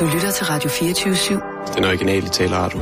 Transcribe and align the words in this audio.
Du 0.00 0.06
lytter 0.06 0.30
til 0.30 0.46
Radio 0.46 0.70
24-7. 0.70 1.74
Den 1.76 1.84
originale 1.84 2.28
taleradio. 2.28 2.78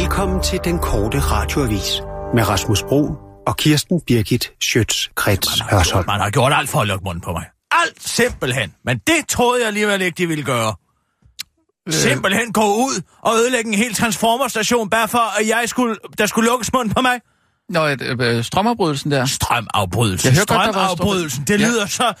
Velkommen 0.00 0.42
til 0.42 0.58
den 0.64 0.78
korte 0.78 1.18
radioavis 1.20 2.00
med 2.34 2.48
Rasmus 2.48 2.82
Bro 2.82 3.10
og 3.46 3.56
Kirsten 3.56 4.00
Birgit 4.06 4.52
Schøtz-Krets 4.64 5.64
Hørsholm. 5.70 6.06
Man 6.06 6.20
har 6.20 6.30
gjort 6.30 6.52
alt 6.56 6.68
for 6.68 6.80
at 6.80 6.86
lukke 6.86 7.04
munden 7.04 7.20
på 7.20 7.32
mig. 7.32 7.44
Alt 7.70 8.08
simpelthen. 8.08 8.74
Men 8.84 8.98
det 8.98 9.28
troede 9.28 9.60
jeg 9.60 9.66
alligevel 9.66 10.02
ikke, 10.02 10.16
de 10.18 10.26
ville 10.26 10.44
gøre. 10.44 10.74
Øh. 11.88 11.94
Simpelthen 11.94 12.52
gå 12.52 12.64
ud 12.74 13.02
og 13.22 13.34
ødelægge 13.36 13.68
en 13.72 13.78
hel 13.78 13.94
transformerstation, 13.94 14.90
bare 14.90 15.08
for 15.08 15.40
at 15.40 15.48
jeg 15.48 15.64
skulle, 15.66 15.96
der 16.18 16.26
skulle 16.26 16.50
lukkes 16.50 16.72
munden 16.72 16.94
på 16.94 17.00
mig. 17.00 17.20
Nå, 17.68 17.88
øh, 17.88 18.44
strømafbrydelsen 18.44 19.10
der. 19.10 19.26
Strømafbrydelsen. 19.26 20.28
Jeg 20.28 20.38
hørte 20.38 20.54
godt, 20.54 20.74
der 20.74 20.80
var 20.80 20.86
Strømafbrydelsen. 20.94 21.44
Det 21.44 21.60
Ja. 21.60 21.66
lyder 21.68 21.86
så... 21.86 22.12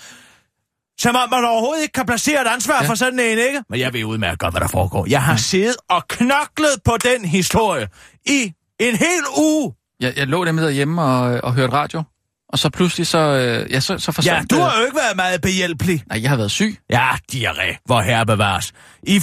Som 0.98 1.16
om 1.16 1.30
man 1.30 1.44
overhovedet 1.44 1.82
ikke 1.82 1.92
kan 1.92 2.06
placere 2.06 2.40
et 2.42 2.46
ansvar 2.46 2.82
Ja. 2.82 2.88
for 2.88 2.94
sådan 2.94 3.18
en, 3.18 3.38
ikke? 3.38 3.62
Men 3.70 3.80
jeg 3.80 3.92
ved 3.92 4.04
udmærket 4.04 4.38
godt, 4.38 4.52
hvad 4.52 4.60
der 4.60 4.68
foregår. 4.68 5.06
Jeg 5.08 5.22
har 5.22 5.36
siddet 5.36 5.76
og 5.90 6.08
knoklet 6.08 6.70
på 6.84 6.96
den 7.04 7.24
historie 7.24 7.88
i 8.26 8.52
en 8.80 8.96
hel 8.96 9.22
uge. 9.38 9.72
Jeg, 10.00 10.12
jeg 10.16 10.26
lå 10.26 10.44
nemlig 10.44 10.64
derhjemme 10.64 11.02
og, 11.02 11.40
og 11.44 11.54
hørte 11.54 11.72
radio, 11.72 12.02
og 12.48 12.58
så 12.58 12.70
pludselig 12.70 13.06
så, 13.06 13.18
øh, 13.18 13.72
ja, 13.72 13.80
så, 13.80 13.98
så 13.98 14.12
forsvandt 14.12 14.52
Ja, 14.52 14.56
du 14.56 14.62
har 14.62 14.78
jo 14.78 14.84
ikke 14.84 14.96
været 14.96 15.16
meget 15.16 15.40
behjælpelig. 15.42 16.02
Nej, 16.08 16.22
jeg 16.22 16.30
har 16.30 16.36
været 16.36 16.50
syg. 16.50 16.78
Ja, 16.90 17.08
diarré, 17.32 17.82
hvor 17.84 18.00
herre 18.00 18.26
bevares. 18.26 18.72
I, 19.02 19.22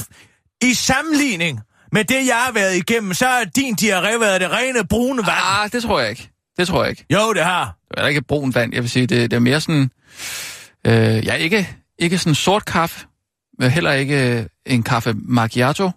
I 0.63 0.73
sammenligning 0.73 1.59
med 1.91 2.03
det, 2.05 2.27
jeg 2.27 2.35
har 2.45 2.51
været 2.51 2.75
igennem, 2.75 3.13
så 3.13 3.25
har 3.25 3.43
din 3.55 3.75
diarré 3.81 4.19
været 4.19 4.41
det 4.41 4.51
rene 4.51 4.87
brune 4.87 5.17
vand. 5.25 5.37
Ah, 5.63 5.71
det 5.71 5.83
tror 5.83 5.99
jeg 5.99 6.09
ikke. 6.09 6.29
Det 6.57 6.67
tror 6.67 6.83
jeg 6.83 6.89
ikke. 6.89 7.05
Jo, 7.13 7.33
det 7.33 7.43
har. 7.43 7.75
Det 7.91 8.03
er 8.03 8.07
ikke 8.07 8.21
brun 8.21 8.55
vand, 8.55 8.73
jeg 8.73 8.81
vil 8.83 8.89
sige. 8.89 9.07
Det, 9.07 9.31
det 9.31 9.35
er 9.35 9.39
mere 9.41 9.61
sådan... 9.61 9.91
Øh, 10.87 11.25
ja, 11.25 11.33
ikke, 11.33 11.77
ikke 11.99 12.17
sådan 12.17 12.35
sort 12.35 12.65
kaffe, 12.65 13.07
men 13.59 13.71
heller 13.71 13.91
ikke 13.91 14.39
øh, 14.39 14.45
en 14.65 14.83
kaffe 14.83 15.13
macchiato, 15.13 15.91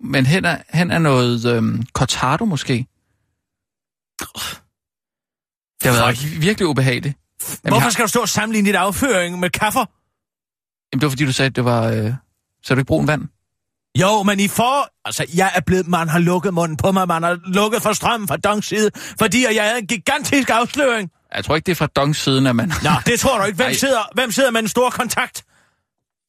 men 0.00 0.26
hen 0.26 0.44
er, 0.44 0.58
hen 0.74 0.90
er 0.90 0.98
noget 0.98 1.44
øh, 1.44 1.84
cortado 1.92 2.44
måske. 2.44 2.86
Det 5.82 5.92
har 5.92 6.04
været 6.04 6.42
virkelig 6.42 6.68
ubehageligt. 6.68 7.18
Jamen, 7.64 7.72
Hvorfor 7.72 7.90
skal 7.90 8.02
du 8.02 8.08
stå 8.08 8.20
og 8.20 8.28
sammenligne 8.28 8.66
dit 8.68 8.76
afføring 8.76 9.40
med 9.40 9.50
kaffer? 9.50 9.84
Jamen, 10.92 11.00
det 11.00 11.02
var 11.02 11.10
fordi, 11.10 11.24
du 11.24 11.32
sagde, 11.32 11.46
at 11.46 11.56
det 11.56 11.64
var... 11.64 11.82
Øh, 11.88 12.12
så 12.62 12.74
det 12.74 12.80
ikke 12.80 12.84
brun 12.84 13.06
vand? 13.06 13.22
Jo, 13.98 14.22
men 14.22 14.40
i 14.40 14.48
for... 14.48 14.90
Altså, 15.04 15.26
jeg 15.34 15.52
er 15.54 15.60
blevet... 15.60 15.88
Man 15.88 16.08
har 16.08 16.18
lukket 16.18 16.54
munden 16.54 16.76
på 16.76 16.92
mig. 16.92 17.08
Man 17.08 17.22
har 17.22 17.40
lukket 17.44 17.82
for 17.82 17.92
strømmen 17.92 18.28
fra 18.28 18.36
Dongs 18.36 18.68
side, 18.68 18.90
fordi 19.18 19.44
jeg 19.54 19.64
havde 19.64 19.78
en 19.78 19.86
gigantisk 19.86 20.50
afsløring. 20.50 21.10
Jeg 21.36 21.44
tror 21.44 21.56
ikke, 21.56 21.66
det 21.66 21.72
er 21.72 21.76
fra 21.76 21.86
Dongs 21.86 22.18
siden, 22.18 22.46
at 22.46 22.56
man... 22.56 22.72
Nå, 22.82 22.90
det 23.06 23.20
tror 23.20 23.38
du 23.38 23.44
ikke. 23.44 23.56
Hvem 23.56 23.66
Nej. 23.66 23.74
sidder, 23.74 24.10
hvem 24.14 24.32
sidder 24.32 24.50
med 24.50 24.60
en 24.60 24.68
stor 24.68 24.90
kontakt? 24.90 25.44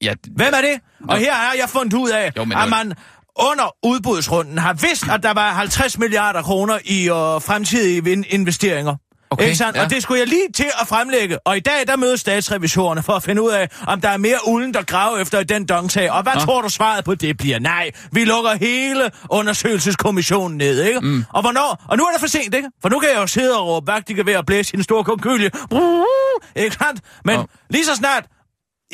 Ja, 0.01 0.13
Hvem 0.35 0.53
er 0.53 0.61
det? 0.61 0.79
Og 1.09 1.17
her 1.17 1.33
har 1.33 1.53
jeg 1.59 1.69
fundet 1.69 1.93
ud 1.93 2.09
af, 2.09 2.31
Jo, 2.37 2.41
at 2.41 2.69
man 2.69 2.93
under 3.35 3.75
udbudsrunden 3.83 4.57
har 4.57 4.73
vidst, 4.73 5.09
at 5.09 5.23
der 5.23 5.33
var 5.33 5.51
50 5.53 5.97
milliarder 5.97 6.41
kroner 6.41 6.79
i 6.85 7.01
øh, 7.09 7.41
fremtidige 7.41 8.25
investeringer. 8.29 8.95
Okay, 9.29 9.43
ikke 9.45 9.55
sandt? 9.57 9.77
ja. 9.77 9.83
Og 9.83 9.89
det 9.89 10.03
skulle 10.03 10.19
jeg 10.19 10.27
lige 10.27 10.47
til 10.55 10.67
at 10.81 10.87
fremlægge. 10.87 11.39
Og 11.47 11.57
i 11.57 11.59
dag, 11.59 11.87
der 11.87 11.95
mødes 11.95 12.19
statsrevisorerne 12.19 13.03
for 13.03 13.13
at 13.13 13.23
finde 13.23 13.41
ud 13.41 13.51
af, 13.51 13.69
om 13.87 14.01
der 14.01 14.09
er 14.09 14.17
mere 14.17 14.37
ulden, 14.47 14.73
der 14.73 14.81
graver 14.83 15.17
efter 15.17 15.39
i 15.39 15.43
den 15.43 15.65
dongtag. 15.65 16.11
Og 16.11 16.23
hvad 16.23 16.33
Nå. 16.33 16.39
tror 16.39 16.61
du 16.61 16.69
svaret 16.69 17.05
på 17.05 17.15
det 17.15 17.37
bliver? 17.37 17.59
Nej, 17.59 17.91
vi 18.11 18.23
lukker 18.25 18.53
hele 18.55 19.11
undersøgelseskommissionen 19.29 20.57
ned, 20.57 20.83
ikke? 20.83 20.99
Mm. 20.99 21.25
Og 21.33 21.41
hvornår? 21.41 21.83
Og 21.89 21.97
nu 21.97 22.03
er 22.03 22.11
det 22.11 22.19
for 22.19 22.27
sent, 22.27 22.53
ikke? 22.55 22.69
For 22.81 22.89
nu 22.89 22.99
kan 22.99 23.09
jeg 23.09 23.17
jo 23.17 23.27
sidde 23.27 23.59
og 23.59 23.67
råbe 23.67 23.87
vagt, 23.87 24.25
være 24.25 24.37
at 24.37 24.45
blæse 24.45 24.69
sin 24.69 24.83
store 24.83 25.03
konkylie. 25.03 25.51
Ikke 26.55 26.75
sandt? 26.83 27.01
Men 27.25 27.39
Nå. 27.39 27.45
lige 27.69 27.85
så 27.85 27.95
snart... 27.95 28.23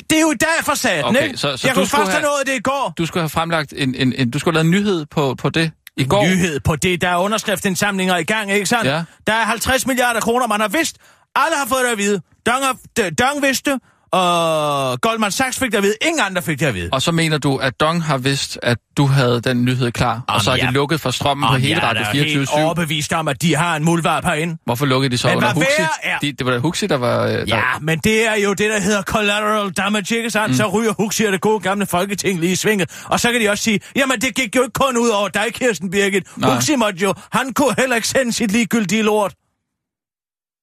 Det 0.09 0.17
er 0.17 0.21
jo 0.21 0.31
i 0.31 0.35
dag 0.35 0.49
for 0.63 0.73
satan, 0.75 1.03
Okay, 1.05 1.23
ikke? 1.23 1.37
så- 1.37 1.57
så 1.57 1.67
jeg 1.67 1.75
kunne 1.75 1.85
først 1.87 2.11
have- 2.11 2.21
nået 2.23 2.43
det 2.47 2.53
i 2.55 2.59
går. 2.59 2.93
Du 2.97 3.05
skulle 3.05 3.21
have 3.21 3.29
fremlagt 3.29 3.73
en, 3.77 3.95
en, 3.95 4.13
en... 4.17 4.31
Du 4.31 4.39
skulle 4.39 4.57
have 4.57 4.63
lavet 4.63 4.75
en 4.77 4.83
nyhed 4.83 5.05
på, 5.05 5.35
på 5.35 5.49
det 5.49 5.71
i 5.97 6.05
går. 6.05 6.23
nyhed 6.23 6.59
på 6.59 6.75
det. 6.75 7.01
Der 7.01 7.09
er 7.09 7.17
underskriftsindsamlinger 7.17 8.17
i 8.17 8.23
gang, 8.23 8.51
ikke 8.51 8.65
sandt? 8.65 8.85
Ja. 8.85 9.03
Der 9.27 9.33
er 9.33 9.43
50 9.43 9.87
milliarder 9.87 10.19
kroner, 10.19 10.47
man 10.47 10.61
har 10.61 10.67
vidst. 10.67 10.97
Alle 11.35 11.57
har 11.57 11.65
fået 11.65 11.83
det 11.85 11.91
at 11.91 11.97
vide. 11.97 12.21
Dong, 12.45 12.63
har, 12.63 12.77
Dong 13.09 13.41
vidste, 13.41 13.79
og 14.11 15.01
Goldman 15.01 15.31
Sachs 15.31 15.59
fik 15.59 15.71
det 15.71 15.77
at 15.77 15.83
vide. 15.83 15.95
Ingen 16.01 16.19
andre 16.25 16.41
fik 16.41 16.59
det 16.59 16.65
at 16.65 16.73
vide. 16.73 16.89
Og 16.91 17.01
så 17.01 17.11
mener 17.11 17.37
du, 17.37 17.57
at 17.57 17.79
Dong 17.79 18.03
har 18.03 18.17
vidst, 18.17 18.59
at 18.63 18.77
du 18.97 19.05
havde 19.05 19.41
den 19.41 19.65
nyhed 19.65 19.91
klar, 19.91 20.21
og 20.27 20.41
så 20.41 20.51
er 20.51 20.55
ja. 20.55 20.65
de 20.67 20.71
lukket 20.71 21.01
for 21.01 21.11
strømmen 21.11 21.47
på 21.47 21.53
Og 21.53 21.59
hele 21.59 21.75
jeg 21.75 21.83
Radio 21.83 21.99
er 22.01 22.05
da 22.05 22.11
helt 22.11 22.27
24 22.31 22.63
overbevist 22.63 23.13
om, 23.13 23.27
at 23.27 23.41
de 23.41 23.55
har 23.55 23.75
en 23.75 23.83
muldvarp 23.83 24.25
herinde. 24.25 24.57
Hvorfor 24.65 24.85
lukkede 24.85 25.11
de 25.11 25.17
så 25.17 25.27
Men 25.27 25.37
under 25.37 25.53
Huxi? 25.53 25.81
er- 26.03 26.17
De, 26.21 26.31
det 26.31 26.45
var 26.45 26.51
da 26.51 26.57
Huxi, 26.57 26.87
der 26.87 26.95
var... 26.97 27.25
øh, 27.25 27.31
Der... 27.31 27.43
Ja, 27.47 27.63
men 27.81 27.99
det 27.99 28.27
er 28.27 28.35
jo 28.35 28.49
det, 28.53 28.69
der 28.69 28.79
hedder 28.79 29.01
collateral 29.01 29.71
damage, 29.71 30.15
ikke 30.17 30.29
sandt? 30.29 30.47
Mm. 30.49 30.53
Så 30.57 30.67
ryger 30.67 30.93
Huxi 30.97 31.23
og 31.23 31.31
det 31.31 31.41
gode 31.41 31.59
gamle 31.59 31.85
folketing 31.85 32.39
lige 32.39 32.51
i 32.51 32.55
svinget. 32.55 33.01
Og 33.05 33.19
så 33.19 33.31
kan 33.31 33.41
de 33.41 33.49
også 33.49 33.63
sige, 33.63 33.79
jamen 33.95 34.21
det 34.21 34.35
gik 34.35 34.55
jo 34.55 34.61
ikke 34.61 34.73
kun 34.73 34.97
ud 34.97 35.09
over 35.09 35.27
dig, 35.29 35.45
Kirsten 35.53 35.89
Birgit. 35.91 36.37
Nej. 36.37 36.53
Huxi 36.53 36.75
måtte 36.75 36.99
jo, 36.99 37.13
han 37.31 37.53
kunne 37.53 37.75
heller 37.77 37.95
ikke 37.95 38.07
sende 38.07 38.33
sit 38.33 38.51
ligegyldige 38.51 39.01
lort. 39.03 39.33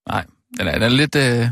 Nej, 0.08 0.24
den 0.60 0.68
er, 0.68 0.72
den 0.72 0.82
er 0.82 0.88
lidt... 0.88 1.14
Øh... 1.16 1.46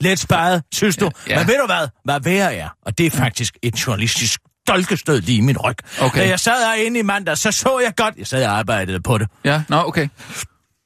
Let 0.00 0.18
sparet, 0.18 0.62
synes 0.74 0.96
du? 0.96 1.10
Ja. 1.28 1.38
Men 1.38 1.46
ved 1.48 1.54
du 1.60 1.66
hvad? 1.66 1.88
Hvad 2.04 2.20
værre 2.20 2.54
er? 2.54 2.68
Og 2.86 2.98
det 2.98 3.06
er 3.06 3.10
faktisk 3.10 3.54
et 3.62 3.86
journalistisk 3.86 4.40
dolkestød 4.68 5.20
lige 5.20 5.38
i 5.38 5.40
min 5.40 5.58
ryg. 5.58 5.76
Okay. 6.00 6.20
Da 6.20 6.28
jeg 6.28 6.40
sad 6.40 6.66
herinde 6.66 6.98
i 7.00 7.02
mandag, 7.02 7.38
så 7.38 7.52
så 7.52 7.80
jeg 7.84 7.92
godt... 7.96 8.14
Jeg 8.18 8.26
sad 8.26 8.44
og 8.46 8.58
arbejdede 8.58 9.00
på 9.00 9.18
det 9.18 9.28
Ja, 9.44 9.62
nå, 9.68 9.76
okay. 9.86 10.08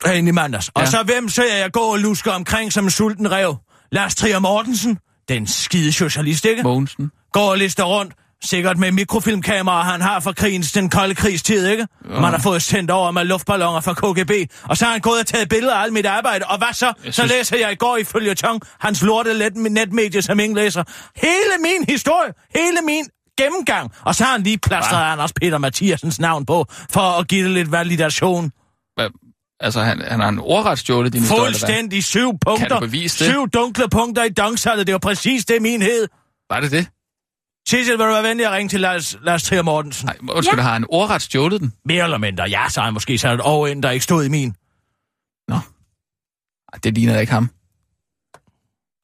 herinde 0.07 0.29
i 0.29 0.33
mandags. 0.33 0.69
Og 0.75 0.83
Ja. 0.83 0.87
så 0.91 1.03
hvem 1.03 1.29
ser 1.29 1.57
jeg 1.57 1.73
gå 1.73 1.81
og 1.81 1.99
luske 1.99 2.33
omkring 2.33 2.73
som 2.73 2.85
en 2.85 2.91
sulten 2.91 3.31
rev? 3.31 3.57
Lars 3.93 4.15
Trier 4.15 4.39
Mortensen, 4.39 4.99
den 5.29 5.47
skide 5.47 5.93
socialist, 5.93 6.45
ikke? 6.45 6.63
Mogensen. 6.63 7.11
Går 7.33 7.51
og 7.51 7.59
lister 7.59 7.85
rundt. 7.85 8.13
Sikkert 8.45 8.79
med 8.79 8.93
mikrofilmkamera, 8.93 9.83
han 9.83 10.01
har 10.01 10.21
fra 10.21 10.33
krigens, 10.33 10.73
den 10.73 10.91
kolde 10.91 11.15
krigstid, 11.15 11.67
ikke? 11.69 11.87
Ja. 12.11 12.21
Man 12.21 12.33
har 12.33 12.39
fået 12.39 12.63
sendt 12.63 12.91
over 12.91 13.11
med 13.11 13.25
luftballoner 13.25 13.81
fra 13.81 13.95
KGB. 13.95 14.31
Og 14.65 14.77
så 14.77 14.85
har 14.85 14.93
han 14.93 15.01
gået 15.01 15.21
og 15.21 15.27
taget 15.27 15.49
billeder 15.49 15.75
af 15.75 15.83
alt 15.83 15.93
mit 15.93 16.07
arbejde. 16.07 16.45
Og 16.45 16.59
hvad 16.59 16.69
så? 16.73 16.87
Jeg 16.87 16.95
Så 17.05 17.13
synes- 17.13 17.31
læser 17.31 17.57
jeg 17.57 17.73
i 17.73 17.75
går 17.75 17.97
i 17.97 18.05
Følge 18.05 18.35
Tong, 18.35 18.61
hans 18.81 19.03
lorte 19.03 19.33
let 19.33 19.57
netmedie, 19.57 20.23
som 20.23 20.41
ingen 20.41 20.57
læser. 20.57 20.85
Hele 21.17 21.53
min 21.63 21.85
historie, 21.89 22.33
hele 22.55 22.79
min 22.87 23.05
gennemgang. 23.39 23.93
Og 24.05 24.15
så 24.15 24.25
har 24.25 24.33
han 24.33 24.43
lige 24.43 24.59
plastret 24.59 25.03
Anders 25.13 25.33
Peter 25.33 25.59
Mathiasens 25.59 26.21
navn 26.21 26.47
på, 26.47 26.67
for 26.91 27.19
at 27.19 27.29
give 27.29 27.45
det 27.45 27.51
lidt 27.51 27.73
validation. 27.73 28.51
Hvad? 28.97 29.09
Altså, 29.61 29.81
han, 29.83 30.03
han 30.09 30.21
har 30.21 30.29
en 30.29 30.39
ordret 30.39 30.79
stjålet 30.79 31.13
din 31.13 31.21
historie? 31.21 31.45
Fuldstændig 31.45 32.05
syv 32.05 32.33
punkter. 32.47 32.69
du 32.69 32.81
bevise 32.87 33.25
det? 33.25 33.33
Syv 33.33 33.49
dunkle 33.49 33.89
punkter 33.89 34.25
i 34.25 34.29
dongsalget. 34.29 34.87
Det 34.87 34.93
var 34.93 34.99
præcis 34.99 35.45
det, 35.45 35.63
min 35.63 35.83
hed. 35.83 36.09
Var 36.51 36.61
det 36.61 36.71
det? 36.71 36.87
Sissel, 37.71 37.99
vil 37.99 38.07
du 38.07 38.13
være 38.13 38.23
venlig 38.23 38.47
at 38.47 38.53
ringe 38.53 38.69
til 38.69 38.81
Lars, 38.81 39.17
Lars 39.23 39.43
Trier 39.43 39.63
Mortensen? 39.63 40.07
Nej, 40.07 40.17
undskyld, 40.37 40.59
ja. 40.59 40.63
har 40.63 40.73
han 40.73 40.87
ordret 40.89 41.23
stjålet 41.23 41.61
den? 41.61 41.73
Mere 41.85 42.05
eller 42.05 42.19
mindre. 42.19 42.45
Ja, 42.45 42.65
så 42.69 42.81
har 42.81 42.85
han 42.85 42.95
måske 42.95 43.19
sat 43.19 43.35
et 43.35 43.41
år 43.45 43.67
ind, 43.67 43.83
der 43.83 43.91
ikke 43.91 44.05
stod 44.05 44.25
i 44.25 44.29
min. 44.29 44.55
Nå. 45.49 45.55
Ej, 45.55 46.79
det 46.85 46.95
ligner 46.95 47.21
ikke 47.21 47.33
ham. 47.33 47.51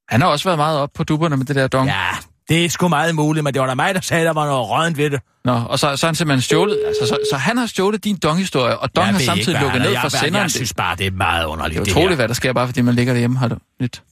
Han 0.08 0.20
har 0.20 0.28
også 0.28 0.44
været 0.44 0.58
meget 0.58 0.78
op 0.78 0.90
på 0.94 1.04
dupperne 1.04 1.36
med 1.36 1.46
det 1.46 1.56
der 1.56 1.68
dong. 1.68 1.88
Ja, 1.88 2.06
det 2.48 2.64
er 2.64 2.68
sgu 2.68 2.88
meget 2.88 3.14
muligt, 3.14 3.44
men 3.44 3.54
det 3.54 3.60
var 3.60 3.66
da 3.66 3.74
mig, 3.74 3.94
der 3.94 4.00
sagde, 4.00 4.20
at 4.20 4.26
der 4.26 4.32
var 4.32 4.46
noget 4.46 4.70
rødent 4.70 4.96
ved 4.96 5.10
det. 5.10 5.20
Nå, 5.44 5.52
og 5.52 5.78
så, 5.78 5.96
så 5.96 6.06
han 6.06 6.14
simpelthen 6.14 6.42
stjålet... 6.42 6.82
Altså, 6.86 7.06
så, 7.06 7.18
så 7.32 7.36
han 7.36 7.56
har 7.56 7.66
stjålet 7.66 8.04
din 8.04 8.16
dong-historie, 8.16 8.78
og 8.78 8.96
dong 8.96 9.06
Jeg 9.06 9.14
har 9.14 9.20
samtidig 9.20 9.48
ikke, 9.48 9.60
lukket 9.60 9.82
ned 9.82 9.90
er. 9.90 9.94
for 9.94 10.00
jeg, 10.02 10.10
senderen. 10.10 10.42
Jeg 10.42 10.50
synes 10.50 10.74
bare, 10.74 10.96
det 10.96 11.06
er 11.06 11.10
meget 11.10 11.42
det 11.42 11.48
underligt, 11.48 11.80
er 11.80 11.84
det, 11.84 11.90
utroligt, 11.90 12.10
her. 12.10 12.16
hvad 12.16 12.28
der 12.28 12.34
sker, 12.34 12.52
bare 12.52 12.66
fordi 12.66 12.80
man 12.80 12.94
ligger 12.94 13.12
derhjemme. 13.12 13.38
Har 13.38 13.48
du 13.48 13.56
lidt 13.80 14.02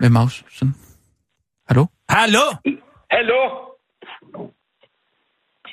med 0.00 0.08
mouse? 0.08 0.44
Sådan. 0.54 0.74
Hallo? 1.68 1.86
Hallo? 2.08 2.40
Hallo? 3.16 3.40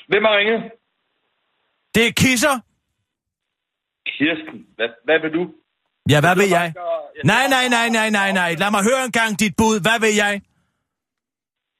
Hvem 0.09 0.23
har 0.27 0.37
ringet? 0.37 0.61
Det 1.95 2.03
er 2.07 2.13
Kisser. 2.23 2.55
Kirsten. 4.15 4.57
Hvad, 4.77 4.89
hvad 5.07 5.19
vil 5.23 5.31
du? 5.37 5.43
Ja, 6.11 6.19
hvad 6.25 6.35
vil 6.39 6.49
jeg? 6.57 6.67
Nej, 7.33 7.45
nej, 7.55 7.65
nej, 7.75 7.87
nej, 7.97 8.09
nej, 8.19 8.29
nej. 8.41 8.51
Lad 8.61 8.69
mig 8.75 8.83
høre 8.89 9.01
en 9.07 9.13
gang 9.19 9.31
dit 9.41 9.53
bud. 9.59 9.75
Hvad 9.85 9.97
vil 10.05 10.13
jeg? 10.23 10.33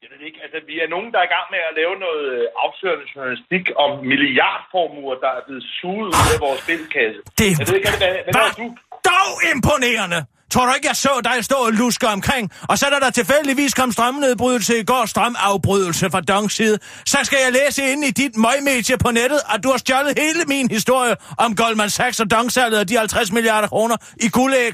Jeg 0.02 0.08
ved 0.12 0.20
ikke. 0.28 0.38
Altså, 0.44 0.58
vi 0.70 0.74
er 0.84 0.88
nogen, 0.94 1.08
der 1.12 1.18
er 1.20 1.26
i 1.30 1.34
gang 1.36 1.46
med 1.54 1.60
at 1.70 1.74
lave 1.80 1.94
noget 2.06 2.22
øh, 2.34 2.44
afslørende 2.64 3.06
journalistik 3.14 3.64
om 3.84 3.90
milliardformuer, 4.12 5.16
der 5.24 5.30
er 5.38 5.42
blevet 5.46 5.64
suget 5.78 6.08
ud 6.20 6.28
af 6.34 6.40
vores 6.46 6.60
spilkasse. 6.64 7.18
Det 7.38 7.48
Jeg 7.60 7.66
ved 7.68 7.76
ikke, 7.78 7.90
hvad, 8.02 8.12
hvad, 8.24 8.32
hvad 8.36 8.50
du? 8.62 8.66
Dog 9.10 9.32
imponerende. 9.54 10.20
Tror 10.52 10.66
du 10.66 10.72
ikke, 10.76 10.88
jeg 10.88 10.96
så 10.96 11.14
dig 11.24 11.44
stå 11.44 11.54
og 11.54 11.72
luske 11.72 12.06
omkring? 12.08 12.50
Og 12.68 12.78
så 12.78 12.86
da 12.92 12.98
der 13.04 13.10
tilfældigvis 13.10 13.74
kom 13.74 13.92
strømnedbrydelse 13.92 14.78
i 14.80 14.84
går, 14.84 15.06
strømafbrydelse 15.06 16.10
fra 16.10 16.20
Dongs 16.20 16.54
side, 16.54 16.78
så 17.06 17.18
skal 17.22 17.38
jeg 17.44 17.52
læse 17.52 17.82
ind 17.92 18.04
i 18.04 18.10
dit 18.10 18.36
møgmedie 18.36 18.96
på 18.98 19.10
nettet, 19.10 19.40
at 19.54 19.62
du 19.64 19.68
har 19.70 19.78
stjålet 19.78 20.18
hele 20.18 20.44
min 20.46 20.70
historie 20.70 21.14
om 21.38 21.56
Goldman 21.56 21.90
Sachs 21.90 22.20
og 22.20 22.30
Dongsalget 22.30 22.80
og 22.80 22.88
de 22.88 22.96
50 22.98 23.32
milliarder 23.32 23.68
kroner 23.68 23.96
i 24.20 24.28
guldæg. 24.28 24.72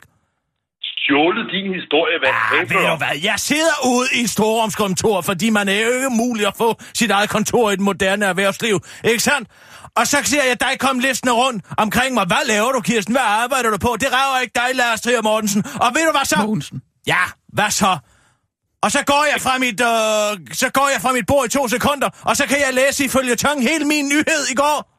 Stjålet 0.83 1.47
din 1.55 1.67
historie, 1.81 2.17
hvad 2.23 2.29
Ah, 2.29 2.69
ved 2.71 2.91
du 2.91 2.97
hvad? 2.97 3.17
Jeg 3.31 3.35
sidder 3.39 3.77
ude 3.95 4.09
i 4.19 4.21
et 4.21 4.31
storrumskontor, 4.31 5.21
fordi 5.21 5.51
man 5.51 5.69
er 5.69 5.81
jo 5.81 5.91
ikke 5.97 6.11
muligt 6.11 6.49
at 6.49 6.55
få 6.59 6.75
sit 6.95 7.11
eget 7.11 7.31
kontor 7.31 7.71
i 7.71 7.73
det 7.73 7.81
moderne 7.81 8.25
erhvervsliv. 8.27 8.81
Ikke 9.05 9.23
sandt? 9.23 9.49
Og 9.97 10.07
så 10.07 10.17
ser 10.25 10.45
jeg 10.45 10.61
dig 10.61 10.79
komme 10.79 11.03
listende 11.03 11.33
rundt 11.33 11.65
omkring 11.79 12.15
mig. 12.15 12.27
Hvad 12.27 12.47
laver 12.47 12.73
du, 12.73 12.81
Kirsten? 12.81 13.15
Hvad 13.15 13.23
arbejder 13.23 13.71
du 13.71 13.79
på? 13.79 13.97
Det 14.01 14.09
rager 14.13 14.41
ikke 14.41 14.53
dig, 14.55 14.75
Lars 14.75 15.01
Trier 15.01 15.23
Mortensen. 15.23 15.65
Og 15.81 15.93
ved 15.95 16.07
du 16.07 16.11
hvad 16.11 16.25
så? 16.25 16.37
Mogensen. 16.37 16.83
Ja, 17.07 17.25
hvad 17.49 17.71
så? 17.71 17.99
Og 18.83 18.93
så 18.93 19.03
går 19.07 19.27
jeg 19.33 19.41
fra 19.41 19.59
mit, 19.59 19.81
øh, 19.81 20.57
så 20.57 20.71
går 20.71 20.89
jeg 20.93 21.01
fra 21.01 21.13
mit 21.13 21.27
bord 21.27 21.47
i 21.47 21.49
to 21.49 21.69
sekunder, 21.69 22.09
og 22.23 22.37
så 22.37 22.47
kan 22.47 22.61
jeg 22.61 22.75
læse 22.75 23.05
ifølge 23.05 23.37
tong 23.37 23.63
hele 23.63 23.85
min 23.85 24.09
nyhed 24.09 24.45
i 24.51 24.55
går. 24.55 24.94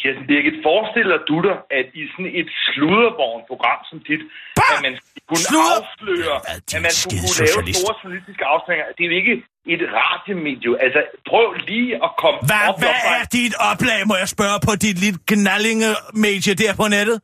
Kirsten 0.00 0.24
Birgit, 0.30 0.56
forestiller 0.68 1.16
du 1.30 1.36
dig, 1.46 1.56
at 1.78 1.86
i 2.00 2.02
sådan 2.12 2.30
et 2.40 2.48
sluddervogn-program 2.64 3.78
som 3.90 3.98
dit, 4.08 4.22
Bah! 4.58 4.72
at 4.72 4.78
man 4.86 4.94
kunne 5.28 5.44
Sludder! 5.48 5.78
afsløre, 5.80 6.36
Hvad, 6.46 6.56
at 6.76 6.82
man 6.86 6.92
skulle 7.02 7.20
kunne 7.24 7.36
lave 7.40 7.48
socialist. 7.52 7.78
store 7.82 7.94
journalistiske 8.02 8.44
afsløringer. 8.52 8.86
Det 8.96 9.02
er 9.04 9.08
jo 9.12 9.16
ikke 9.22 9.34
et 9.74 9.82
radiomedie. 9.98 10.70
Altså, 10.84 11.00
prøv 11.30 11.46
lige 11.70 11.90
at 12.06 12.10
komme 12.22 12.38
Hvad, 12.50 12.62
op 12.70 12.76
hvad 12.82 12.96
er 13.18 13.24
dit 13.38 13.54
oplag, 13.70 14.00
må 14.10 14.14
jeg 14.22 14.28
spørge 14.36 14.58
på 14.68 14.72
dit 14.84 14.96
lille 15.04 15.18
knallinge-medie 15.32 16.54
der 16.62 16.72
på 16.80 16.86
nettet? 16.96 17.16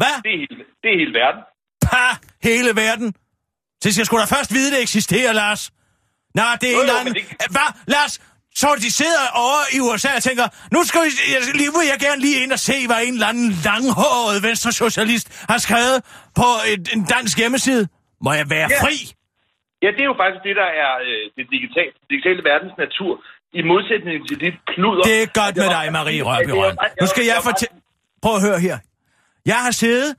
Hvad? 0.00 0.14
Det 0.26 0.32
er, 0.34 0.40
hele, 0.44 0.56
det 0.82 0.88
er 0.94 0.98
hele 1.02 1.14
verden. 1.22 1.42
Pa! 1.88 2.06
Hele 2.48 2.70
verden. 2.84 3.08
Så 3.82 3.86
skal 3.94 4.04
sgu 4.06 4.14
da 4.24 4.28
først 4.36 4.50
vide, 4.56 4.68
det 4.74 4.80
eksisterer, 4.86 5.32
Lars. 5.42 5.62
Nå, 6.38 6.42
det 6.60 6.68
er 6.70 6.76
Jo, 6.76 6.82
en 6.82 6.88
jo, 6.88 6.96
anden... 7.00 7.14
det- 7.14 7.26
Hvad? 7.56 7.70
Lars, 7.94 8.12
så 8.60 8.68
de 8.84 8.90
sidder 9.00 9.24
over 9.44 9.60
i 9.76 9.78
USA 9.86 10.10
og 10.18 10.22
tænker, 10.28 10.46
nu 10.74 10.80
skal 10.88 11.00
vi, 11.06 11.10
jeg, 11.34 11.40
lige 11.60 11.70
vil 11.76 11.86
jeg 11.92 11.98
gerne 12.06 12.20
lige 12.26 12.38
ind 12.42 12.52
og 12.52 12.58
se, 12.58 12.76
hvad 12.86 13.00
en 13.06 13.14
eller 13.18 13.26
anden 13.32 13.50
langhåret 13.68 14.42
venstresocialist 14.42 15.26
har 15.50 15.58
skrevet 15.66 15.98
på 16.40 16.48
et, 16.72 16.82
en 16.94 17.02
dansk 17.14 17.34
hjemmeside. 17.38 17.88
Må 18.24 18.30
jeg 18.32 18.46
være 18.50 18.68
Ja. 18.70 18.78
fri? 18.84 18.96
Ja, 19.82 19.88
det 19.96 20.00
er 20.04 20.08
jo 20.12 20.16
faktisk 20.22 20.42
det, 20.48 20.54
der 20.62 20.68
er 20.84 20.92
øh, 21.08 21.22
det 21.36 21.44
digitale, 21.54 21.92
digitale 22.12 22.40
verdens 22.50 22.74
natur. 22.84 23.12
I 23.58 23.62
modsætning 23.72 24.16
til 24.28 24.36
dit 24.44 24.56
kluder. 24.72 25.02
Det 25.10 25.22
er 25.22 25.26
godt 25.40 25.56
med 25.62 25.68
dig, 25.76 25.84
Marie 25.92 26.22
Rørby. 26.22 26.52
Nu 27.00 27.06
skal 27.12 27.24
jeg 27.24 27.38
fortælle... 27.48 27.74
Prøv 28.22 28.34
at 28.38 28.42
høre 28.48 28.58
her. 28.66 28.78
Jeg 29.46 29.56
har 29.66 29.70
siddet 29.70 30.10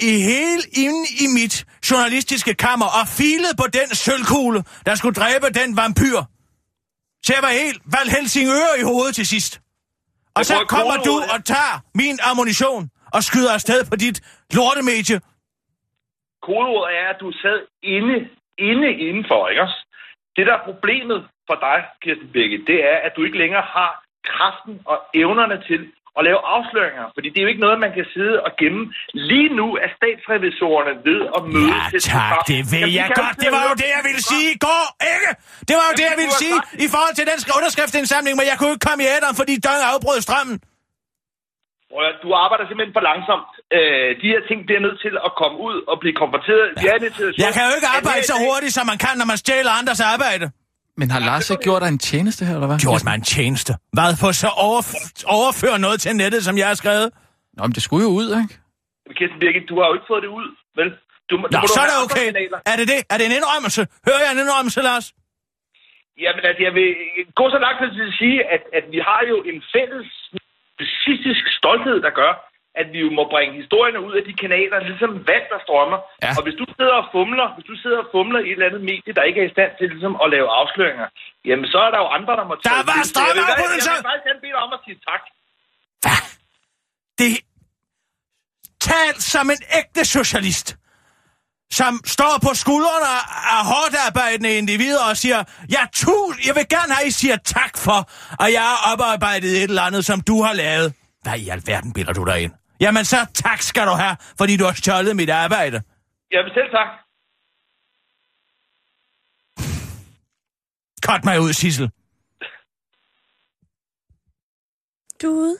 i 0.00 0.12
hele 0.30 0.62
inde 0.84 1.02
i 1.24 1.26
mit 1.38 1.64
journalistiske 1.90 2.54
kammer 2.54 2.86
og 3.00 3.04
filet 3.08 3.52
på 3.60 3.66
den 3.78 3.88
sølvkugle, 3.94 4.64
der 4.86 4.94
skulle 4.94 5.14
dræbe 5.14 5.46
den 5.60 5.76
vampyr. 5.76 6.20
Så 7.24 7.28
jeg 7.36 7.42
var 7.42 7.52
helt 7.62 7.80
valgt 7.96 8.10
Helsingør 8.16 8.72
i 8.82 8.84
hovedet 8.90 9.14
til 9.14 9.26
sidst. 9.26 9.52
Og 10.36 10.40
Jeg 10.40 10.46
så 10.46 10.56
kommer 10.74 10.96
du 11.08 11.14
og 11.34 11.38
tager 11.44 11.74
min 11.94 12.16
ammunition 12.30 12.82
og 13.16 13.20
skyder 13.28 13.52
afsted 13.58 13.80
på 13.90 13.96
dit 14.04 14.18
lortemedie. 14.56 15.16
Kodeordet 16.46 16.96
er, 17.00 17.08
at 17.14 17.18
du 17.20 17.32
sad 17.42 17.58
inde, 17.96 18.16
inde 18.58 18.88
indenfor, 19.06 19.48
ikke 19.48 19.62
også? 19.62 19.78
Det, 20.36 20.46
der 20.46 20.54
er 20.58 20.64
problemet 20.70 21.18
for 21.48 21.56
dig, 21.66 21.78
Kirsten 22.02 22.28
Birgit, 22.34 22.66
det 22.66 22.78
er, 22.92 22.96
at 23.06 23.12
du 23.16 23.24
ikke 23.24 23.38
længere 23.38 23.66
har 23.76 24.04
kraften 24.30 24.74
og 24.84 24.98
evnerne 25.14 25.56
til 25.68 25.80
at 26.18 26.22
lave 26.28 26.40
afsløringer. 26.54 27.04
Fordi 27.16 27.28
det 27.32 27.38
er 27.40 27.44
jo 27.46 27.50
ikke 27.52 27.64
noget, 27.66 27.78
man 27.86 27.92
kan 27.98 28.06
sidde 28.16 28.36
og 28.46 28.50
gemme. 28.60 28.82
Lige 29.30 29.50
nu 29.60 29.66
er 29.84 29.88
statsrevisorerne 29.98 30.92
ved 31.08 31.20
at 31.36 31.42
møde 31.54 31.70
Ja, 31.74 31.84
tak, 32.14 32.34
det 32.52 32.60
ved 32.74 32.86
jeg 33.00 33.08
godt. 33.22 33.36
Det 33.44 33.50
var 33.56 33.62
jo 33.70 33.74
det, 33.82 33.88
jeg 33.96 34.02
ville 34.08 34.22
sige 34.32 34.46
i 34.56 34.58
går, 34.68 34.84
ikke? 35.14 35.30
Det 35.68 35.74
var 35.78 35.84
jo 35.90 35.94
det, 36.00 36.06
jeg 36.12 36.18
ville 36.22 36.36
sige 36.44 36.58
i 36.86 36.88
forhold 36.94 37.14
til 37.18 37.24
den 37.30 37.38
underskriftsindsamling, 37.58 38.34
men 38.40 38.46
jeg 38.50 38.56
kunne 38.58 38.72
ikke 38.74 38.86
komme 38.88 39.00
i 39.06 39.08
æderen, 39.16 39.36
fordi 39.40 39.54
døgn 39.66 39.82
afbrød 39.92 40.20
strømmen. 40.28 40.56
Du 42.24 42.28
arbejder 42.44 42.64
simpelthen 42.68 42.94
for 42.98 43.04
langsomt. 43.10 43.50
Øh, 43.76 44.08
de 44.22 44.26
her 44.32 44.40
ting 44.48 44.58
bliver 44.68 44.82
nødt 44.86 44.98
til 45.04 45.14
at 45.26 45.30
komme 45.40 45.56
ud 45.68 45.76
og 45.90 45.96
blive 46.02 46.16
konfronteret. 46.22 46.66
Vi 46.82 46.86
er 46.92 46.98
situation, 47.18 47.40
Jeg 47.44 47.50
kan 47.56 47.62
jo 47.68 47.72
ikke 47.78 47.90
arbejde 47.98 48.24
så 48.32 48.36
hurtigt, 48.46 48.72
som 48.78 48.84
man 48.92 48.98
kan, 49.04 49.14
når 49.20 49.28
man 49.32 49.38
stjæler 49.44 49.72
andres 49.80 50.00
arbejde. 50.14 50.46
Men 51.00 51.06
har 51.14 51.20
Lars 51.28 51.50
ikke 51.50 51.62
gjort 51.68 51.82
dig 51.84 51.88
en 51.96 52.02
tjeneste 52.10 52.40
her, 52.48 52.54
eller 52.58 52.68
hvad? 52.70 52.78
Gjort 52.86 53.04
mig 53.08 53.14
en 53.22 53.26
tjeneste. 53.36 53.72
Hvad 53.96 54.10
for 54.22 54.30
så 54.42 54.48
overf- 54.68 55.22
overføre 55.38 55.78
noget 55.86 55.98
til 56.04 56.10
nettet, 56.22 56.40
som 56.48 56.54
jeg 56.60 56.66
har 56.72 56.74
skrevet? 56.82 57.08
Nå, 57.56 57.60
men 57.66 57.72
det 57.76 57.82
skulle 57.86 58.02
jo 58.08 58.12
ud, 58.20 58.28
ikke? 58.40 58.54
Kirsten 59.18 59.38
Birgit, 59.42 59.64
du 59.72 59.74
har 59.80 59.86
jo 59.90 59.94
ikke 59.98 60.08
fået 60.12 60.22
det 60.26 60.30
ud, 60.40 60.48
vel? 60.78 60.88
Du, 61.30 61.34
må- 61.40 61.48
Nå, 61.54 61.58
må 61.58 61.66
du 61.68 61.72
så 61.76 61.80
er 61.84 61.88
det 61.92 61.98
okay. 62.06 62.26
Er 62.72 62.76
det 62.80 62.86
det? 62.92 62.98
Er 63.12 63.16
det 63.18 63.24
en 63.30 63.34
indrømmelse? 63.40 63.80
Hører 64.08 64.20
jeg 64.24 64.30
en 64.36 64.40
indrømmelse, 64.44 64.80
Lars? 64.90 65.06
Jamen, 66.24 66.42
altså, 66.48 66.62
jeg 66.66 66.74
vil 66.78 66.88
gå 67.40 67.44
så 67.54 67.58
langt 67.64 67.78
til 67.96 68.04
at 68.10 68.16
sige, 68.22 68.38
at, 68.54 68.62
at 68.78 68.84
vi 68.94 68.98
har 69.08 69.20
jo 69.32 69.36
en 69.50 69.58
fælles 69.74 70.08
narcissistisk 70.78 71.42
stolthed, 71.58 71.96
der 72.06 72.12
gør, 72.22 72.32
at 72.80 72.86
vi 72.92 72.98
jo 73.04 73.10
må 73.18 73.22
bringe 73.32 73.52
historierne 73.60 74.00
ud 74.06 74.14
af 74.20 74.24
de 74.28 74.34
kanaler, 74.42 74.76
ligesom 74.90 75.10
vand, 75.30 75.46
der 75.52 75.58
strømmer. 75.66 75.98
Ja. 76.24 76.30
Og 76.38 76.42
hvis 76.46 76.56
du 76.60 76.64
sidder 76.78 76.96
og 77.02 77.06
fumler, 77.14 77.46
hvis 77.54 77.66
du 77.70 77.74
sidder 77.82 77.98
og 78.04 78.08
fumler 78.14 78.40
i 78.42 78.48
et 78.50 78.56
eller 78.56 78.68
andet 78.70 78.82
medie, 78.90 79.12
der 79.18 79.24
ikke 79.28 79.38
er 79.42 79.46
i 79.50 79.54
stand 79.56 79.72
til 79.78 79.86
ligesom, 79.94 80.14
at 80.24 80.28
lave 80.34 80.48
afsløringer, 80.60 81.06
jamen 81.48 81.66
så 81.72 81.78
er 81.86 81.90
der 81.94 82.00
jo 82.04 82.08
andre, 82.18 82.32
der 82.40 82.44
må 82.50 82.54
tage... 82.56 82.68
Der 82.68 82.84
var. 82.90 83.00
Så 83.14 83.20
jeg 83.28 83.34
vil- 83.36 83.44
strømafbrydelse! 83.44 83.90
Jeg 83.90 83.98
vil 83.98 84.08
faktisk 84.10 84.26
gerne 84.28 84.42
bede 84.44 84.54
dig 84.56 84.62
om 84.66 84.72
at 84.76 84.80
sige 84.86 84.98
tak. 85.10 85.22
Hvad? 86.04 86.20
Det... 87.20 87.30
Tal 88.90 89.14
som 89.32 89.44
en 89.54 89.62
ægte 89.80 90.02
socialist 90.16 90.68
som 91.80 92.00
står 92.04 92.34
på 92.46 92.50
skuldrene 92.54 93.12
af 93.56 93.62
hårdt 93.70 93.94
arbejdende 94.08 94.50
individer 94.60 95.02
og 95.10 95.16
siger, 95.16 95.44
ja, 95.70 95.82
tu, 96.00 96.14
jeg 96.46 96.54
vil 96.54 96.66
gerne 96.68 96.92
have, 96.94 97.06
at 97.06 97.08
I 97.08 97.10
siger 97.10 97.36
tak 97.36 97.72
for, 97.86 97.98
at 98.44 98.52
jeg 98.52 98.62
har 98.62 98.92
oparbejdet 98.92 99.50
et 99.56 99.62
eller 99.62 99.82
andet, 99.82 100.04
som 100.04 100.20
du 100.20 100.42
har 100.42 100.52
lavet. 100.52 100.94
Hvad 101.22 101.38
i 101.38 101.48
alverden 101.48 101.92
bilder 101.92 102.12
du 102.12 102.24
dig 102.24 102.42
ind? 102.42 102.52
Jamen 102.84 103.04
så 103.04 103.16
tak 103.34 103.60
skal 103.62 103.86
du 103.86 103.92
have, 104.02 104.16
fordi 104.38 104.56
du 104.56 104.64
har 104.64 104.72
stjålet 104.72 105.16
mit 105.16 105.30
arbejde. 105.30 105.82
Jamen 106.32 106.52
selv 106.56 106.70
tak. 106.76 106.88
Cut 111.06 111.24
mig 111.24 111.40
ud, 111.40 111.52
Sissel. 111.52 111.90
Du 115.22 115.26
er 115.26 115.32
ude. 115.42 115.56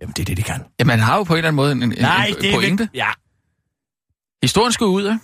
Jamen, 0.00 0.12
det 0.16 0.22
er 0.22 0.24
det, 0.24 0.36
de 0.36 0.42
kan. 0.42 0.60
Jamen, 0.78 0.90
han 0.90 0.98
har 1.00 1.16
jo 1.16 1.22
på 1.24 1.32
en 1.32 1.38
eller 1.38 1.48
anden 1.48 1.56
måde 1.56 1.72
en, 1.72 1.82
en, 1.82 1.88
Nej, 2.00 2.26
en 2.26 2.34
det 2.34 2.50
er 2.50 2.54
pointe. 2.54 2.88
Ja. 2.94 3.10
Historien 4.42 4.72
skal 4.72 4.84
ud, 4.86 5.02
ikke? 5.04 5.18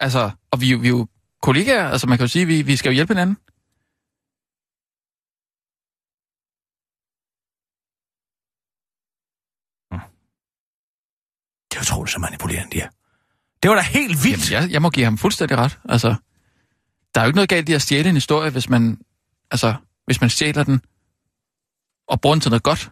Altså, 0.00 0.30
og 0.50 0.60
vi, 0.60 0.66
er 0.68 0.72
jo- 0.72 0.78
vi 0.78 0.86
er 0.86 0.90
jo 0.90 1.06
kollegaer, 1.42 1.88
altså 1.88 2.06
man 2.06 2.18
kan 2.18 2.24
jo 2.26 2.28
sige, 2.28 2.46
vi, 2.46 2.62
vi 2.62 2.76
skal 2.76 2.90
jo 2.90 2.94
hjælpe 2.94 3.14
hinanden. 3.14 3.36
Det 11.86 11.90
er 11.90 11.94
utroligt, 11.94 12.12
så 12.12 12.18
manipulerende 12.18 12.70
de 12.72 12.80
er. 12.80 12.88
Det 13.62 13.70
var 13.70 13.76
da 13.76 13.82
helt 13.82 14.24
vildt. 14.24 14.50
Jamen, 14.50 14.62
jeg, 14.62 14.72
jeg 14.72 14.82
må 14.82 14.90
give 14.90 15.04
ham 15.04 15.18
fuldstændig 15.18 15.58
ret. 15.58 15.78
Altså, 15.88 16.08
der 17.14 17.20
er 17.20 17.24
jo 17.24 17.28
ikke 17.28 17.36
noget 17.36 17.48
galt 17.48 17.68
i 17.68 17.72
at 17.72 17.82
stjæle 17.82 18.08
en 18.08 18.14
historie, 18.14 18.50
hvis 18.50 18.68
man, 18.68 18.98
altså, 19.50 19.74
hvis 20.06 20.20
man 20.20 20.30
stjæler 20.30 20.64
den 20.64 20.80
og 22.08 22.20
bruger 22.20 22.34
den 22.34 22.40
til 22.40 22.50
noget 22.50 22.62
godt. 22.62 22.90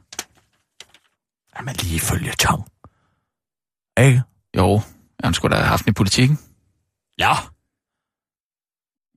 Jamen, 1.57 1.75
lige 1.77 2.01
følge 2.01 2.33
tong. 2.33 2.65
Ikke? 4.01 4.23
Jo, 4.57 4.83
han 5.25 5.35
skulle 5.35 5.57
da 5.57 5.61
have 5.61 5.69
haft 5.69 5.85
den 5.85 5.91
i 5.91 5.95
politikken. 5.95 6.39
Ja. 7.19 7.35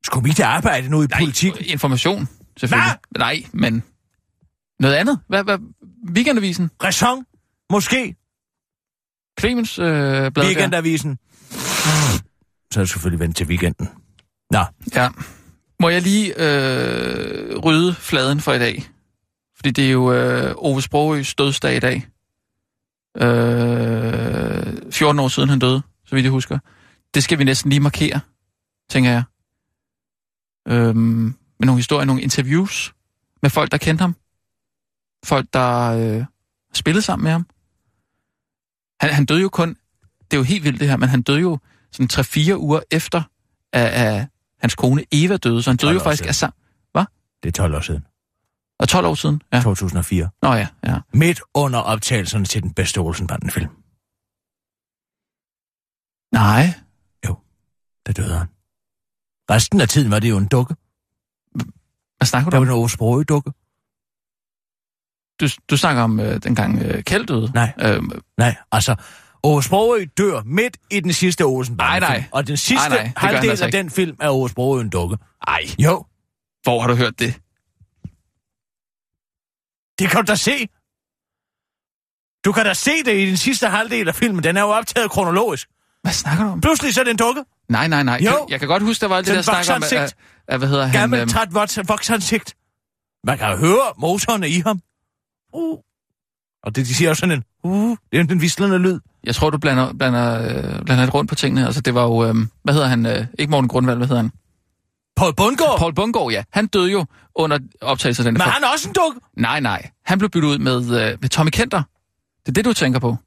Skulle 0.06 0.24
vi 0.24 0.34
til 0.34 0.44
arbejde 0.44 0.90
nu 0.90 1.02
i 1.02 1.06
Nej, 1.06 1.20
politik? 1.20 1.62
information, 1.62 2.30
selvfølgelig. 2.58 2.92
Hvad? 3.10 3.20
Nej, 3.20 3.44
men 3.54 3.84
noget 4.80 4.96
andet. 4.96 5.20
Hvad, 5.28 5.44
hvad? 5.44 5.60
Weekendavisen? 6.10 6.72
Ræson? 6.84 7.26
Måske? 7.70 8.16
Clemens 9.40 9.80
øh, 9.80 9.86
blad 9.86 10.32
der? 10.32 10.44
Weekendavisen? 10.44 11.20
Så 12.74 12.80
er 12.80 12.82
det 12.82 12.90
selvfølgelig 12.90 13.20
vendt 13.20 13.36
til 13.38 13.48
weekenden. 13.48 13.90
Nå, 14.52 14.60
Ja. 14.96 15.10
Må 15.80 15.90
jeg 15.90 16.02
lige 16.02 16.34
øh, 16.38 17.58
rydde 17.58 17.94
fladen 17.94 18.40
for 18.40 18.54
i 18.54 18.60
dag? 18.60 18.84
Fordi 19.56 19.72
det 19.72 19.88
er 19.88 19.92
jo 19.92 20.14
øh, 20.14 20.54
Ove 20.58 20.82
Sprogøs 20.82 21.36
dødsdag 21.36 21.76
i 21.76 21.80
dag. 21.80 22.08
Øh, 23.18 24.92
14 24.92 25.20
år 25.20 25.28
siden 25.28 25.50
han 25.50 25.60
døde, 25.60 25.82
så 26.06 26.16
vidt 26.16 26.24
jeg 26.24 26.32
husker. 26.32 26.60
Det 27.14 27.24
skal 27.24 27.40
vi 27.40 27.44
næsten 27.44 27.70
lige 27.70 27.80
markere, 27.80 28.20
tænker 28.90 29.12
jeg. 29.12 29.24
Øh, 30.68 30.96
med 30.96 31.34
nogle 31.66 31.80
historier, 31.80 32.06
nogle 32.06 32.22
interviews 32.22 32.94
med 33.42 33.50
folk, 33.50 33.72
der 33.72 33.78
kendte 33.78 34.02
ham. 34.02 34.16
Folk, 35.26 35.48
der 35.54 35.88
øh, 36.20 36.26
spillede 36.74 37.02
sammen 37.02 37.24
med 37.24 37.32
ham. 37.32 37.46
Han, 39.02 39.10
han 39.14 39.26
døde 39.26 39.42
jo 39.42 39.50
kun, 39.50 39.70
det 40.32 40.34
er 40.34 40.38
jo 40.38 40.44
helt 40.44 40.64
vildt 40.64 40.80
det 40.80 40.90
her, 40.90 40.98
men 40.98 41.10
han 41.10 41.22
døde 41.22 41.40
jo 41.40 41.60
sådan 41.92 42.10
3-4 42.14 42.56
uger 42.56 42.80
efter, 42.92 43.22
at, 43.74 43.88
at 43.88 44.28
hans 44.60 44.76
kone 44.76 45.04
Eva 45.12 45.38
døde, 45.38 45.64
så 45.64 45.70
han 45.70 45.78
døde 45.78 45.92
12 45.92 45.98
jo 45.98 46.04
faktisk 46.04 46.20
siden. 46.20 46.30
af 46.30 46.36
sammen. 46.36 46.54
det 47.44 47.50
er 47.50 47.52
12 47.52 47.76
år 47.76 47.80
siden. 47.82 48.06
Og 48.80 48.90
12 48.90 49.06
år 49.06 49.16
siden? 49.16 49.42
Ja. 49.54 49.62
2004. 49.62 50.30
Nå 50.42 50.54
ja, 50.54 50.68
ja. 50.84 51.00
Midt 51.14 51.42
under 51.54 51.80
optagelserne 51.80 52.46
til 52.46 52.64
den 52.64 52.74
bedste 52.74 52.98
Olsenbanden-film. 52.98 53.70
Nej. 56.32 56.74
Der 58.06 58.14
døde 58.14 58.38
han. 58.38 58.48
Resten 59.52 59.82
af 59.82 59.88
tiden 59.90 60.12
var 60.12 60.20
det 60.20 60.30
jo 60.30 60.38
en 60.38 60.48
dukke. 60.48 60.76
Hvad 62.18 62.26
snakker 62.26 62.50
du 62.50 62.56
Der 62.56 62.60
var 62.66 62.72
om? 62.74 62.78
en 62.80 62.84
Osbroge 62.84 63.24
dukke. 63.24 63.52
Du, 65.40 65.48
du 65.70 65.78
snakker 65.78 66.02
om 66.02 66.20
øh, 66.20 66.44
dengang 66.44 66.82
øh, 66.82 67.04
Kjeld 67.04 67.26
døde? 67.26 67.52
Nej. 67.54 67.74
Øhm, 67.82 68.12
Nej, 68.38 68.56
altså, 68.72 68.96
Ove 69.44 69.64
Sprogø 69.64 70.06
dør 70.18 70.42
midt 70.46 70.78
i 70.92 71.00
den 71.00 71.14
sidste 71.14 71.42
Olsenbanden. 71.42 72.02
Nej, 72.04 72.10
nej. 72.18 72.24
Og 72.32 72.48
den 72.48 72.58
sidste 72.58 72.90
Nej, 72.90 73.04
nej, 73.04 73.12
halvdel 73.18 73.50
altså 73.50 73.66
af 73.66 73.72
den 73.72 73.90
film 73.90 74.18
er 74.20 74.30
Ove 74.30 74.50
Sprogø 74.50 74.82
en 74.82 74.90
dukke. 74.90 75.18
ej, 75.48 75.62
Jo, 75.80 76.06
hvor 76.64 76.82
har 76.82 76.88
du 76.88 76.96
hørt 76.96 77.20
det? 77.20 77.34
det 80.00 80.10
kan 80.10 80.26
du 80.26 80.32
da 80.32 80.36
se. 80.36 80.68
Du 82.46 82.52
kan 82.52 82.66
da 82.66 82.74
se 82.74 83.04
det 83.06 83.18
i 83.18 83.26
den 83.26 83.38
sidste 83.38 83.68
halvdel 83.70 84.08
af 84.08 84.16
filmen. 84.16 84.44
Den 84.44 84.58
er 84.58 84.62
jo 84.62 84.68
optaget 84.68 85.12
kronologisk. 85.12 85.68
Hvad 86.02 86.12
snakker 86.14 86.44
du 86.44 86.50
om? 86.50 86.62
Pludselig 86.62 86.94
så 86.94 87.00
er 87.00 87.04
det 87.04 87.12
en 87.12 87.18
dukke. 87.18 87.44
Nej, 87.70 87.88
nej, 87.88 88.04
nej. 88.04 88.20
Jo. 88.26 88.32
Kan- 88.32 88.46
Jeg 88.50 88.60
kan 88.60 88.68
godt 88.68 88.84
huske, 88.84 89.02
der 89.02 89.08
var 89.08 89.18
alt 89.18 89.26
det 89.26 89.32
Den 89.32 89.36
der 89.36 89.42
snak 89.42 89.56
om, 89.56 89.82
voksansigt. 89.82 90.02
at, 90.02 90.16
at, 90.48 90.60
hvad 90.60 90.68
hedder 90.70 90.86
han? 90.86 90.94
Gammel, 91.02 91.20
øhm, 91.20 91.30
træt 91.30 91.48
voks- 91.52 91.84
voksansigt. 91.88 92.56
Man 93.24 93.38
kan 93.38 93.58
høre 93.58 93.94
motorerne 93.98 94.50
i 94.50 94.60
ham. 94.60 94.82
Uh. 95.54 95.80
Og 96.64 96.76
det, 96.76 96.86
de 96.86 96.94
siger 96.96 97.10
også 97.10 97.20
sådan 97.20 97.38
en, 97.38 97.44
uh, 97.64 97.98
det 98.12 98.20
er 98.20 98.24
den 98.24 98.42
vislende 98.42 98.78
lyd. 98.78 99.00
Jeg 99.24 99.36
tror, 99.36 99.50
du 99.50 99.58
blander, 99.58 99.94
blander, 99.94 100.42
øh, 100.42 100.86
blander 100.86 101.04
lidt 101.04 101.14
rundt 101.14 101.30
på 101.30 101.36
tingene. 101.36 101.66
Altså, 101.66 101.82
det 101.82 101.94
var 101.94 102.04
jo, 102.04 102.26
øh, 102.26 102.36
hvad 102.64 102.74
hedder 102.74 102.88
han? 102.88 103.06
Øh, 103.06 103.26
ikke 103.40 103.52
Morten 103.52 103.68
Grundvald, 103.68 103.98
hvad 103.98 104.08
hedder 104.08 104.22
han? 104.22 104.32
Paul 105.16 105.36
Bundgaard, 105.36 105.80
Paul 105.80 105.94
Bungård, 105.94 106.32
ja. 106.32 106.44
Han 106.54 106.68
døde 106.68 106.92
jo 106.92 107.06
under 107.36 107.60
optagelsen 107.82 108.22
af 108.22 108.24
denne 108.26 108.38
men 108.38 108.42
film. 108.42 108.54
han 108.54 108.64
er 108.64 108.68
også 108.68 108.90
en 108.90 108.96
duk. 108.96 109.14
Nej, 109.38 109.60
nej. 109.60 109.90
Han 110.06 110.18
blev 110.20 110.30
byttet 110.30 110.50
ud 110.50 110.58
med, 110.58 110.78
øh, 110.78 111.18
med 111.22 111.30
Tommy 111.30 111.50
Kenter. 111.50 111.84
Det 112.40 112.48
er 112.48 112.54
det, 112.54 112.66
du 112.66 112.74
tænker 112.74 113.00
på. 113.00 113.18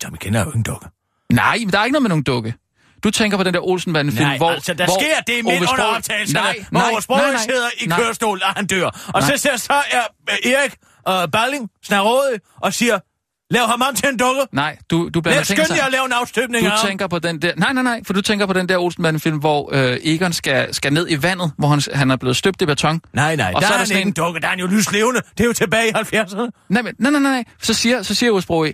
Tommy 0.00 0.16
kender 0.16 0.40
jo 0.40 0.46
ikke 0.46 0.56
en 0.56 0.62
dukke. 0.62 0.86
Nej, 1.32 1.58
men 1.58 1.70
der 1.70 1.78
er 1.78 1.84
ikke 1.84 1.92
noget 1.92 2.02
med 2.02 2.08
nogen 2.08 2.22
dukke. 2.22 2.54
Du 3.04 3.10
tænker 3.10 3.36
på 3.36 3.42
den 3.44 3.54
der 3.54 3.60
Olsenbanden-film, 3.60 4.36
hvor... 4.36 4.50
altså, 4.50 4.74
der 4.74 4.84
hvor 4.84 4.94
sker 5.00 5.34
det 5.34 5.44
midt 5.44 5.70
under 5.72 5.84
optagelserne, 5.84 6.44
Nej, 6.44 6.64
hvor 6.70 6.80
nej, 6.80 6.90
Ove 6.92 7.02
Sprogøe 7.02 7.38
sidder 7.38 7.68
i 7.78 7.86
Nej. 7.86 7.98
kørestol, 8.00 8.40
og 8.44 8.48
han 8.48 8.66
dør. 8.66 8.86
Og 8.86 9.20
Nej. 9.20 9.36
så, 9.36 9.36
så, 9.36 9.50
så 9.64 9.72
er 9.72 10.02
øh, 10.30 10.52
Erik 10.52 10.74
og 11.04 11.30
Balling 11.30 11.70
snaråde 11.84 12.38
og 12.60 12.74
siger, 12.74 12.98
lav 13.50 13.66
ham 13.66 13.82
om 13.88 13.94
til 13.94 14.08
en 14.08 14.16
dukke. 14.16 14.42
Nej, 14.52 14.76
du, 14.90 15.08
du 15.14 15.20
blander 15.20 15.38
Lad 15.38 15.44
tingene 15.44 15.66
skynd 15.66 15.80
at 15.86 15.92
lave 15.92 16.04
en 16.06 16.12
afstøbning 16.12 16.66
Du 16.66 16.70
af 16.70 16.78
tænker 16.86 17.06
på 17.06 17.18
den 17.18 17.42
der... 17.42 17.52
Nej, 17.56 17.72
nej, 17.72 17.82
nej, 17.82 18.00
for 18.06 18.12
du 18.12 18.22
tænker 18.22 18.46
på 18.46 18.52
den 18.52 18.68
der 18.68 18.78
Olsenbanden-film, 18.78 19.38
hvor 19.38 19.70
øh, 19.72 19.96
Egon 20.02 20.32
skal, 20.32 20.74
skal 20.74 20.92
ned 20.92 21.06
i 21.10 21.22
vandet, 21.22 21.52
hvor 21.58 21.68
han, 21.68 21.80
han 21.94 22.10
er 22.10 22.16
blevet 22.16 22.36
støbt 22.36 22.62
i 22.62 22.66
beton. 22.66 23.00
Nej, 23.12 23.36
nej, 23.36 23.52
Og 23.54 23.60
der 23.62 23.66
så 23.68 23.74
er 23.74 23.78
er 23.78 23.84
der 23.84 23.88
han 23.88 23.96
ikke 23.96 24.08
en 24.08 24.12
dukke, 24.12 24.40
der 24.40 24.46
er 24.46 24.50
han 24.50 24.58
jo 24.58 24.66
lyslevende. 24.66 25.20
Det 25.38 25.40
er 25.40 25.48
jo 25.48 25.52
tilbage 25.52 25.88
i 25.88 25.92
70'erne. 25.92 26.66
Nej, 26.68 26.82
men, 26.82 26.94
nej, 26.98 27.10
nej, 27.10 27.20
nej. 27.20 27.44
Så 27.62 27.74
siger, 27.74 28.02
så 28.02 28.14
siger 28.14 28.32
Osbro, 28.32 28.66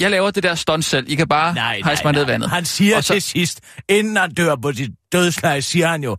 jeg 0.00 0.10
laver 0.10 0.30
det 0.30 0.42
der 0.42 0.54
stunt 0.54 0.84
selv. 0.84 1.06
I 1.08 1.14
kan 1.14 1.28
bare 1.28 1.54
Nej, 1.54 1.80
hejse 1.84 2.02
nej, 2.04 2.12
mig 2.12 2.18
ned 2.18 2.24
nej. 2.26 2.32
vandet. 2.32 2.50
Han 2.50 2.64
siger 2.64 2.96
Og 2.96 3.04
så- 3.04 3.12
til 3.12 3.22
sidst, 3.22 3.60
inden 3.88 4.16
han 4.16 4.34
dør 4.34 4.56
på 4.62 4.72
sit 4.72 4.90
dødsleje, 5.12 5.62
siger 5.62 5.88
han 5.88 6.02
jo, 6.04 6.16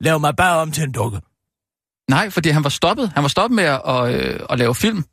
lav 0.00 0.20
mig 0.20 0.36
bare 0.36 0.56
om 0.58 0.72
til 0.72 0.82
en 0.82 0.92
dukke. 0.92 1.20
Nej, 2.10 2.30
fordi 2.30 2.48
han 2.48 2.64
var 2.64 2.70
stoppet. 2.70 3.10
Han 3.14 3.22
var 3.22 3.28
stoppet 3.28 3.56
med 3.56 3.64
at, 3.64 4.14
øh, 4.14 4.40
at 4.50 4.58
lave 4.58 4.74
film. 4.74 5.04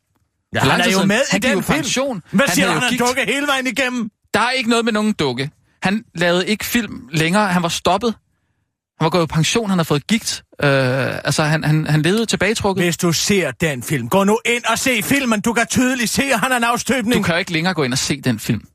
Ja, 0.56 0.60
han 0.60 0.82
er 0.82 0.92
jo 0.92 1.06
med 1.06 1.20
Han 1.32 1.38
i 1.38 1.40
den 1.40 1.52
jo 1.54 1.62
film. 1.62 1.76
pension. 1.78 2.22
Hvad 2.32 2.46
Han 2.48 2.56
siger 2.56 2.70
han, 2.72 2.80
han 2.82 2.90
gigt. 2.90 3.00
dukke 3.00 3.26
hele 3.26 3.48
vejen 3.48 3.68
igennem? 3.68 4.10
Der 4.34 4.40
er 4.40 4.52
ikke 4.52 4.70
noget 4.70 4.86
med 4.86 4.94
nogen 4.94 5.14
dukke. 5.14 5.50
Han 5.84 6.04
lavede 6.16 6.48
ikke 6.48 6.66
film 6.66 7.08
længere. 7.12 7.48
Han 7.48 7.64
var 7.64 7.70
stoppet. 7.70 8.16
Han 9.00 9.06
var 9.06 9.10
gået 9.10 9.24
i 9.24 9.28
pension. 9.28 9.70
Han 9.70 9.80
har 9.80 9.84
fået 9.84 10.08
gigt. 10.08 10.44
Øh, 10.64 11.16
altså, 11.16 11.44
han, 11.44 11.64
han, 11.64 11.88
han 11.88 12.02
levede 12.02 12.26
tilbagetrukket. 12.26 12.86
Hvis 12.86 12.98
du 12.98 13.12
ser 13.14 13.52
den 13.52 13.84
film, 13.84 14.10
gå 14.10 14.24
nu 14.24 14.40
ind 14.46 14.64
og 14.66 14.80
se 14.80 15.04
filmen. 15.04 15.42
Du 15.42 15.54
kan 15.54 15.68
tydeligt 15.68 16.10
se, 16.10 16.24
at 16.24 16.40
han 16.40 16.52
er 16.52 16.58
en 16.58 16.64
afstøbning. 16.64 17.16
Du 17.16 17.24
kan 17.24 17.36
jo 17.36 17.40
ikke 17.40 17.52
længere 17.52 17.74
gå 17.74 17.84
ind 17.84 17.94
og 17.94 17.98
se 18.00 18.22
den 18.22 18.40
film. 18.40 18.68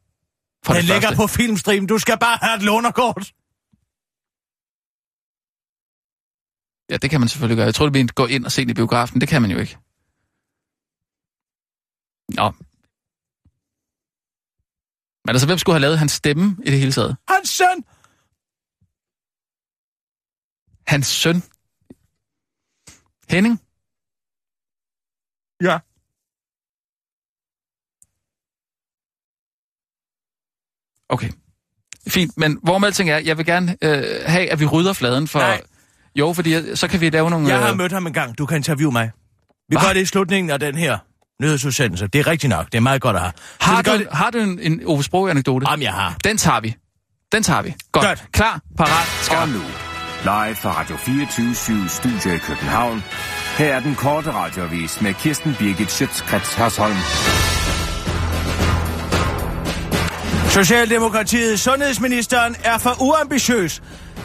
For 0.65 0.73
Den 0.73 0.81
det 0.81 0.85
ligger 0.85 1.09
første. 1.09 1.17
på 1.17 1.27
filmstream. 1.27 1.87
Du 1.87 1.99
skal 1.99 2.19
bare 2.19 2.39
have 2.43 2.57
et 2.57 2.63
lånerkort. 2.63 3.33
Ja, 6.91 6.97
det 6.97 7.11
kan 7.11 7.21
man 7.21 7.29
selvfølgelig 7.29 7.57
gøre. 7.57 7.67
Jeg 7.67 7.75
tror, 7.75 7.87
det 7.87 7.93
bliver 7.93 8.07
gå 8.15 8.27
ind 8.27 8.45
og 8.45 8.53
se 8.53 8.63
den 8.63 8.71
i 8.71 8.75
biografen. 8.75 9.21
Det 9.21 9.29
kan 9.29 9.43
man 9.43 9.51
jo 9.51 9.59
ikke. 9.59 9.79
Nå. 12.29 12.53
Men 15.25 15.31
altså, 15.35 15.47
hvem 15.47 15.59
skulle 15.59 15.75
have 15.75 15.81
lavet 15.81 15.99
hans 15.99 16.13
stemme 16.13 16.57
i 16.65 16.71
det 16.71 16.79
hele 16.79 16.93
taget? 16.93 17.17
Hans 17.29 17.49
søn. 17.49 17.85
Hans 20.87 21.07
søn? 21.07 21.43
Henning? 23.29 23.61
Ja. 25.63 25.79
Okay. 31.09 31.31
Fint, 32.09 32.39
men 32.39 32.59
hvor 32.63 32.79
med 32.79 32.89
alting 32.89 33.11
er, 33.11 33.19
jeg 33.19 33.39
vil 33.39 33.47
gerne 33.47 33.77
øh, 33.83 34.05
have, 34.27 34.51
at 34.53 34.61
vi 34.61 34.67
rydder 34.67 34.93
fladen 34.93 35.29
for... 35.29 35.39
Nej. 35.39 35.63
Jo, 36.17 36.33
fordi 36.33 36.77
så 36.77 36.89
kan 36.89 37.01
vi 37.01 37.11
lave 37.11 37.31
nogle... 37.31 37.49
Jeg 37.49 37.59
har 37.59 37.71
øh, 37.71 37.77
mødt 37.77 37.93
ham 37.93 38.07
en 38.07 38.13
gang. 38.13 38.39
Du 38.39 38.47
kan 38.47 38.57
interviewe 38.57 38.93
mig. 38.93 39.11
Vi 39.69 39.77
Hva? 39.77 39.87
gør 39.87 39.93
det 39.93 40.01
i 40.01 40.07
slutningen 40.07 40.51
af 40.51 40.61
den 40.61 40.75
her 40.75 40.99
nyhedsudsendelse. 41.43 42.07
Det 42.07 42.19
er 42.19 42.27
rigtigt 42.27 42.51
nok. 42.51 42.67
Det 42.67 42.75
er 42.75 42.81
meget 42.81 43.03
godt 43.03 43.17
at 43.17 43.23
have. 43.23 43.33
Har, 43.61 43.83
du, 43.83 44.05
har 44.13 44.31
du 44.31 44.39
en, 44.39 44.59
en 44.61 44.87
Ove 44.87 45.05
Sprogøe-anekdote? 45.05 45.65
Om 45.65 45.83
jeg 45.83 45.93
har. 45.93 46.17
Den 46.25 46.37
tager 46.39 46.61
vi. 46.61 46.75
Den 47.33 47.43
tager 47.43 47.63
vi. 47.63 47.75
Godt. 47.93 48.07
Godt. 48.07 48.25
Klar, 48.33 48.61
parat, 48.77 48.91
Og 49.19 49.25
skarp. 49.25 49.49
nu, 49.49 49.61
live 50.25 50.57
fra 50.57 50.81
Radio 50.81 50.97
24 50.97 51.89
Studio 51.89 52.35
i 52.35 52.39
København. 52.39 53.05
Her 53.59 53.75
er 53.75 53.81
den 53.81 53.95
korte 53.95 54.33
radiovis 54.33 55.01
med 55.01 55.15
Kirsten 55.15 55.55
Birgit 55.59 55.91
Schøtzgrads 55.91 56.55
Hasholm. 56.55 56.97
Socialdemokratiet, 60.49 61.61
sundhedsministeren 61.61 62.57
er 62.65 62.79
for 62.79 63.03
uambitiøs. 63.03 63.83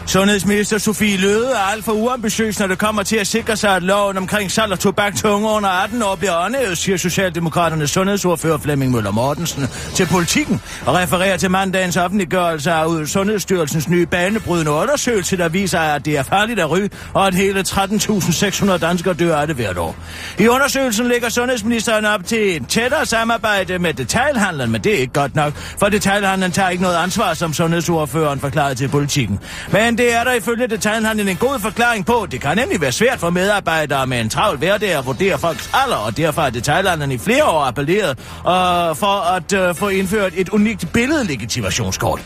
Sundhedsminister 0.10 0.78
Sofie 0.78 1.18
Løde 1.18 1.52
er 1.52 1.72
alt 1.72 1.86
for 1.86 1.92
uambitiøs, 1.92 2.60
når 2.60 2.68
det 2.68 2.78
kommer 2.78 3.04
til 3.04 3.16
at 3.16 3.28
sikre 3.28 3.56
sig, 3.56 3.76
at 3.76 3.84
loven 3.84 4.18
omkring 4.18 4.52
salg 4.52 4.72
af 4.72 4.80
tobak 4.80 5.16
til 5.16 5.30
unge 5.30 5.50
under 5.50 5.70
18 5.70 6.02
år 6.02 6.16
bliver 6.16 6.46
åndhævet, 6.46 6.78
siger 6.78 6.98
Socialdemokraternes 6.98 7.92
sundhedsordfører 7.92 8.58
Flemming 8.58 8.92
Møller 8.92 9.12
Mortensen 9.12 9.68
til 9.96 10.08
politikken 10.08 10.62
og 10.86 10.96
refererer 10.96 11.38
til 11.38 11.52
mandagens 11.52 11.98
offentliggørelse 11.98 12.72
af 12.72 13.08
Sundhedsstyrelsens 13.08 13.90
nye 13.90 14.06
banebrydende 14.06 14.72
undersøgelse, 14.72 15.38
der 15.38 15.50
viser, 15.50 15.80
at 15.80 16.06
det 16.06 16.18
er 16.18 16.24
farligt 16.24 16.60
at 16.60 16.72
ryge, 16.72 16.90
og 17.14 17.28
at 17.28 17.36
hele 17.36 17.60
13.600 17.60 18.78
danskere 18.78 19.14
dør 19.14 19.38
af 19.38 19.48
det 19.48 19.56
hvert 19.56 19.78
år. 19.78 19.96
I 20.40 20.48
undersøgelsen 20.48 21.08
lægger 21.08 21.30
sundhedsministeren 21.30 22.06
op 22.06 22.26
til 22.26 22.56
et 22.56 22.68
tættere 22.68 23.06
samarbejde 23.06 23.80
med 23.80 23.94
detailhandlen, 23.94 24.72
men 24.72 24.82
det 24.82 24.96
er 24.96 25.00
ikke 25.00 25.14
godt 25.14 25.36
nok, 25.36 25.54
for 25.56 25.90
detailhandlen 25.90 26.52
tager 26.52 26.70
ikke 26.70 26.84
noget 26.84 26.98
ansvar, 26.98 27.34
som 27.34 27.54
sundhedsordføreren 27.54 28.40
forklarede 28.40 28.76
til 28.76 28.88
politikken. 28.88 29.40
Men 29.72 29.99
det 30.00 30.14
er 30.14 30.24
der 30.24 30.34
ifølge 30.34 30.68
detaljhandlen 30.68 31.28
en 31.28 31.36
god 31.36 31.60
forklaring 31.60 32.06
på. 32.06 32.28
Det 32.32 32.42
kan 32.42 32.58
nemlig 32.58 32.82
være 32.82 32.92
svært 32.92 33.20
for 33.20 33.30
medarbejdere 33.30 34.08
med 34.08 34.22
en 34.22 34.30
travl 34.30 34.58
hverdag 34.58 34.98
at 34.98 35.06
vurdere 35.06 35.40
folks 35.40 35.70
alder, 35.74 35.96
og 35.96 36.18
derfor 36.18 36.42
har 36.42 36.50
detaljhandlen 36.50 37.12
i 37.12 37.18
flere 37.18 37.46
år 37.46 37.64
appelleret 37.64 38.10
øh, 38.10 38.96
for 38.96 39.36
at 39.36 39.54
øh, 39.54 39.76
få 39.76 39.88
indført 39.88 40.34
et 40.36 40.50
unikt 40.50 40.94
billedlegitimationskort. 40.94 42.22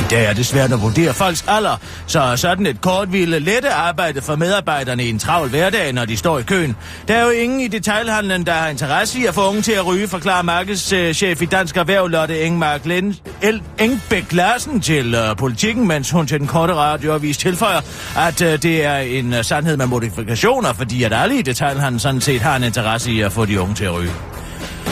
I 0.00 0.02
dag 0.10 0.24
er 0.24 0.32
det 0.32 0.46
svært 0.46 0.72
at 0.72 0.82
vurdere 0.82 1.14
folks 1.14 1.44
alder, 1.48 1.76
så 2.06 2.32
sådan 2.36 2.66
et 2.66 2.80
kort 2.80 3.12
ville 3.12 3.38
lette 3.38 3.70
arbejdet 3.70 4.24
for 4.24 4.36
medarbejderne 4.36 5.04
i 5.04 5.10
en 5.10 5.18
travl 5.18 5.48
hverdag, 5.48 5.92
når 5.92 6.04
de 6.04 6.16
står 6.16 6.38
i 6.38 6.42
køen. 6.42 6.76
Der 7.08 7.14
er 7.14 7.24
jo 7.24 7.30
ingen 7.30 7.60
i 7.60 7.68
detailhandlen, 7.68 8.46
der 8.46 8.52
har 8.52 8.68
interesse 8.68 9.18
i 9.18 9.26
at 9.26 9.34
få 9.34 9.48
unge 9.48 9.62
til 9.62 9.72
at 9.72 9.86
ryge, 9.86 10.08
forklarer 10.08 10.42
markedschef 10.42 11.42
i 11.42 11.44
Dansk 11.44 11.76
Erhverv, 11.76 12.08
Lotte 12.08 12.40
Engmark 12.40 12.86
Lind, 12.86 13.14
El 13.42 13.62
Engbæk 13.78 14.32
Larsen 14.32 14.80
til 14.80 15.14
øh, 15.14 15.30
uh, 15.30 15.36
politikken, 15.36 15.88
mens 15.88 16.10
hun 16.10 16.26
til 16.26 16.38
den 16.38 16.46
korte 16.46 16.74
radioavis 16.74 17.36
tilføjer, 17.36 17.80
at 18.16 18.40
uh, 18.40 18.48
det 18.48 18.84
er 18.84 18.96
en 18.96 19.32
uh, 19.32 19.40
sandhed 19.42 19.76
med 19.76 19.86
modifikationer, 19.86 20.72
fordi 20.72 21.02
at 21.02 21.12
alle 21.12 21.38
i 21.38 21.42
detailhandlen 21.42 22.00
sådan 22.00 22.20
set 22.20 22.40
har 22.40 22.56
en 22.56 22.64
interesse 22.64 23.12
i 23.12 23.20
at 23.20 23.32
få 23.32 23.44
de 23.44 23.60
unge 23.60 23.74
til 23.74 23.84
at 23.84 23.94
ryge. 23.94 24.12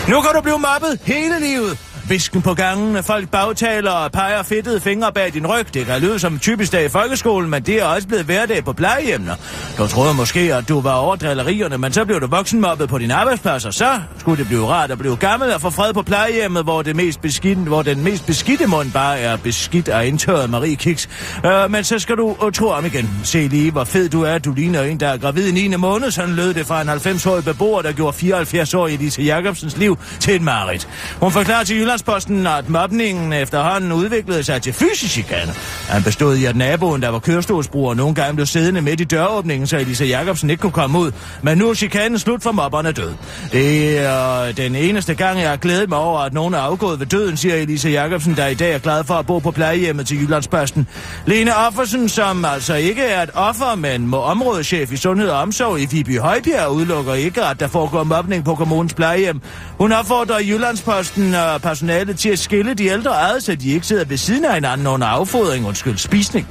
Nu 0.08 0.20
kan 0.20 0.30
du 0.34 0.40
blive 0.40 0.58
mobbet 0.58 0.98
hele 1.04 1.40
livet. 1.40 1.87
Visken 2.08 2.42
på 2.42 2.54
gangen, 2.54 3.04
folk 3.04 3.28
bagtaler 3.28 3.90
og 3.90 4.12
peger 4.12 4.42
fedtede 4.42 4.80
fingre 4.80 5.12
bag 5.12 5.32
din 5.32 5.46
ryg. 5.46 5.74
Det 5.74 5.86
kan 5.86 6.00
lyde 6.00 6.18
som 6.18 6.32
en 6.32 6.38
typisk 6.38 6.72
dag 6.72 6.84
i 6.84 6.88
folkeskolen, 6.88 7.50
men 7.50 7.62
det 7.62 7.74
er 7.74 7.84
også 7.84 8.08
blevet 8.08 8.24
hverdag 8.24 8.64
på 8.64 8.72
plejehjemmene. 8.72 9.32
Du 9.78 9.86
troede 9.86 10.14
måske, 10.14 10.54
at 10.54 10.68
du 10.68 10.80
var 10.80 10.94
over 10.94 11.16
drillerierne, 11.16 11.78
men 11.78 11.92
så 11.92 12.04
blev 12.04 12.20
du 12.20 12.26
voksenmobbet 12.26 12.88
på 12.88 12.98
din 12.98 13.10
arbejdsplads, 13.10 13.64
og 13.64 13.74
så 13.74 14.00
skulle 14.18 14.38
det 14.38 14.46
blive 14.46 14.66
rart 14.66 14.90
at 14.90 14.98
blive 14.98 15.16
gammel 15.16 15.54
og 15.54 15.60
få 15.60 15.70
fred 15.70 15.92
på 15.92 16.02
plejehjemmet, 16.02 16.64
hvor, 16.64 16.82
det 16.82 16.96
mest 16.96 17.20
beskidte, 17.20 17.62
hvor 17.62 17.82
den 17.82 18.04
mest 18.04 18.26
beskidte 18.26 18.66
mund 18.66 18.92
bare 18.92 19.18
er 19.18 19.36
beskidt 19.36 19.88
af 19.88 20.06
indtørret 20.06 20.50
Marie 20.50 20.76
Kiks. 20.76 21.08
Øh, 21.46 21.70
men 21.70 21.84
så 21.84 21.98
skal 21.98 22.16
du 22.16 22.36
uh, 22.42 22.52
tro 22.52 22.66
om 22.68 22.86
igen. 22.86 23.10
Se 23.24 23.48
lige, 23.48 23.70
hvor 23.70 23.84
fed 23.84 24.08
du 24.08 24.22
er. 24.22 24.38
Du 24.38 24.52
ligner 24.52 24.82
en, 24.82 25.00
der 25.00 25.08
er 25.08 25.16
gravid 25.16 25.48
i 25.48 25.68
9. 25.68 25.76
måned. 25.76 26.10
Sådan 26.10 26.34
lød 26.34 26.54
det 26.54 26.66
fra 26.66 26.82
en 26.82 26.88
90-årig 26.88 27.44
beboer, 27.44 27.82
der 27.82 27.92
gjorde 27.92 28.16
74-årige 28.16 28.96
Lise 28.96 29.22
Jacobsens 29.22 29.76
liv 29.76 29.98
til 30.20 30.34
en 30.34 30.44
mareridt. 30.44 30.88
Hun 31.20 31.32
forklarer 31.32 31.64
til 31.64 31.76
Jyllandsposten, 31.98 32.46
at 32.46 32.68
mobningen 32.68 33.32
efterhånden 33.32 33.92
udviklede 33.92 34.42
sig 34.42 34.62
til 34.62 34.72
fysisk 34.72 35.12
chikane. 35.12 35.52
Han 35.88 36.02
bestod 36.02 36.36
i, 36.36 36.44
at 36.44 36.56
naboen, 36.56 37.02
der 37.02 37.08
var 37.08 37.18
kørestolsbruger, 37.18 37.94
nogle 37.94 38.14
gange 38.14 38.34
blev 38.34 38.46
siddende 38.46 38.82
midt 38.82 39.00
i 39.00 39.04
døråbningen, 39.04 39.66
så 39.66 39.76
Elisa 39.76 40.04
Jacobsen 40.04 40.50
ikke 40.50 40.60
kunne 40.60 40.72
komme 40.72 40.98
ud. 40.98 41.12
Men 41.42 41.58
nu 41.58 41.70
er 41.70 41.74
chikanen 41.74 42.18
slut, 42.18 42.42
for 42.42 42.52
mobberne 42.52 42.92
død. 42.92 43.12
Det 43.52 43.98
er 43.98 44.52
den 44.52 44.74
eneste 44.74 45.14
gang, 45.14 45.40
jeg 45.40 45.50
har 45.50 45.56
glædet 45.56 45.88
mig 45.88 45.98
over, 45.98 46.20
at 46.20 46.32
nogen 46.32 46.54
er 46.54 46.58
afgået 46.58 47.00
ved 47.00 47.06
døden, 47.06 47.36
siger 47.36 47.54
Elisa 47.54 47.88
Jacobsen, 47.88 48.36
der 48.36 48.46
i 48.46 48.54
dag 48.54 48.74
er 48.74 48.78
glad 48.78 49.04
for 49.04 49.14
at 49.14 49.26
bo 49.26 49.38
på 49.38 49.50
plejehjemmet 49.50 50.06
til 50.06 50.22
Jyllandsposten. 50.22 50.86
Lene 51.26 51.56
Offersen, 51.56 52.08
som 52.08 52.44
altså 52.44 52.74
ikke 52.74 53.02
er 53.02 53.22
et 53.22 53.30
offer, 53.34 53.74
men 53.74 54.06
må 54.06 54.16
områdeschef 54.16 54.92
i 54.92 54.96
Sundhed 54.96 55.28
og 55.28 55.40
Omsorg 55.40 55.80
i 55.80 55.86
Viby 55.90 56.18
Højbjerg, 56.18 56.70
udelukker 56.70 57.14
ikke, 57.14 57.44
at 57.44 57.60
der 57.60 57.68
foregår 57.68 58.04
mobning 58.04 58.44
på 58.44 58.54
kommunens 58.54 58.94
plejehjem. 58.94 59.40
Hun 59.78 59.92
opfordrer 59.92 60.38
Jyllandsposten 60.38 61.34
og 61.34 61.62
personale 61.88 62.14
til 62.14 62.28
at 62.28 62.38
skille 62.38 62.74
de 62.74 62.86
ældre 62.86 63.30
ad, 63.30 63.40
så 63.40 63.54
de 63.54 63.70
ikke 63.70 63.86
sidder 63.86 64.04
ved 64.04 64.16
siden 64.16 64.44
af 64.44 64.54
hinanden 64.54 64.86
under 64.86 65.06
affodring, 65.06 65.66
undskyld, 65.66 65.98
spisning. 65.98 66.48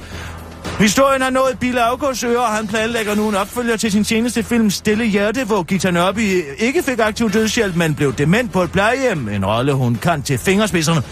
Historien 0.78 1.22
har 1.22 1.30
nået 1.30 1.58
Bill 1.60 1.78
Augusts 1.78 2.24
øre, 2.24 2.40
og 2.40 2.48
han 2.48 2.66
planlægger 2.66 3.14
nu 3.14 3.28
en 3.28 3.34
opfølger 3.34 3.76
til 3.76 3.92
sin 3.92 4.04
seneste 4.04 4.42
film 4.42 4.70
Stille 4.70 5.04
Hjerte, 5.04 5.44
hvor 5.44 5.62
Gita 5.62 5.90
Nørby 5.90 6.44
ikke 6.58 6.82
fik 6.82 6.98
aktiv 6.98 7.30
dødshjælp, 7.30 7.76
men 7.76 7.94
blev 7.94 8.14
dement 8.14 8.52
på 8.52 8.62
et 8.62 8.72
plejehjem. 8.72 9.28
En 9.28 9.46
rolle, 9.46 9.72
hun 9.72 9.94
kan 9.94 10.22
til 10.22 10.38
fingerspidserne. 10.38 11.02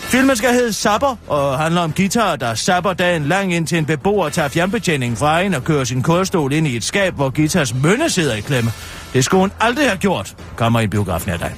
Filmen 0.00 0.36
skal 0.36 0.52
hedde 0.52 0.72
Sapper, 0.72 1.16
og 1.26 1.58
handler 1.58 1.80
om 1.80 1.92
guitar, 1.92 2.36
der 2.36 2.54
sapper 2.54 2.92
dagen 2.92 3.24
lang 3.24 3.54
indtil 3.54 3.78
en 3.78 3.86
beboer 3.86 4.28
tager 4.28 4.48
fjernbetjeningen 4.48 5.16
fra 5.16 5.40
en 5.40 5.54
og 5.54 5.64
kører 5.64 5.84
sin 5.84 6.02
kørestol 6.02 6.52
ind 6.52 6.66
i 6.66 6.76
et 6.76 6.84
skab, 6.84 7.14
hvor 7.14 7.30
guitars 7.30 7.74
mønne 7.74 8.10
sidder 8.10 8.34
i 8.34 8.40
klemme. 8.40 8.70
Det 9.12 9.24
skulle 9.24 9.40
hun 9.40 9.52
aldrig 9.60 9.86
have 9.86 9.98
gjort, 9.98 10.34
kommer 10.56 10.80
i 10.80 10.86
biografen 10.86 11.30
af 11.30 11.38
dig. 11.38 11.54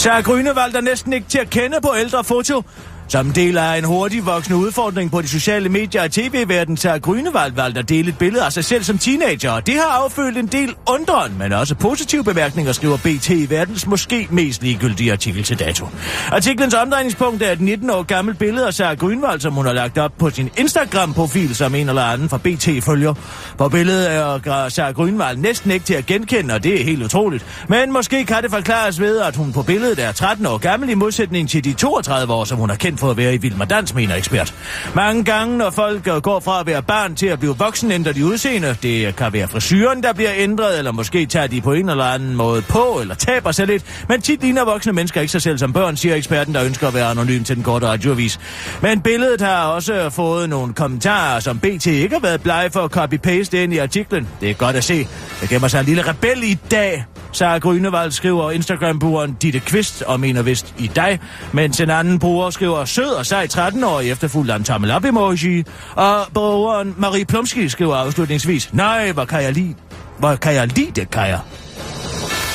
Sarah 0.00 0.24
Grønevald 0.24 0.74
er 0.74 0.80
næsten 0.80 1.12
ikke 1.12 1.28
til 1.28 1.38
at 1.38 1.50
kende 1.50 1.76
på 1.82 1.94
ældre 1.98 2.24
foto. 2.24 2.62
Som 3.10 3.26
en 3.26 3.34
del 3.34 3.58
af 3.58 3.78
en 3.78 3.84
hurtig 3.84 4.26
voksende 4.26 4.58
udfordring 4.58 5.10
på 5.10 5.22
de 5.22 5.28
sociale 5.28 5.68
medier 5.68 6.02
og 6.02 6.10
tv-verden, 6.10 6.76
tager 6.76 6.98
Grønevald 6.98 7.52
valgt 7.52 7.78
at 7.78 7.88
dele 7.88 8.08
et 8.08 8.18
billede 8.18 8.44
af 8.44 8.52
sig 8.52 8.64
selv 8.64 8.84
som 8.84 8.98
teenager, 8.98 9.50
og 9.50 9.66
det 9.66 9.74
har 9.74 10.04
affødt 10.04 10.36
en 10.36 10.46
del 10.46 10.74
undren, 10.88 11.38
men 11.38 11.52
også 11.52 11.74
positive 11.74 12.24
bemærkninger, 12.24 12.72
skriver 12.72 12.96
BT 12.96 13.30
i 13.30 13.50
verdens 13.50 13.86
måske 13.86 14.28
mest 14.30 14.62
ligegyldige 14.62 15.12
artikel 15.12 15.42
til 15.42 15.58
dato. 15.58 15.88
Artiklens 16.32 16.74
omdrejningspunkt 16.74 17.42
er 17.42 17.52
et 17.52 17.60
19 17.60 17.90
år 17.90 18.02
gammelt 18.02 18.38
billede 18.38 18.66
af 18.66 18.74
Sarah 18.74 18.96
Grønevald, 18.96 19.40
som 19.40 19.52
hun 19.52 19.66
har 19.66 19.72
lagt 19.72 19.98
op 19.98 20.12
på 20.18 20.30
sin 20.30 20.50
Instagram-profil, 20.58 21.54
som 21.54 21.74
en 21.74 21.88
eller 21.88 22.02
anden 22.02 22.28
fra 22.28 22.38
BT 22.38 22.84
følger. 22.84 23.14
På 23.58 23.68
billedet 23.68 24.12
er 24.12 24.68
Sarah 24.68 24.94
Grønevald 24.94 25.36
næsten 25.36 25.70
ikke 25.70 25.86
til 25.86 25.94
at 25.94 26.06
genkende, 26.06 26.54
og 26.54 26.64
det 26.64 26.80
er 26.80 26.84
helt 26.84 27.02
utroligt. 27.02 27.46
Men 27.68 27.92
måske 27.92 28.24
kan 28.24 28.42
det 28.42 28.50
forklares 28.50 29.00
ved, 29.00 29.18
at 29.20 29.36
hun 29.36 29.52
på 29.52 29.62
billedet 29.62 29.98
er 29.98 30.12
13 30.12 30.46
år 30.46 30.58
gammel 30.58 30.90
i 30.90 30.94
modsætning 30.94 31.50
til 31.50 31.64
de 31.64 31.72
32 31.72 32.32
år, 32.32 32.44
som 32.44 32.58
hun 32.58 32.70
har 32.70 32.76
kendt 32.76 32.99
for 33.00 33.10
at 33.10 33.16
være 33.16 33.34
i 33.34 33.36
Vilma 33.36 33.64
Dans, 33.64 33.94
mener 33.94 34.14
ekspert. 34.14 34.54
Mange 34.94 35.24
gange, 35.24 35.58
når 35.58 35.70
folk 35.70 36.06
øh, 36.06 36.14
går 36.14 36.40
fra 36.40 36.60
at 36.60 36.66
være 36.66 36.82
barn 36.82 37.14
til 37.14 37.26
at 37.26 37.38
blive 37.38 37.58
voksen, 37.58 37.90
ændrer 37.90 38.12
de 38.12 38.26
udseende. 38.26 38.76
Det 38.82 39.16
kan 39.16 39.32
være 39.32 39.48
frisyren, 39.48 40.02
der 40.02 40.12
bliver 40.12 40.30
ændret, 40.36 40.78
eller 40.78 40.92
måske 40.92 41.26
tager 41.26 41.46
de 41.46 41.60
på 41.60 41.72
en 41.72 41.88
eller 41.88 42.04
anden 42.04 42.36
måde 42.36 42.62
på, 42.62 42.98
eller 43.00 43.14
taber 43.14 43.52
sig 43.52 43.66
lidt. 43.66 44.04
Men 44.08 44.20
tit 44.20 44.40
ligner 44.40 44.64
voksne 44.64 44.92
mennesker 44.92 45.20
ikke 45.20 45.32
sig 45.32 45.42
selv 45.42 45.58
som 45.58 45.72
børn, 45.72 45.96
siger 45.96 46.14
eksperten, 46.14 46.54
der 46.54 46.64
ønsker 46.64 46.88
at 46.88 46.94
være 46.94 47.06
anonym 47.06 47.44
til 47.44 47.56
den 47.56 47.64
korte 47.64 47.86
radioavis. 47.86 48.40
Men 48.82 49.00
billedet 49.00 49.40
har 49.40 49.66
også 49.66 50.10
fået 50.10 50.48
nogle 50.48 50.72
kommentarer, 50.72 51.40
som 51.40 51.58
BT 51.58 51.86
ikke 51.86 52.14
har 52.14 52.20
været 52.20 52.42
blege 52.42 52.70
for 52.70 52.80
at 52.80 52.90
copy-paste 52.96 53.56
ind 53.56 53.74
i 53.74 53.78
artiklen. 53.78 54.28
Det 54.40 54.50
er 54.50 54.54
godt 54.54 54.76
at 54.76 54.84
se. 54.84 55.08
Der 55.40 55.46
gemmer 55.46 55.68
sig 55.68 55.80
en 55.80 55.86
lille 55.86 56.02
rebel 56.02 56.42
i 56.42 56.58
dag, 56.70 57.04
Sarah 57.32 57.60
Grønevald 57.60 58.10
skriver 58.10 58.50
Instagram-brugeren 58.50 59.36
Ditte 59.42 59.60
Kvist 59.60 60.02
og 60.02 60.20
mener 60.20 60.42
vist 60.42 60.74
i 60.78 60.86
dig, 60.86 61.20
mens 61.52 61.80
en 61.80 61.90
anden 61.90 62.18
bruger 62.18 62.50
skriver 62.50 62.84
sød 62.90 63.10
og 63.10 63.26
sej 63.26 63.46
13-årig 63.52 64.10
efterfulgt 64.10 64.50
af 64.50 64.56
en 64.56 64.64
tommel 64.64 64.90
op 64.90 65.04
emoji, 65.04 65.64
og 65.94 66.26
brugeren 66.34 66.94
Marie 66.98 67.24
Plumski 67.24 67.68
skriver 67.68 67.96
afslutningsvis, 67.96 68.72
nej, 68.72 69.12
hvor 69.12 69.24
kan 69.24 69.42
jeg 69.42 69.52
lide, 69.52 69.74
hvor 70.18 70.34
kan 70.36 70.54
jeg 70.54 70.66
lide 70.66 70.90
det, 70.90 71.10
Kaja? 71.10 71.38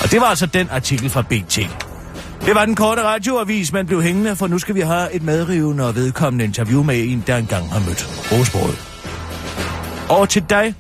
Og 0.03 0.11
det 0.11 0.21
var 0.21 0.27
altså 0.27 0.45
den 0.45 0.67
artikel 0.71 1.09
fra 1.09 1.21
BT. 1.21 1.59
Det 2.45 2.55
var 2.55 2.65
den 2.65 2.75
korte 2.75 3.03
radioavis, 3.03 3.73
man 3.73 3.87
blev 3.87 4.01
hængende, 4.01 4.35
for 4.35 4.47
nu 4.47 4.59
skal 4.59 4.75
vi 4.75 4.81
have 4.81 5.13
et 5.13 5.23
medrivende 5.23 5.87
og 5.87 5.95
vedkommende 5.95 6.45
interview 6.45 6.83
med 6.83 7.03
en, 7.03 7.23
der 7.27 7.37
engang 7.37 7.71
har 7.71 7.79
mødt 7.79 8.09
Rosbrød. 8.31 8.75
Og 10.09 10.29
til 10.29 10.43
dig, 10.49 10.75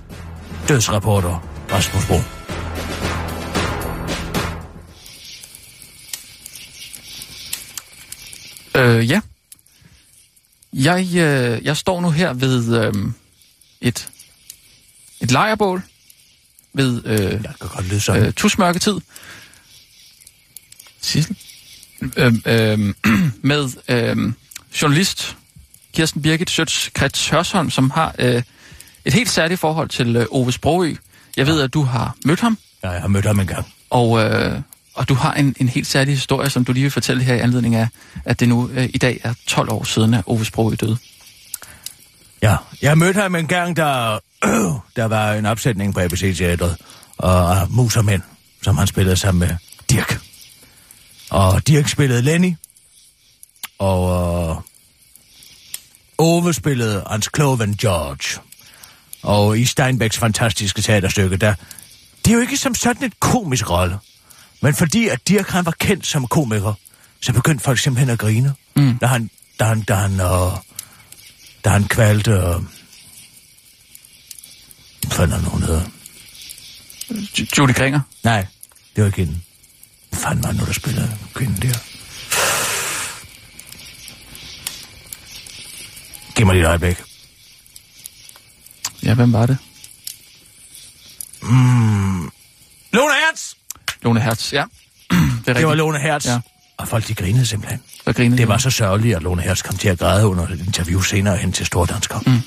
dødsrapporter 0.67 1.43
Rasmus 1.71 2.05
Bro. 2.07 2.15
Øh, 8.81 9.09
ja. 9.09 9.21
Jeg, 10.77 11.05
øh, 11.15 11.65
jeg 11.65 11.77
står 11.77 12.01
nu 12.01 12.09
her 12.09 12.33
ved 12.33 12.85
øh, 12.85 12.93
et, 13.81 14.09
et 15.21 15.31
lejrbål 15.31 15.81
ved 16.73 17.01
øh, 17.05 17.19
Jeg 17.19 17.53
kan 17.61 17.69
godt 17.69 17.87
lyde 17.89 17.99
sådan. 17.99 18.25
øh, 18.25 18.33
tusmørketid. 18.33 18.95
Sissel? 21.01 21.35
Øh, 22.17 22.33
øh, 22.45 22.93
med 23.51 23.69
øh, 23.89 24.33
journalist 24.81 25.37
Kirsten 25.93 26.21
Birgit 26.21 26.49
Schøtz 26.49 26.89
Krets 26.93 27.29
Hørsholm, 27.29 27.69
som 27.69 27.89
har 27.89 28.15
øh, 28.19 28.43
et 29.05 29.13
helt 29.13 29.29
særligt 29.29 29.59
forhold 29.59 29.89
til 29.89 30.15
øh, 30.15 30.25
Ove 30.31 30.51
Sprogø. 30.51 30.95
Jeg 31.37 31.47
ved, 31.47 31.61
at 31.61 31.73
du 31.73 31.81
har 31.81 32.15
mødt 32.25 32.39
ham, 32.39 32.57
Ja, 32.83 32.89
jeg 32.89 33.01
har 33.01 33.07
mødt 33.07 33.25
ham 33.25 33.39
en 33.39 33.47
gang. 33.47 33.65
og, 33.89 34.19
øh, 34.23 34.61
og 34.95 35.09
du 35.09 35.13
har 35.13 35.33
en, 35.33 35.55
en 35.59 35.69
helt 35.69 35.87
særlig 35.87 36.13
historie, 36.13 36.49
som 36.49 36.65
du 36.65 36.71
lige 36.71 36.81
vil 36.81 36.91
fortælle 36.91 37.23
her 37.23 37.35
i 37.35 37.39
anledning 37.39 37.75
af, 37.75 37.87
at 38.25 38.39
det 38.39 38.49
nu 38.49 38.69
øh, 38.73 38.89
i 38.93 38.97
dag 38.97 39.19
er 39.23 39.33
12 39.47 39.71
år 39.71 39.83
siden, 39.83 40.13
at 40.13 40.23
Ove 40.25 40.45
Sprogø 40.45 40.75
døde. 40.75 40.97
Ja, 42.41 42.55
jeg 42.81 42.97
mødte 42.97 43.21
ham 43.21 43.35
en 43.35 43.47
gang, 43.47 43.75
der, 43.75 44.19
øh, 44.45 44.51
der 44.95 45.05
var 45.05 45.33
en 45.33 45.45
opsætning 45.45 45.93
på 45.93 45.99
ABC 45.99 46.37
Teatret, 46.37 46.77
og 47.17 47.67
uh, 47.69 47.97
og 47.97 48.05
Mænd, 48.05 48.21
som 48.63 48.77
han 48.77 48.87
spillede 48.87 49.17
sammen 49.17 49.39
med 49.39 49.55
Dirk. 49.89 50.19
Og 51.29 51.67
Dirk 51.67 51.87
spillede 51.87 52.21
Lenny, 52.21 52.53
og 53.79 54.49
øh, 54.49 54.55
Ove 56.17 56.53
spillede 56.53 57.03
Hans 57.09 57.27
Kloven 57.27 57.75
George. 57.75 58.41
Og 59.23 59.59
i 59.59 59.65
Steinbecks 59.65 60.17
fantastiske 60.17 60.81
teaterstykke, 60.81 61.37
der, 61.37 61.53
det 62.25 62.31
er 62.31 62.35
jo 62.35 62.41
ikke 62.41 62.57
som 62.57 62.75
sådan 62.75 63.03
et 63.03 63.19
komisk 63.19 63.69
rolle. 63.69 63.97
Men 64.65 64.75
fordi 64.75 65.07
at 65.07 65.27
Dirk 65.27 65.49
han 65.49 65.65
var 65.65 65.71
kendt 65.79 66.07
som 66.07 66.27
komiker, 66.27 66.73
så 67.21 67.33
begyndte 67.33 67.63
folk 67.63 67.79
simpelthen 67.79 68.09
at 68.09 68.19
grine. 68.19 68.53
Mm. 68.75 68.97
Da 68.97 69.05
han, 69.05 69.29
da 69.59 69.63
han, 69.65 69.81
da 69.81 69.93
han, 69.95 70.11
uh, 70.11 70.57
da 71.65 71.69
han 71.69 71.83
kvalte... 71.87 72.31
Øh, 72.31 72.39
hvad 75.01 75.11
fanden 75.11 75.45
er 75.45 75.57
hedder? 75.59 75.81
Ju- 77.39 77.45
Judy 77.57 77.73
Kringer. 77.73 77.99
Nej, 78.23 78.45
det 78.95 79.01
var 79.03 79.05
ikke 79.05 79.17
hende. 79.17 79.39
Hvad 80.09 80.19
fanden 80.19 80.43
var 80.43 80.51
nu, 80.51 80.65
der 80.65 80.73
spillede 80.73 81.17
kvinden 81.33 81.61
der? 81.61 81.77
Giv 86.35 86.45
mig 86.45 86.55
lige 86.55 86.63
et 86.63 86.67
øjeblik. 86.67 86.97
Ja, 89.03 89.13
hvem 89.13 89.33
var 89.33 89.45
det? 89.45 89.57
Lone 92.93 93.13
Hertz! 93.13 93.53
Lone 94.05 94.19
Hertz, 94.21 94.53
ja. 94.53 94.63
det 94.63 95.17
er 95.17 95.17
rigtigt. 95.37 95.57
Det 95.57 95.67
var 95.67 95.75
Lone 95.75 95.99
Hertz. 95.99 96.25
Ja. 96.25 96.39
Og 96.77 96.87
folk, 96.87 97.07
de 97.07 97.15
grinede 97.15 97.45
simpelthen. 97.45 97.81
Der 98.05 98.13
grinede 98.13 98.37
Det 98.37 98.47
var 98.47 98.57
så 98.57 98.69
sørgeligt, 98.69 99.15
at 99.15 99.23
Lone 99.23 99.41
Hertz 99.41 99.61
kom 99.61 99.77
til 99.77 99.89
at 99.89 99.99
græde 99.99 100.27
under 100.27 100.47
et 100.47 100.59
interview 100.59 101.01
senere 101.01 101.37
hen 101.37 101.51
til 101.51 101.65
Stordansker. 101.65 102.19
Mm. 102.25 102.41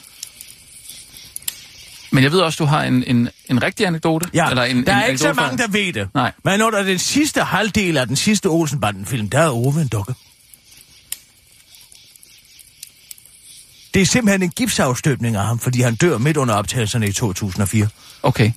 Men 2.11 2.25
jeg 2.25 2.33
ved 2.33 2.41
også, 2.41 2.65
du 2.65 2.65
har 2.65 2.83
en, 2.83 3.05
en, 3.05 3.29
en 3.51 3.63
rigtig 3.63 3.87
anekdote. 3.87 4.29
Ja, 4.35 4.51
Eller 4.51 4.63
en, 4.63 4.77
der 4.87 4.93
en 4.93 4.99
er 4.99 5.05
ikke 5.05 5.19
så 5.19 5.33
mange, 5.33 5.59
der 5.59 5.69
ved 5.69 5.93
det. 5.93 6.09
Nej. 6.15 6.33
Men 6.45 6.63
under 6.63 6.83
den 6.83 6.99
sidste 6.99 7.45
halvdel 7.45 7.97
af 7.97 8.07
den 8.07 8.17
sidste 8.17 8.47
Olsenbanden-film, 8.47 9.31
der 9.31 9.39
er 9.39 9.51
Ove 9.51 9.81
en 9.83 9.89
dukke. 9.89 10.15
Det 13.95 14.03
er 14.03 14.07
simpelthen 14.07 14.43
en 14.43 14.51
gipsafstøbning 14.51 15.37
af 15.37 15.47
ham, 15.47 15.59
fordi 15.59 15.81
han 15.81 15.95
dør 15.95 16.19
midt 16.19 16.37
under 16.37 16.55
optagelserne 16.55 17.09
i 17.09 17.13
2004. 17.13 17.89
Okay. 18.23 18.53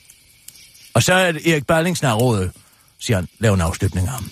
Og 0.93 1.03
så 1.03 1.13
er 1.13 1.31
det 1.31 1.51
Erik 1.51 1.67
Berlingsner 1.67 2.13
rådet, 2.13 2.51
siger 3.01 3.17
han, 3.17 3.27
lav 3.39 3.53
en 3.53 3.61
afstøbning 3.61 4.07
af 4.07 4.13
ham. 4.13 4.31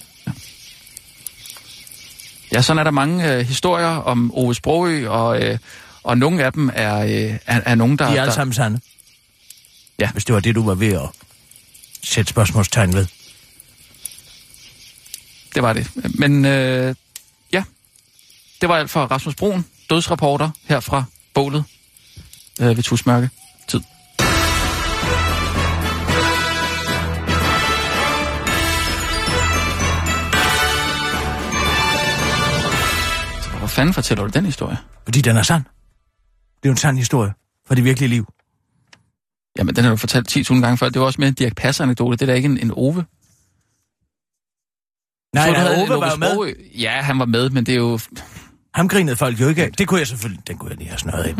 Ja, 2.51 2.61
sådan 2.61 2.79
er 2.79 2.83
der 2.83 2.91
mange 2.91 3.33
øh, 3.33 3.39
historier 3.39 3.87
om 3.87 4.31
Ove 4.33 4.55
Sprogø, 4.55 5.09
og, 5.09 5.41
øh, 5.41 5.57
og 6.03 6.17
nogle 6.17 6.43
af 6.43 6.53
dem 6.53 6.69
er, 6.73 6.97
øh, 6.99 7.37
er, 7.45 7.61
er 7.65 7.75
nogen, 7.75 7.97
der... 7.97 8.05
De 8.05 8.17
er 8.17 8.21
alle 8.21 8.29
der 8.29 8.35
sammen 8.35 8.53
sande. 8.53 8.79
Ja. 9.99 10.11
Hvis 10.11 10.25
det 10.25 10.35
var 10.35 10.41
det, 10.41 10.55
du 10.55 10.65
var 10.65 10.75
ved 10.75 10.93
at 10.93 11.09
sætte 12.03 12.29
spørgsmålstegn 12.29 12.93
ved. 12.93 13.07
Det 15.55 15.63
var 15.63 15.73
det. 15.73 15.91
Men 16.19 16.45
øh, 16.45 16.95
ja, 17.53 17.63
det 18.61 18.69
var 18.69 18.75
alt 18.75 18.89
for 18.89 19.05
Rasmus 19.05 19.35
Brun, 19.35 19.65
dødsreporter 19.89 20.49
her 20.65 20.79
fra 20.79 21.03
bålet 21.33 21.63
øh, 22.61 22.77
ved 22.77 22.83
Tusmørke. 22.83 23.29
Fanden 33.79 33.93
fortæller 33.93 34.23
du 34.23 34.29
den 34.29 34.45
historie? 34.45 34.77
Fordi 35.03 35.21
den 35.21 35.37
er 35.37 35.43
sand. 35.43 35.63
Det 35.63 36.65
er 36.65 36.69
jo 36.69 36.71
en 36.71 36.77
sand 36.77 36.97
historie 36.97 37.33
fra 37.67 37.75
det 37.75 37.83
virkelige 37.83 38.09
liv. 38.09 38.25
Jamen, 39.57 39.75
den 39.75 39.83
har 39.83 39.91
du 39.91 39.97
fortalt 39.97 40.37
10.000 40.37 40.53
gange 40.53 40.77
før. 40.77 40.89
Det 40.89 40.99
var 40.99 41.05
også 41.05 41.21
mere 41.21 41.27
en 41.27 41.33
Dirk 41.33 41.55
Passer-anekdote. 41.55 42.11
Det 42.17 42.21
er 42.21 42.25
da 42.25 42.33
ikke 42.33 42.45
en, 42.45 42.57
en 42.57 42.71
Ove. 42.71 43.05
Nej, 45.33 45.47
Så 45.47 45.51
nej, 45.51 45.81
Ove 45.81 45.89
var 45.89 46.15
med. 46.15 46.53
Ja, 46.75 47.01
han 47.01 47.19
var 47.19 47.25
med, 47.25 47.49
men 47.49 47.65
det 47.65 47.71
er 47.71 47.77
jo... 47.77 47.99
Ham 48.73 48.87
grinede 48.87 49.15
folk 49.15 49.41
jo 49.41 49.47
ikke 49.47 49.63
af. 49.63 49.71
Det 49.71 49.87
kunne 49.87 49.99
jeg 49.99 50.07
selvfølgelig, 50.07 50.47
den 50.47 50.57
kunne 50.57 50.69
jeg 50.69 50.77
lige 50.77 50.89
have 50.89 50.99
snøret 50.99 51.27
ind. 51.29 51.37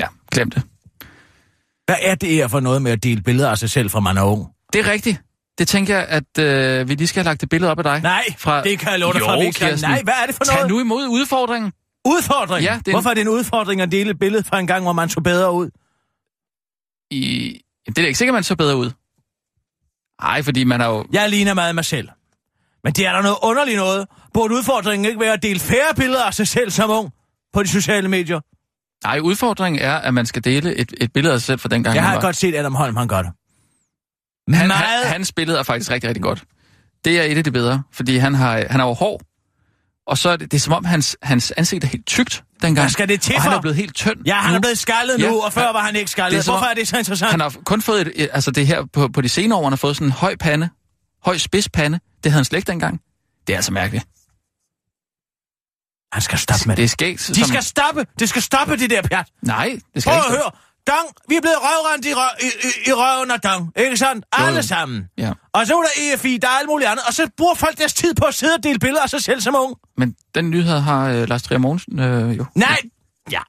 Ja, 0.00 0.06
glem 0.32 0.50
det. 0.50 0.62
Hvad 1.86 1.96
er 2.02 2.14
det 2.14 2.28
her 2.28 2.48
for 2.48 2.60
noget 2.60 2.82
med 2.82 2.92
at 2.92 3.02
dele 3.02 3.22
billeder 3.22 3.50
af 3.50 3.58
sig 3.58 3.70
selv 3.70 3.90
fra 3.90 4.00
man 4.00 4.16
er 4.16 4.22
ung? 4.22 4.46
Det 4.72 4.86
er 4.86 4.90
rigtigt. 4.90 5.22
Det 5.58 5.68
tænker 5.68 5.96
jeg, 5.98 6.06
at 6.08 6.38
øh, 6.38 6.88
vi 6.88 6.94
lige 6.94 7.08
skal 7.08 7.20
have 7.22 7.30
lagt 7.30 7.42
et 7.42 7.48
billede 7.48 7.70
op 7.70 7.78
af 7.78 7.84
dig. 7.84 8.00
Nej, 8.02 8.24
Fra- 8.38 8.62
det 8.62 8.78
kan 8.78 8.90
jeg 8.90 8.98
love 8.98 9.12
dig 9.12 9.20
Jo, 9.20 9.24
fra, 9.24 9.38
vi 9.38 9.50
kan. 9.50 9.78
Nej, 9.82 10.02
hvad 10.02 10.14
er 10.22 10.26
det 10.26 10.34
for 10.34 10.44
Tag 10.44 10.54
noget? 10.56 10.70
nu 10.70 10.80
imod 10.80 11.06
udfordringen. 11.08 11.72
Udfordring? 12.06 12.64
Ja, 12.64 12.72
det 12.78 12.88
er 12.88 12.90
en- 12.90 12.94
Hvorfor 12.94 13.10
er 13.10 13.14
det 13.14 13.20
en 13.20 13.28
udfordring 13.28 13.80
at 13.80 13.92
dele 13.92 14.10
et 14.10 14.18
billede 14.18 14.44
fra 14.44 14.58
en 14.60 14.66
gang, 14.66 14.82
hvor 14.82 14.92
man 14.92 15.08
så 15.08 15.20
bedre 15.20 15.52
ud? 15.52 15.70
I... 17.10 17.52
Det 17.86 17.98
er 17.98 18.02
da 18.02 18.06
ikke 18.06 18.18
sikkert, 18.18 18.34
man 18.34 18.42
så 18.44 18.56
bedre 18.56 18.76
ud. 18.76 18.90
Nej, 20.22 20.42
fordi 20.42 20.64
man 20.64 20.80
har 20.80 20.88
jo... 20.88 21.04
Jeg 21.12 21.30
ligner 21.30 21.54
meget 21.54 21.74
mig 21.74 21.84
selv. 21.84 22.08
Men 22.84 22.92
det 22.92 23.06
er 23.06 23.12
der 23.12 23.22
noget 23.22 23.36
underligt 23.42 23.76
noget. 23.76 24.06
Burde 24.34 24.54
udfordringen 24.54 25.06
ikke 25.06 25.20
være 25.20 25.32
at 25.32 25.42
dele 25.42 25.60
færre 25.60 25.94
billeder 25.96 26.24
af 26.24 26.34
sig 26.34 26.48
selv 26.48 26.70
som 26.70 26.90
ung 26.90 27.10
på 27.52 27.62
de 27.62 27.68
sociale 27.68 28.08
medier? 28.08 28.40
Nej, 29.04 29.18
udfordringen 29.20 29.82
er, 29.82 29.94
at 29.94 30.14
man 30.14 30.26
skal 30.26 30.44
dele 30.44 30.74
et, 30.76 30.92
et 31.00 31.12
billede 31.12 31.34
af 31.34 31.40
sig 31.40 31.46
selv 31.46 31.58
fra 31.58 31.68
dengang, 31.68 31.96
Jeg 31.96 32.04
har 32.04 32.14
var. 32.14 32.20
godt 32.20 32.36
set 32.36 32.54
Adam 32.54 32.74
Holm, 32.74 32.96
han 32.96 33.08
gør 33.08 33.22
det. 33.22 33.32
Han, 34.54 34.68
Meget. 34.68 34.82
han, 35.04 35.06
hans 35.12 35.32
billede 35.32 35.58
er 35.58 35.62
faktisk 35.62 35.90
rigtig, 35.90 36.08
rigtig 36.08 36.22
godt. 36.22 36.44
Det 37.04 37.18
er 37.18 37.22
et 37.22 37.36
af 37.38 37.44
de 37.44 37.50
bedre, 37.50 37.82
fordi 37.92 38.16
han 38.16 38.34
har, 38.34 38.64
han 38.70 38.80
har 38.80 38.86
jo 38.86 38.92
hår, 38.92 39.20
og 40.06 40.18
så 40.18 40.28
er 40.28 40.36
det, 40.36 40.50
det 40.50 40.56
er 40.56 40.60
som 40.60 40.72
om, 40.72 40.84
hans, 40.84 41.16
hans 41.22 41.50
ansigt 41.56 41.84
er 41.84 41.88
helt 41.88 42.06
tykt 42.06 42.44
dengang. 42.62 42.82
Hvad 42.84 42.90
skal 42.90 43.08
det 43.08 43.20
til 43.20 43.34
og 43.36 43.42
han 43.42 43.52
er 43.52 43.60
blevet 43.60 43.76
helt 43.76 43.94
tynd. 43.94 44.16
Ja, 44.26 44.34
han 44.34 44.50
nu. 44.50 44.56
er 44.56 44.60
blevet 44.60 44.78
skaldet 44.78 45.20
nu, 45.20 45.26
Ja, 45.26 45.44
og 45.44 45.52
før 45.52 45.64
han- 45.64 45.74
var 45.74 45.80
han 45.82 45.96
ikke 45.96 46.10
skaldet. 46.10 46.32
det 46.32 46.38
er 46.38 46.42
som 46.42 46.52
Hvorfor 46.52 46.66
er 46.66 46.74
det 46.74 46.88
så 46.88 46.98
interessant? 46.98 47.30
Han 47.30 47.40
har 47.40 47.54
kun 47.64 47.82
fået 47.82 48.12
et, 48.14 48.28
altså 48.32 48.50
det 48.50 48.66
her 48.66 48.84
på, 48.92 49.08
på 49.08 49.20
de 49.20 49.28
senere 49.28 49.58
år, 49.58 49.62
han 49.64 49.72
har 49.72 49.76
fået 49.76 49.96
sådan 49.96 50.08
en 50.08 50.12
høj 50.12 50.36
pande, 50.40 50.68
høj 51.24 51.36
spids 51.38 51.68
pande. 51.68 52.00
Det 52.24 52.32
havde 52.32 52.38
han 52.38 52.44
slet 52.44 52.58
ikke 52.58 52.70
dengang. 52.70 53.00
Det 53.46 53.52
er 53.52 53.56
altså 53.56 53.72
mærkeligt. 53.72 54.04
Han 56.12 56.22
skal 56.22 56.38
stoppe 56.38 56.62
med 56.66 56.76
Det 56.76 56.82
det. 56.82 56.84
er 56.84 56.88
skægt. 56.88 57.28
De 57.34 57.48
skal 57.48 57.62
stoppe. 57.62 58.06
Det 58.18 58.28
skal 58.28 58.42
stoppe, 58.42 58.76
det 58.76 58.90
der 58.90 59.02
pjat. 59.02 59.26
Nej, 59.42 59.78
det 59.94 60.02
skal 60.02 60.10
Prøv 60.10 60.18
ikke. 60.18 60.26
at 60.26 60.32
høre. 60.32 60.50
Dang, 60.92 61.06
vi 61.28 61.34
er 61.36 61.40
blevet 61.40 61.56
røvrendt 61.66 62.06
i, 62.06 62.12
røv, 62.14 62.30
i, 62.40 62.46
i, 62.68 62.70
i 62.90 62.92
røven 62.92 63.30
af 63.30 63.40
Dang. 63.40 63.72
Ikke 63.76 63.96
sandt? 63.96 64.26
Alle 64.32 64.56
jo. 64.56 64.62
sammen. 64.62 65.04
Ja. 65.18 65.32
Og 65.52 65.66
så 65.66 65.76
er 65.78 65.82
der 65.82 66.14
EFI, 66.14 66.38
der 66.42 66.48
er 66.48 66.52
alt 66.52 66.68
muligt 66.68 66.90
andet. 66.90 67.04
Og 67.08 67.12
så 67.14 67.30
bruger 67.36 67.54
folk 67.54 67.78
deres 67.78 67.94
tid 67.94 68.14
på 68.14 68.24
at 68.24 68.34
sidde 68.34 68.54
og 68.54 68.62
dele 68.62 68.78
billeder 68.78 69.02
af 69.02 69.10
sig 69.10 69.22
selv 69.22 69.40
som 69.40 69.54
ung. 69.54 69.76
Men 69.96 70.16
den 70.34 70.50
nyhed 70.50 70.78
har 70.78 71.08
øh, 71.10 71.28
Lars 71.28 71.42
Trier 71.42 71.58
Mogensen 71.58 71.98
øh, 71.98 72.38
jo. 72.38 72.44
Nej! 72.54 72.78
Ja. 73.30 73.40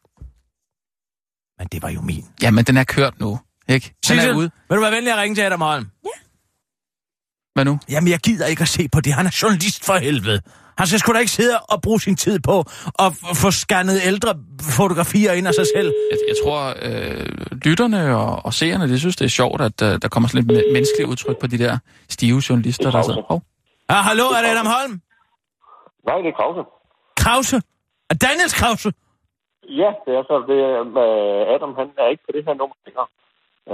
Men 1.60 1.67
det 1.71 1.82
var 1.82 1.89
jo 1.89 2.02
min. 2.02 2.25
Ja, 2.41 2.52
men 2.52 2.65
den 2.65 2.78
er 2.78 2.84
kørt 2.84 3.19
nu, 3.19 3.39
ikke? 3.67 3.88
Den 3.88 3.95
Sissel, 4.06 4.30
er 4.30 4.36
ude. 4.36 4.52
vil 4.69 4.75
du 4.75 4.82
være 4.82 4.91
venlig 4.91 5.13
at 5.13 5.19
ringe 5.19 5.36
til 5.36 5.41
Adam 5.41 5.62
Holm? 5.62 5.86
Hvad 7.53 7.65
nu? 7.65 7.79
Jamen, 7.91 8.09
jeg 8.09 8.19
gider 8.19 8.45
ikke 8.47 8.62
at 8.62 8.67
se 8.67 8.83
på 8.93 9.01
det. 9.01 9.13
Han 9.13 9.25
er 9.25 9.39
journalist 9.43 9.85
for 9.85 9.93
helvede. 9.93 10.41
Han 10.77 10.88
skal 10.88 10.99
sgu 10.99 11.13
da 11.13 11.19
ikke 11.19 11.31
sidde 11.31 11.55
og 11.73 11.81
bruge 11.81 11.99
sin 12.01 12.15
tid 12.15 12.39
på 12.39 12.59
at 13.05 13.09
få 13.43 13.51
scannet 13.51 13.97
ældre 14.05 14.29
fotografier 14.77 15.31
ind 15.33 15.47
af 15.47 15.53
sig 15.53 15.65
selv. 15.75 15.93
Jeg, 16.12 16.17
jeg 16.31 16.35
tror, 16.43 16.59
øh, 16.81 17.25
lytterne 17.65 18.17
og, 18.17 18.45
og 18.45 18.53
seerne, 18.53 18.88
de 18.91 18.99
synes, 18.99 19.15
det 19.15 19.25
er 19.25 19.29
sjovt, 19.41 19.62
at 19.62 19.81
øh, 19.81 19.91
der 20.01 20.07
kommer 20.13 20.29
sådan 20.29 20.43
lidt 20.47 20.51
me- 20.57 20.71
menneskeligt 20.73 21.09
udtryk 21.09 21.38
på 21.39 21.47
de 21.47 21.57
der 21.57 21.77
stive 22.09 22.41
journalister, 22.49 22.91
der 22.91 23.01
sidder. 23.01 23.31
Oh. 23.31 23.39
Ja, 23.89 23.95
hallo, 24.09 24.25
er 24.38 24.41
det 24.43 24.49
Adam 24.55 24.69
Holm? 24.75 24.93
Nej, 26.07 26.17
det 26.23 26.29
er 26.33 26.38
Krause. 26.41 26.62
Krause? 27.23 27.55
Er 28.12 28.15
Daniels 28.25 28.55
Krause? 28.62 28.89
Ja, 29.81 29.89
det 30.05 30.12
er 30.19 30.23
så. 30.29 30.35
Det 30.49 30.57
er, 30.69 30.73
øh, 31.03 31.53
Adam, 31.55 31.71
han 31.79 31.88
er 32.03 32.07
ikke 32.13 32.23
på 32.27 32.31
det 32.35 32.41
her 32.47 32.53
nummer 32.62 32.77
længere. 32.85 33.07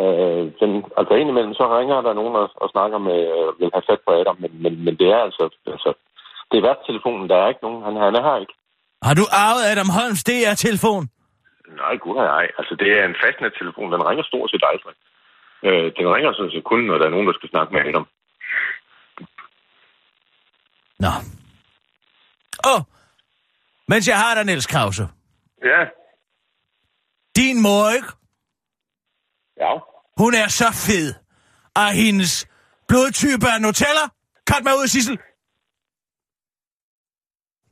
Øh, 0.02 0.44
den, 0.62 0.72
altså 1.00 1.14
indimellem 1.22 1.54
så 1.60 1.66
ringer 1.78 2.02
der 2.02 2.14
nogen 2.14 2.36
og, 2.42 2.48
og 2.64 2.68
snakker 2.76 2.98
med, 3.08 3.20
øh, 3.38 3.60
vil 3.60 3.76
have 3.76 3.88
fat 3.90 4.02
på 4.06 4.12
Adam, 4.20 4.38
men, 4.44 4.52
men, 4.64 4.74
men 4.86 4.94
det 5.00 5.08
er 5.16 5.22
altså, 5.28 5.44
altså 5.76 5.92
det 6.50 6.56
er 6.58 6.68
værtstelefonen, 6.68 7.30
der 7.30 7.38
er 7.38 7.48
ikke 7.48 7.66
nogen, 7.68 7.84
han, 7.86 7.96
han 8.06 8.16
er 8.20 8.24
her 8.28 8.38
ikke. 8.44 8.56
Har 9.08 9.16
du 9.20 9.26
arvet 9.46 9.64
Adam 9.72 9.90
Holms 9.98 10.24
DR-telefon? 10.30 11.04
Nej, 11.82 11.96
gud 12.04 12.16
nej. 12.16 12.46
Altså 12.60 12.74
det 12.82 12.90
er 12.98 13.04
en 13.06 13.20
fastnettelefon, 13.24 13.92
den 13.94 14.08
ringer 14.10 14.24
stort 14.24 14.50
set 14.52 14.66
aldrig. 14.72 14.96
Øh, 15.68 15.88
den 15.98 16.06
ringer 16.16 16.34
sådan 16.34 16.52
set 16.52 16.64
kun, 16.72 16.82
når 16.90 16.98
der 16.98 17.06
er 17.06 17.16
nogen, 17.16 17.28
der 17.28 17.34
skal 17.38 17.50
snakke 17.50 17.74
med 17.74 17.82
Adam. 17.88 18.08
Nå. 21.04 21.14
Åh, 22.70 22.74
oh, 22.74 22.82
mens 23.88 24.08
jeg 24.08 24.18
har 24.24 24.36
dig, 24.36 24.46
Niels 24.46 24.68
Krause. 24.74 25.04
Ja, 25.72 25.82
Din 27.36 27.62
mor, 27.62 27.90
ikke? 27.98 28.08
Ja. 29.60 29.72
Hun 30.18 30.34
er 30.34 30.48
så 30.48 30.72
fed. 30.72 31.14
Og 31.76 31.92
hendes 31.92 32.48
blodtype 32.88 33.46
er 33.48 33.60
Nutella. 33.60 34.06
Cut 34.50 34.64
mig 34.64 34.74
ud, 34.74 34.88
Sissel. 34.88 35.18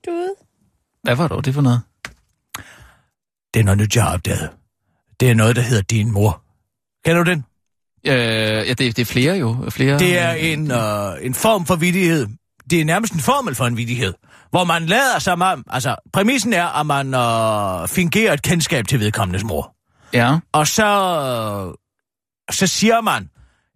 Du 0.06 0.12
ude. 0.12 0.36
Hvad 1.04 1.16
var 1.16 1.28
det, 1.28 1.46
det 1.46 1.54
for 1.54 1.62
noget? 1.62 1.82
Det 3.54 3.60
er 3.60 3.64
noget 3.64 3.78
nyt, 3.78 3.96
jeg 3.96 4.04
har 4.04 4.14
opdaget. 4.14 4.50
Det 5.20 5.30
er 5.32 5.36
noget, 5.36 5.56
der 5.56 5.62
hedder 5.62 5.84
din 5.84 6.12
mor. 6.12 6.44
Kender 7.06 7.24
du 7.24 7.32
den? 7.32 7.46
Øh, 8.08 8.68
ja, 8.68 8.74
det, 8.74 8.78
det 8.80 9.00
er 9.00 9.06
flere 9.06 9.36
jo. 9.36 9.70
Flere, 9.70 10.00
Det 10.00 10.18
er 10.20 10.32
en, 10.32 10.72
øh, 10.72 11.26
en 11.26 11.34
form 11.34 11.66
for 11.66 11.76
vidighed. 11.76 12.28
Det 12.70 12.82
er 12.82 12.86
nærmest 12.86 13.14
en 13.14 13.20
formel 13.20 13.56
for 13.56 13.66
en 13.66 13.78
vidighed. 13.78 14.14
Hvor 14.50 14.64
man 14.64 14.86
lader 14.86 15.20
sig 15.20 15.34
om... 15.34 15.64
Altså, 15.70 15.96
præmissen 16.14 16.54
er, 16.54 16.66
at 16.80 16.86
man 16.86 17.14
øh, 17.14 17.88
fingerer 17.88 18.34
et 18.34 18.42
kendskab 18.42 18.88
til 18.88 19.00
vedkommendes 19.00 19.44
mor. 19.44 19.76
Ja, 20.14 20.40
Og 20.52 20.68
så, 20.68 20.84
så 22.52 22.68
siger 22.68 23.02
man 23.02 23.30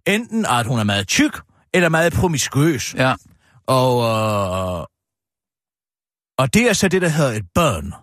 enten, 0.07 0.45
at 0.45 0.65
hun 0.65 0.79
er 0.79 0.83
meget 0.83 1.07
tyk, 1.07 1.39
eller 1.73 1.89
meget 1.89 2.13
promiskuøs. 2.13 2.93
ja. 2.97 3.15
Og, 3.67 4.03
øh, 4.03 4.85
og 6.37 6.53
det 6.53 6.69
er 6.69 6.73
så 6.73 6.87
det, 6.87 7.01
der 7.01 7.09
hedder 7.09 7.31
et 7.31 7.45
børn. 7.55 7.93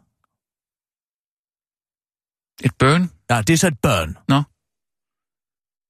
Et 2.65 2.73
burn. 2.79 3.11
Ja, 3.31 3.43
det 3.43 3.53
er 3.55 3.59
så 3.59 3.67
et 3.67 3.79
børn. 3.83 4.17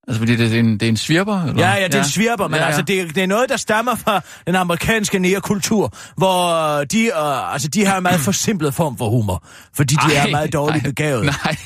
Altså, 0.08 0.18
fordi 0.20 0.36
det 0.36 0.54
er 0.54 0.60
en, 0.60 0.72
det 0.72 0.82
er 0.82 0.88
en 0.88 0.96
svirper? 0.96 1.42
Eller? 1.42 1.68
Ja, 1.68 1.74
ja, 1.74 1.86
det 1.86 1.94
er 1.94 1.98
en 1.98 2.04
svirper, 2.08 2.48
men 2.48 2.54
Ja, 2.54 2.56
ja, 2.56 2.62
ja. 2.62 2.66
altså, 2.66 2.82
det, 2.82 3.00
er- 3.00 3.06
det 3.12 3.22
er 3.22 3.26
noget, 3.26 3.48
der 3.48 3.56
stammer 3.56 3.94
fra 3.94 4.20
den 4.46 4.54
amerikanske 4.56 5.18
nærkultur, 5.18 5.92
hvor 6.16 6.54
øh, 6.80 6.86
de, 6.90 7.04
øh, 7.06 7.52
altså, 7.52 7.68
de 7.68 7.84
har 7.84 7.96
en 7.96 8.02
meget 8.02 8.20
forsimplet 8.20 8.74
form 8.74 8.98
for 8.98 9.10
humor, 9.10 9.46
fordi 9.74 9.94
de 9.94 10.16
Ej, 10.16 10.26
er 10.26 10.30
meget 10.30 10.52
dårligt 10.52 10.82
nej, 10.84 10.90
begavet. 10.90 11.24
Nej. 11.24 11.56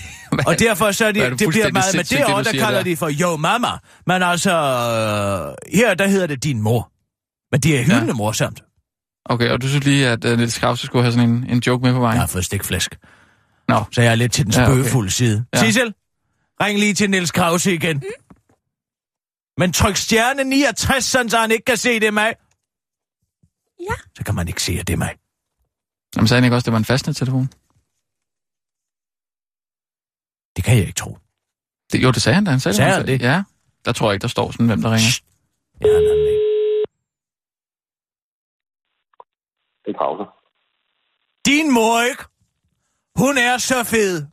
Og 0.46 0.58
derfor 0.58 0.92
så 0.92 1.04
er 1.04 1.08
er 1.08 1.12
det, 1.12 1.38
det 1.38 1.48
bliver 1.48 1.72
meget, 1.72 1.94
men 1.96 2.04
derovre, 2.04 2.44
der 2.44 2.52
kalder 2.52 2.70
der. 2.70 2.82
de 2.82 2.96
for 2.96 3.10
yo 3.20 3.36
mama. 3.36 3.68
Men 4.06 4.22
altså, 4.22 4.50
øh, 4.50 5.78
her 5.78 5.94
der 5.94 6.06
hedder 6.08 6.26
det 6.26 6.44
din 6.44 6.62
mor. 6.62 6.92
Men 7.52 7.60
det 7.60 7.78
er 7.78 7.82
hyldende 7.82 8.06
ja. 8.06 8.12
morsomt. 8.12 8.62
Okay, 9.24 9.50
og 9.50 9.62
du 9.62 9.68
synes 9.68 9.84
lige, 9.84 10.08
at 10.08 10.24
uh, 10.24 10.36
Niels 10.36 10.58
Krause 10.58 10.86
skulle 10.86 11.02
have 11.02 11.12
sådan 11.12 11.30
en, 11.30 11.46
en 11.50 11.62
joke 11.66 11.84
med 11.84 11.92
på 11.92 12.00
vejen? 12.00 12.14
Jeg 12.14 12.22
har 12.22 12.26
fået 12.26 12.44
stikflæsk. 12.44 12.96
Nå. 13.68 13.84
Så 13.92 14.02
jeg 14.02 14.10
er 14.10 14.14
lidt 14.14 14.32
til 14.32 14.44
den 14.44 14.52
Ja, 14.52 14.62
okay. 14.62 14.72
spøgefulde 14.72 15.10
side. 15.10 15.44
Ja. 15.54 15.64
Sissel, 15.64 15.94
ring 16.62 16.78
lige 16.78 16.94
til 16.94 17.10
Niels 17.10 17.30
Krause 17.30 17.74
igen. 17.74 17.96
Mm. 17.96 18.02
Men 19.58 19.72
tryk 19.72 19.96
stjerne 19.96 20.44
69, 20.44 21.04
sådan 21.04 21.30
så 21.30 21.38
han 21.38 21.50
ikke 21.50 21.64
kan 21.64 21.76
se 21.76 22.00
det 22.00 22.06
er 22.06 22.10
mig. 22.10 22.34
Ja. 23.80 23.94
Så 24.16 24.24
kan 24.24 24.34
man 24.34 24.48
ikke 24.48 24.62
se, 24.62 24.72
at 24.80 24.86
det 24.86 24.92
er 24.92 24.98
mig. 24.98 25.14
Jamen, 26.16 26.28
sagde 26.28 26.38
han 26.38 26.44
ikke 26.44 26.56
også, 26.56 26.62
at 26.62 26.66
det 26.66 26.72
var 26.72 26.78
en 26.78 26.84
fastnettelefon? 26.84 27.50
Det 30.58 30.64
kan 30.64 30.76
jeg 30.76 30.86
ikke 30.86 30.98
tro. 31.02 31.18
Det, 31.92 32.02
jo, 32.02 32.10
det 32.10 32.22
sagde 32.22 32.34
han 32.34 32.44
da. 32.44 32.50
Han 32.50 32.60
sagde, 32.60 32.76
Sagde 32.76 32.90
det, 32.90 32.96
han 32.98 33.06
det? 33.06 33.22
Ja. 33.22 33.42
Der 33.84 33.92
tror 33.92 34.06
jeg 34.08 34.14
ikke, 34.14 34.22
der 34.22 34.28
står 34.28 34.50
sådan, 34.50 34.66
hvem 34.66 34.82
der 34.82 34.88
ringer. 34.88 35.10
Shh. 35.10 35.22
Ja, 35.80 35.86
nej, 35.86 36.16
nej. 36.26 36.36
Det 39.84 39.90
er 39.94 39.98
Krause. 40.00 40.24
Din 41.46 41.74
mor, 41.74 42.02
ikke? 42.10 42.24
Hun 43.16 43.38
er 43.38 43.58
så 43.58 43.84
fed, 43.84 44.26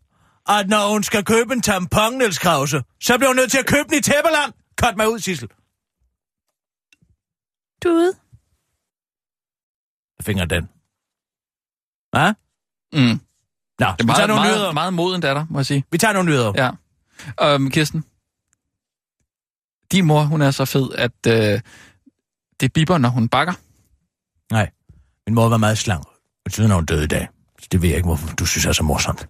at 0.56 0.70
når 0.70 0.94
hun 0.94 1.04
skal 1.04 1.26
købe 1.26 1.54
en 1.54 1.62
tampon, 1.62 2.18
Niels 2.18 2.40
Krause, 2.40 2.84
så 3.02 3.18
bliver 3.18 3.30
hun 3.30 3.36
nødt 3.36 3.52
til 3.52 3.60
at 3.60 3.68
købe 3.68 3.88
den 3.90 3.98
i 3.98 4.02
Tæppeland. 4.02 4.54
Cut 4.82 4.96
mig 4.98 5.10
ud, 5.10 5.20
Sissel. 5.20 5.50
Du 7.84 7.90
ude. 7.90 8.14
Finger 10.22 10.46
den. 10.46 10.64
Hvad? 12.14 12.34
Mm. 12.94 13.25
Nå, 13.80 13.86
Det 13.86 14.02
er 14.02 14.06
vi 14.06 14.12
tager 14.12 14.28
meget, 14.28 14.28
nogle 14.28 14.44
nyheder. 14.44 14.62
meget, 14.64 14.74
meget 14.74 14.94
moden 14.94 15.22
datter, 15.22 15.46
må 15.50 15.60
jeg 15.60 15.66
sige. 15.66 15.84
Vi 15.92 15.98
tager 15.98 16.14
nogle 16.14 16.30
nyheder. 16.30 16.54
Ja. 16.56 17.56
Um, 17.56 17.70
Kirsten. 17.72 18.04
Din 19.92 20.06
mor, 20.06 20.24
hun 20.24 20.42
er 20.42 20.52
så 20.52 20.66
fed, 20.66 20.90
at 20.98 21.12
øh, 21.28 21.62
det 22.60 22.74
biber, 22.74 22.98
når 22.98 23.10
hun 23.10 23.30
bakker. 23.30 23.54
Nej, 24.52 24.70
min 25.28 25.36
mor 25.36 25.50
var 25.50 25.58
meget 25.58 25.78
slank. 25.78 26.06
Og 26.46 26.52
siden 26.52 26.72
er 26.72 26.76
hun 26.76 26.86
død 26.86 27.04
i 27.04 27.08
dag. 27.08 27.28
Så 27.62 27.68
det 27.72 27.82
ved 27.82 27.90
jeg 27.90 27.96
ikke, 27.98 28.08
hvorfor 28.08 28.36
du 28.36 28.46
synes 28.46 28.66
er 28.66 28.72
så 28.72 28.84
morsomt. 28.84 29.30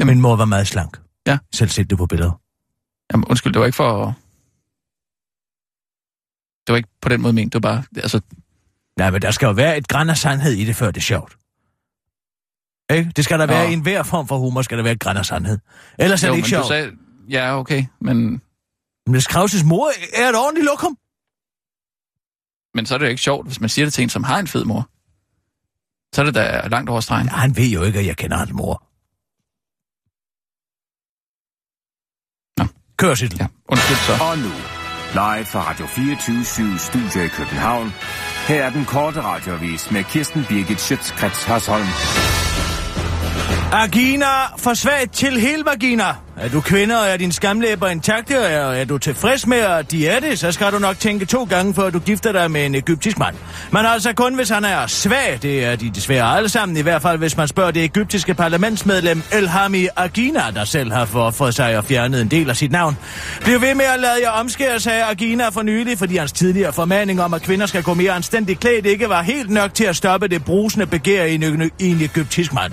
Jamen. 0.00 0.14
Min 0.14 0.22
mor 0.22 0.36
var 0.36 0.44
meget 0.44 0.66
slank. 0.66 1.00
Ja. 1.26 1.38
Selv 1.54 1.70
set 1.70 1.90
det 1.90 1.98
på 1.98 2.06
billeder. 2.06 2.40
Jamen, 3.12 3.24
undskyld, 3.24 3.52
det 3.52 3.60
var 3.60 3.66
ikke 3.66 3.76
for... 3.76 4.06
Det 6.66 6.72
var 6.72 6.76
ikke 6.76 6.88
på 7.00 7.08
den 7.08 7.20
måde 7.20 7.32
ment, 7.32 7.52
det 7.52 7.62
var 7.62 7.70
bare... 7.70 7.84
Altså, 7.96 8.20
Nej, 8.98 9.10
men 9.10 9.22
der 9.22 9.30
skal 9.30 9.46
jo 9.46 9.52
være 9.52 9.78
et 9.78 9.88
græn 9.88 10.10
af 10.10 10.16
sandhed 10.16 10.52
i 10.52 10.64
det, 10.64 10.76
før 10.76 10.86
det 10.90 10.96
er 10.96 11.00
sjovt. 11.04 11.36
Ikke? 12.90 13.12
Det 13.16 13.24
skal 13.24 13.38
der 13.38 13.46
være 13.46 13.70
i 13.70 13.72
enhver 13.72 14.02
form 14.02 14.28
for 14.28 14.38
humor, 14.38 14.62
skal 14.62 14.76
der 14.78 14.84
være 14.84 14.92
et 14.92 15.00
græn 15.00 15.16
af 15.16 15.26
sandhed. 15.26 15.58
Ellers 15.98 16.22
er 16.24 16.28
jo, 16.28 16.32
det 16.32 16.36
men 16.36 16.38
ikke 16.38 16.48
sjovt. 16.48 16.66
sagde... 16.66 16.90
Ja, 17.30 17.58
okay, 17.58 17.84
men, 18.00 18.16
Men 18.26 18.40
hvis 19.14 19.26
Krauses 19.26 19.64
mor 19.64 19.90
er 20.14 20.28
et 20.28 20.36
ordentligt 20.36 20.64
lokum. 20.66 20.96
men 22.74 22.86
så 22.86 22.94
er 22.94 22.98
det 22.98 23.06
jo 23.06 23.10
ikke 23.10 23.22
sjovt, 23.22 23.46
hvis 23.46 23.60
man 23.60 23.68
siger 23.68 23.86
det 23.86 23.94
til 23.94 24.02
en, 24.02 24.08
som 24.08 24.24
har 24.24 24.38
en 24.38 24.46
fed 24.46 24.64
mor. 24.64 24.88
Så 26.14 26.20
er 26.22 26.24
det 26.24 26.34
da 26.34 26.68
langt 26.68 26.90
over 26.90 27.00
stregen. 27.00 27.26
Ja, 27.26 27.32
han 27.32 27.56
ved 27.56 27.68
jo 27.68 27.82
ikke, 27.82 27.98
at 27.98 28.06
jeg 28.06 28.16
kender 28.16 28.36
hans 28.36 28.52
mor. 28.52 28.82
Nå. 32.58 32.66
Kør, 32.96 33.14
Sissel. 33.14 33.38
Ja, 33.40 33.46
undskyld 33.68 33.96
så. 33.96 34.12
Og 34.24 34.38
nu, 34.38 34.52
live 35.12 35.44
fra 35.44 35.70
Radio 35.70 35.86
24 35.86 36.78
Studio 36.78 37.20
i 37.24 37.28
København. 37.28 37.88
Her 38.48 38.64
er 38.64 38.70
den 38.70 38.84
korte 38.84 39.20
radiovis 39.22 39.90
med 39.90 40.04
Kirsten 40.04 40.44
Birgit 40.48 40.80
Schøtzgrads 40.80 41.44
Hasholm. 41.44 41.86
Agina 43.72 44.56
for 44.58 44.74
svagt 44.74 45.12
til 45.12 45.40
hele 45.40 45.64
vagina. 45.64 46.25
Er 46.40 46.48
du 46.48 46.60
kvinder, 46.60 46.96
og 46.96 47.08
er 47.08 47.16
din 47.16 47.32
skamlæber 47.32 47.88
intakte, 47.88 48.38
og 48.38 48.44
er, 48.44 48.80
er 48.80 48.84
du 48.84 48.98
tilfreds 48.98 49.46
med, 49.46 49.58
at 49.58 49.90
de 49.90 50.08
er 50.08 50.20
det, 50.20 50.38
så 50.38 50.52
skal 50.52 50.72
du 50.72 50.78
nok 50.78 50.98
tænke 50.98 51.24
to 51.24 51.44
gange, 51.44 51.74
før 51.74 51.90
du 51.90 51.98
gifter 51.98 52.32
dig 52.32 52.50
med 52.50 52.66
en 52.66 52.74
egyptisk 52.74 53.18
mand. 53.18 53.34
Men 53.70 53.86
altså 53.86 54.12
kun, 54.12 54.34
hvis 54.34 54.48
han 54.48 54.64
er 54.64 54.86
svag. 54.86 55.38
Det 55.42 55.64
er 55.64 55.76
de 55.76 55.90
desværre 55.90 56.36
alle 56.36 56.48
sammen, 56.48 56.76
i 56.76 56.80
hvert 56.80 57.02
fald 57.02 57.18
hvis 57.18 57.36
man 57.36 57.48
spørger 57.48 57.70
det 57.70 57.84
egyptiske 57.84 58.34
parlamentsmedlem 58.34 59.22
Elhami 59.32 59.88
Agina, 59.96 60.42
der 60.54 60.64
selv 60.64 60.92
har 60.92 61.04
forfået 61.04 61.54
sig 61.54 61.78
og 61.78 61.84
fjernet 61.84 62.20
en 62.20 62.28
del 62.28 62.50
af 62.50 62.56
sit 62.56 62.72
navn. 62.72 62.96
Bliv 63.40 63.60
ved 63.60 63.74
med 63.74 63.84
at 63.84 64.00
lade 64.00 64.20
jer 64.22 64.30
omskære, 64.30 64.80
sagde 64.80 65.04
Agina 65.04 65.48
for 65.48 65.62
nylig, 65.62 65.98
fordi 65.98 66.16
hans 66.16 66.32
tidligere 66.32 66.72
formaning 66.72 67.22
om, 67.22 67.34
at 67.34 67.42
kvinder 67.42 67.66
skal 67.66 67.82
gå 67.82 67.94
mere 67.94 68.12
anstændigt 68.12 68.60
klædt, 68.60 68.86
ikke 68.86 69.08
var 69.08 69.22
helt 69.22 69.50
nok 69.50 69.74
til 69.74 69.84
at 69.84 69.96
stoppe 69.96 70.28
det 70.28 70.44
brusende 70.44 70.86
begær 70.86 71.24
i 71.24 71.34
en, 71.34 71.70
i 71.78 71.90
en 71.90 72.00
egyptisk 72.00 72.52
mand. 72.52 72.72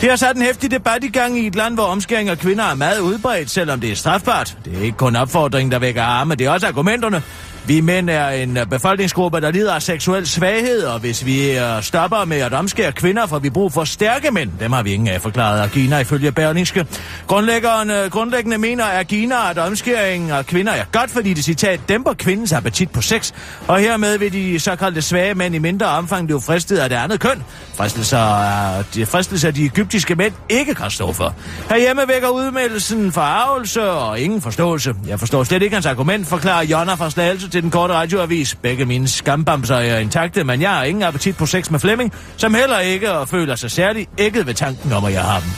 Det 0.00 0.08
har 0.08 0.16
sat 0.16 0.36
en 0.36 0.42
hæftig 0.42 0.70
debat 0.70 1.04
i 1.04 1.08
gang 1.08 1.38
i 1.38 1.46
et 1.46 1.54
land, 1.54 1.74
hvor 1.74 1.84
omskæring 1.84 2.28
af 2.28 2.38
kvinder 2.38 2.64
er 2.64 2.74
meget 2.74 2.97
meget 3.00 3.14
udbredt, 3.14 3.50
selvom 3.50 3.80
det 3.80 3.90
er 3.90 3.94
strafbart. 3.94 4.56
Det 4.64 4.78
er 4.78 4.82
ikke 4.82 4.96
kun 4.96 5.16
opfordringen, 5.16 5.72
der 5.72 5.78
vækker 5.78 6.02
arme, 6.02 6.34
det 6.34 6.46
er 6.46 6.50
også 6.50 6.66
argumenterne. 6.66 7.22
Vi 7.68 7.80
mænd 7.80 8.10
er 8.10 8.28
en 8.28 8.56
øh, 8.56 8.66
befolkningsgruppe, 8.66 9.40
der 9.40 9.50
lider 9.50 9.74
af 9.74 9.82
seksuel 9.82 10.26
svaghed, 10.26 10.82
og 10.82 11.00
hvis 11.00 11.26
vi 11.26 11.58
øh, 11.58 11.82
stopper 11.82 12.24
med 12.24 12.36
at 12.36 12.52
omskære 12.52 12.92
kvinder, 12.92 13.26
får 13.26 13.38
vi 13.38 13.50
brug 13.50 13.72
for 13.72 13.84
stærke 13.84 14.30
mænd. 14.30 14.50
Dem 14.60 14.72
har 14.72 14.82
vi 14.82 14.92
ingen 14.92 15.08
af 15.08 15.20
forklaret 15.20 15.62
Agina 15.62 15.98
ifølge 15.98 16.32
Berlingske. 16.32 16.86
Grundlæggeren, 17.26 17.90
øh, 17.90 18.10
grundlæggende 18.10 18.58
mener 18.58 18.84
Agina, 18.84 19.50
at 19.50 19.58
omskæring 19.58 20.30
af 20.30 20.46
kvinder 20.46 20.72
er 20.72 20.84
godt, 20.92 21.10
fordi 21.10 21.34
det 21.34 21.44
citat 21.44 21.80
dæmper 21.88 22.12
kvindens 22.12 22.52
appetit 22.52 22.90
på 22.90 23.02
sex, 23.02 23.32
og 23.66 23.78
hermed 23.78 24.18
vil 24.18 24.32
de 24.32 24.60
såkaldte 24.60 25.02
svage 25.02 25.34
mænd 25.34 25.54
i 25.54 25.58
mindre 25.58 25.86
omfang 25.86 26.26
blive 26.26 26.40
fristet 26.40 26.78
af 26.78 26.88
det 26.88 26.96
andet 26.96 27.20
køn. 27.20 27.44
Fristelser, 27.74 28.84
de 28.94 29.06
fristelser, 29.06 29.50
de 29.50 29.64
egyptiske 29.64 30.14
mænd 30.14 30.32
ikke 30.48 30.74
kan 30.74 30.90
stå 30.90 31.12
for. 31.12 31.34
Herhjemme 31.70 32.02
vækker 32.08 32.28
udmeldelsen 32.28 33.12
forarvelse 33.12 33.90
og 33.90 34.20
ingen 34.20 34.42
forståelse. 34.42 34.94
Jeg 35.06 35.18
forstår 35.18 35.44
slet 35.44 35.62
ikke 35.62 35.76
hans 35.76 35.86
argument, 35.86 36.26
forklarer 36.26 36.64
Jonna 36.64 36.94
fra 36.94 37.10
Slagelse 37.10 37.48
til 37.48 37.57
den 37.60 37.70
korte 37.70 37.94
radioavis. 37.94 38.54
Begge 38.62 38.84
mine 38.84 39.08
skambamser 39.08 39.76
er 39.76 39.98
intakte, 39.98 40.44
men 40.44 40.62
jeg 40.62 40.70
har 40.70 40.84
ingen 40.84 41.02
appetit 41.02 41.36
på 41.36 41.46
sex 41.46 41.70
med 41.70 41.80
Flemming, 41.80 42.12
som 42.36 42.54
heller 42.54 42.78
ikke 42.78 43.12
og 43.12 43.28
føler 43.28 43.56
sig 43.56 43.70
særlig 43.70 44.06
ægget 44.18 44.46
ved 44.46 44.54
tanken 44.54 44.92
om, 44.92 45.04
at 45.04 45.12
jeg 45.12 45.22
har 45.22 45.40
dem. 45.40 45.50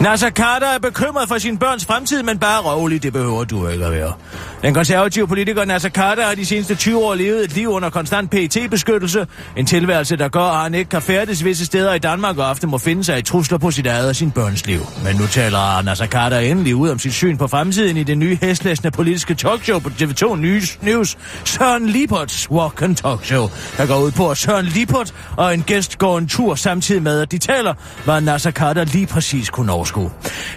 Nasser 0.00 0.30
Carter 0.30 0.66
er 0.66 0.78
bekymret 0.78 1.28
for 1.28 1.38
sin 1.38 1.58
børns 1.58 1.86
fremtid, 1.86 2.22
men 2.22 2.38
bare 2.38 2.62
rolig, 2.62 3.02
det 3.02 3.12
behøver 3.12 3.44
du 3.44 3.68
ikke 3.68 3.84
at 3.84 3.92
være. 3.92 4.12
Den 4.62 4.74
konservative 4.74 5.28
politiker 5.28 5.64
Nasser 5.64 5.88
Carter 5.88 6.26
har 6.26 6.34
de 6.34 6.46
seneste 6.46 6.74
20 6.74 6.98
år 6.98 7.14
levet 7.14 7.44
et 7.44 7.54
liv 7.54 7.68
under 7.68 7.90
konstant 7.90 8.30
pt 8.30 8.70
beskyttelse 8.70 9.26
En 9.56 9.66
tilværelse, 9.66 10.16
der 10.16 10.28
gør, 10.28 10.40
at 10.40 10.62
han 10.62 10.74
ikke 10.74 10.88
kan 10.90 11.02
færdes 11.02 11.44
visse 11.44 11.66
steder 11.66 11.94
i 11.94 11.98
Danmark 11.98 12.38
og 12.38 12.46
ofte 12.46 12.66
må 12.66 12.78
finde 12.78 13.04
sig 13.04 13.18
i 13.18 13.22
trusler 13.22 13.58
på 13.58 13.70
sit 13.70 13.86
eget 13.86 14.08
og 14.08 14.16
sin 14.16 14.30
børns 14.30 14.66
liv. 14.66 14.80
Men 15.04 15.16
nu 15.16 15.26
taler 15.26 15.82
Nasser 15.82 16.06
Carter 16.06 16.38
endelig 16.38 16.74
ud 16.74 16.88
om 16.88 16.98
sit 16.98 17.12
syn 17.12 17.36
på 17.36 17.46
fremtiden 17.46 17.96
i 17.96 18.02
det 18.02 18.18
nye 18.18 18.38
hæslæsende 18.42 18.90
politiske 18.90 19.34
talkshow 19.34 19.78
på 19.78 19.88
TV2 19.88 20.36
News, 20.36 20.78
News 20.82 21.18
Søren 21.44 21.86
Lipots 21.86 22.50
Walk 22.50 22.82
and 22.82 22.96
Talk 22.96 23.24
Show, 23.24 23.48
der 23.76 23.86
går 23.86 23.98
ud 23.98 24.10
på, 24.10 24.30
at 24.30 24.36
Søren 24.36 24.66
Lipot 24.66 25.14
og 25.36 25.54
en 25.54 25.62
gæst 25.62 25.98
går 25.98 26.18
en 26.18 26.28
tur 26.28 26.54
samtidig 26.54 27.02
med, 27.02 27.20
at 27.20 27.32
de 27.32 27.38
taler, 27.38 27.74
hvad 28.04 28.20
Nasser 28.20 28.50
Carter 28.50 28.84
lige 28.84 29.06
præcis 29.06 29.50
kunne 29.50 29.72
overskue. 29.72 30.10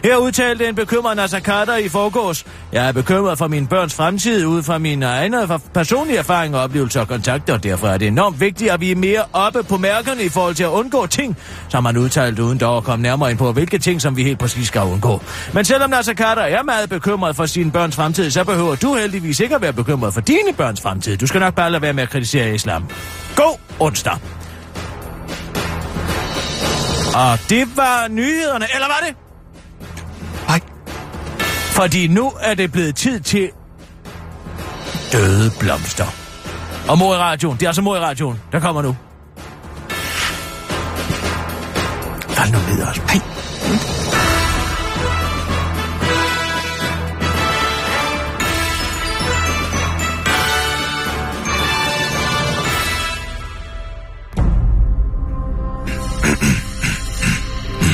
Her 0.04 0.18
udtalte 0.18 0.68
en 0.68 0.76
bekymret 0.76 1.16
Nasser 1.16 1.40
Carter 1.40 1.76
i 1.76 1.90
forgårs, 1.90 2.46
jeg 2.72 2.88
er 2.88 2.92
bekymret 2.92 3.38
for 3.38 3.48
mine 3.48 3.68
børns 3.92 3.96
fremtid 3.96 4.46
ud 4.46 4.64
fra 4.64 4.78
mine 4.78 5.06
egne 5.06 5.60
personlige 5.74 6.18
erfaringer, 6.18 6.60
oplevelser 6.60 7.02
og 7.02 7.08
kontakter, 7.08 7.58
derfor 7.58 7.88
er 7.88 7.98
det 7.98 8.08
enormt 8.08 8.40
vigtigt, 8.40 8.72
at 8.72 8.80
vi 8.80 8.92
er 8.92 8.96
mere 8.96 9.24
oppe 9.34 9.64
på 9.64 9.78
mærkerne 9.78 10.24
i 10.24 10.30
forhold 10.30 10.56
til 10.56 10.64
at 10.64 10.70
undgå 10.70 11.08
ting, 11.08 11.38
som 11.70 11.84
man 11.84 11.98
udtalt 11.98 12.40
uden 12.40 12.58
dog 12.58 12.78
at 12.78 12.84
komme 12.84 13.04
nærmere 13.04 13.32
ind 13.32 13.38
på, 13.38 13.52
hvilke 13.52 13.78
ting, 13.78 14.02
som 14.02 14.18
vi 14.18 14.24
helt 14.24 14.40
præcis 14.40 14.68
skal 14.68 14.82
undgå. 14.82 15.22
Men 15.54 15.66
selvom 15.66 15.90
Nasser 15.90 16.14
Carter 16.14 16.42
er 16.42 16.64
meget 16.64 16.90
bekymret 16.90 17.36
for 17.36 17.46
sine 17.46 17.72
børns 17.72 17.96
fremtid, 17.96 18.32
så 18.32 18.44
behøver 18.44 18.76
du 18.76 18.96
heldigvis 18.96 19.40
ikke 19.40 19.56
at 19.56 19.62
være 19.62 19.74
bekymret 19.74 20.14
for 20.14 20.22
dine 20.22 20.54
børns 20.58 20.82
fremtid. 20.82 21.18
Du 21.18 21.28
skal 21.28 21.40
nok 21.40 21.56
bare 21.56 21.72
lade 21.72 21.82
være 21.82 21.94
med 21.94 22.04
at 22.04 22.10
kritisere 22.10 22.56
islam. 22.56 22.90
God 23.36 23.58
onsdag! 23.80 24.18
Og 27.16 27.40
det 27.50 27.78
var 27.78 28.08
nyhederne, 28.10 28.66
eller 28.74 28.88
var 28.88 29.08
det? 29.08 29.16
Nej. 30.48 30.60
Fordi 31.72 32.08
nu 32.08 32.32
er 32.42 32.54
det 32.54 32.72
blevet 32.72 32.96
tid 32.96 33.20
til 33.20 33.50
døde 35.12 35.52
blomster. 35.60 36.06
Og 36.90 36.98
mor 36.98 37.14
i 37.14 37.18
radioen, 37.18 37.58
det 37.58 37.64
er 37.64 37.70
altså 37.70 37.82
mor 37.82 37.96
i 37.96 38.00
radioen, 38.00 38.40
der 38.52 38.60
kommer 38.60 38.82
nu. 38.82 38.96
Fald 42.30 42.52
nu 42.52 42.60
ned 42.76 42.84
også. 42.88 43.02
Hey. 43.10 43.22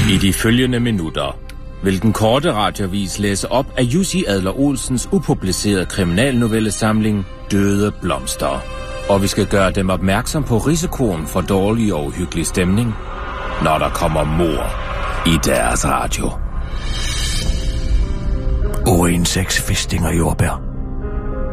I 0.09 0.17
de 0.17 0.33
følgende 0.33 0.79
minutter 0.79 1.39
vil 1.83 2.01
den 2.01 2.13
korte 2.13 2.53
radiovis 2.53 3.19
læse 3.19 3.51
op 3.51 3.65
af 3.77 3.83
Jussi 3.83 4.25
Adler 4.27 4.59
Olsens 4.59 5.09
upublicerede 5.11 5.85
kriminalnovellesamling 5.85 7.27
Døde 7.51 7.91
Blomster. 8.01 8.61
Og 9.09 9.21
vi 9.21 9.27
skal 9.27 9.45
gøre 9.45 9.71
dem 9.71 9.89
opmærksom 9.89 10.43
på 10.43 10.57
risikoen 10.57 11.27
for 11.27 11.41
dårlig 11.41 11.93
og 11.93 12.05
uhyggelig 12.05 12.45
stemning, 12.45 12.93
når 13.63 13.77
der 13.77 13.89
kommer 13.89 14.23
mor 14.23 14.87
i 15.27 15.37
deres 15.43 15.85
radio. 15.85 16.31
Urin, 18.87 19.25
sex, 19.25 19.61
fisting 19.61 20.05
og 20.05 20.17
jordbær. 20.17 20.61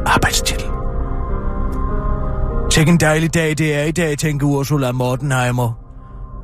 Arbejdstitel. 0.07 0.67
Tænk 2.71 2.89
en 2.89 3.01
dejlig 3.01 3.35
dag 3.35 3.59
det 3.59 3.75
er 3.75 3.85
i 3.85 3.93
dag, 3.93 4.19
tænker 4.19 4.47
Ursula 4.47 4.93
Mortenheimer. 4.93 5.84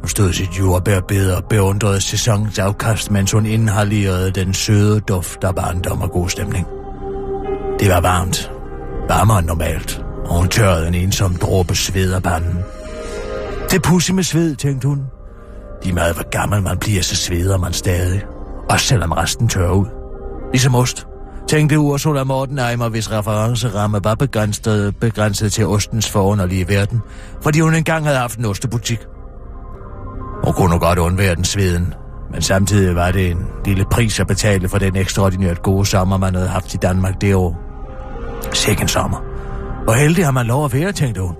Hun 0.00 0.08
stod 0.08 0.32
sit 0.32 0.58
jordbærbed 0.58 1.30
og 1.30 1.44
beundrede 1.44 2.00
sæsonens 2.00 2.58
afkast, 2.58 3.10
mens 3.10 3.32
hun 3.32 3.46
inhalerede 3.46 4.30
den 4.30 4.54
søde 4.54 5.00
duft 5.00 5.44
af 5.44 5.54
barndom 5.54 6.02
og 6.02 6.10
god 6.10 6.28
stemning. 6.28 6.66
Det 7.80 7.88
var 7.88 8.00
varmt. 8.00 8.52
Varmere 9.08 9.38
end 9.38 9.46
normalt. 9.46 10.04
Og 10.26 10.38
hun 10.38 10.48
tørrede 10.48 10.88
en 10.88 10.94
ensom 10.94 11.34
dråbe 11.34 11.74
sved 11.74 12.12
af 12.12 12.22
panden. 12.22 12.58
Det 13.70 13.82
pussy 13.82 14.10
med 14.10 14.22
sved, 14.22 14.56
tænkte 14.56 14.88
hun. 14.88 15.02
De 15.84 15.92
meget 15.92 16.14
hvor 16.14 16.30
gammel 16.30 16.62
man 16.62 16.78
bliver, 16.78 17.02
så 17.02 17.16
sveder 17.16 17.58
man 17.58 17.72
stadig. 17.72 18.22
Også 18.70 18.86
selvom 18.86 19.12
resten 19.12 19.48
tør 19.48 19.70
ud. 19.70 19.86
Ligesom 20.52 20.74
ost, 20.74 21.06
tænkte 21.48 21.78
Ursula 21.78 22.24
Mortenheimer, 22.24 22.88
hvis 22.88 23.12
referenceramme 23.12 24.00
var 24.04 24.14
begrænset, 24.14 24.96
begrænset 24.96 25.52
til 25.52 25.66
ostens 25.66 26.10
forunderlige 26.10 26.68
verden, 26.68 27.00
fordi 27.42 27.60
hun 27.60 27.74
engang 27.74 28.04
havde 28.04 28.18
haft 28.18 28.38
en 28.38 28.44
ostebutik. 28.44 28.98
Hun 30.44 30.54
kunne 30.54 30.78
godt 30.78 30.98
undvære 30.98 31.34
den 31.34 31.44
sveden, 31.44 31.94
men 32.32 32.42
samtidig 32.42 32.96
var 32.96 33.10
det 33.10 33.30
en 33.30 33.46
lille 33.64 33.84
pris 33.92 34.20
at 34.20 34.26
betale 34.26 34.68
for 34.68 34.78
den 34.78 34.96
ekstraordinært 34.96 35.62
gode 35.62 35.86
sommer, 35.86 36.16
man 36.16 36.34
havde 36.34 36.48
haft 36.48 36.74
i 36.74 36.76
Danmark 36.76 37.20
det 37.20 37.34
år. 37.34 37.58
Sikke 38.52 38.82
en 38.82 38.88
sommer. 38.88 39.18
Hvor 39.84 39.92
heldig 39.92 40.24
har 40.24 40.32
man 40.32 40.46
lov 40.46 40.64
at 40.64 40.72
være, 40.72 40.92
tænkte 40.92 41.20
hun. 41.20 41.34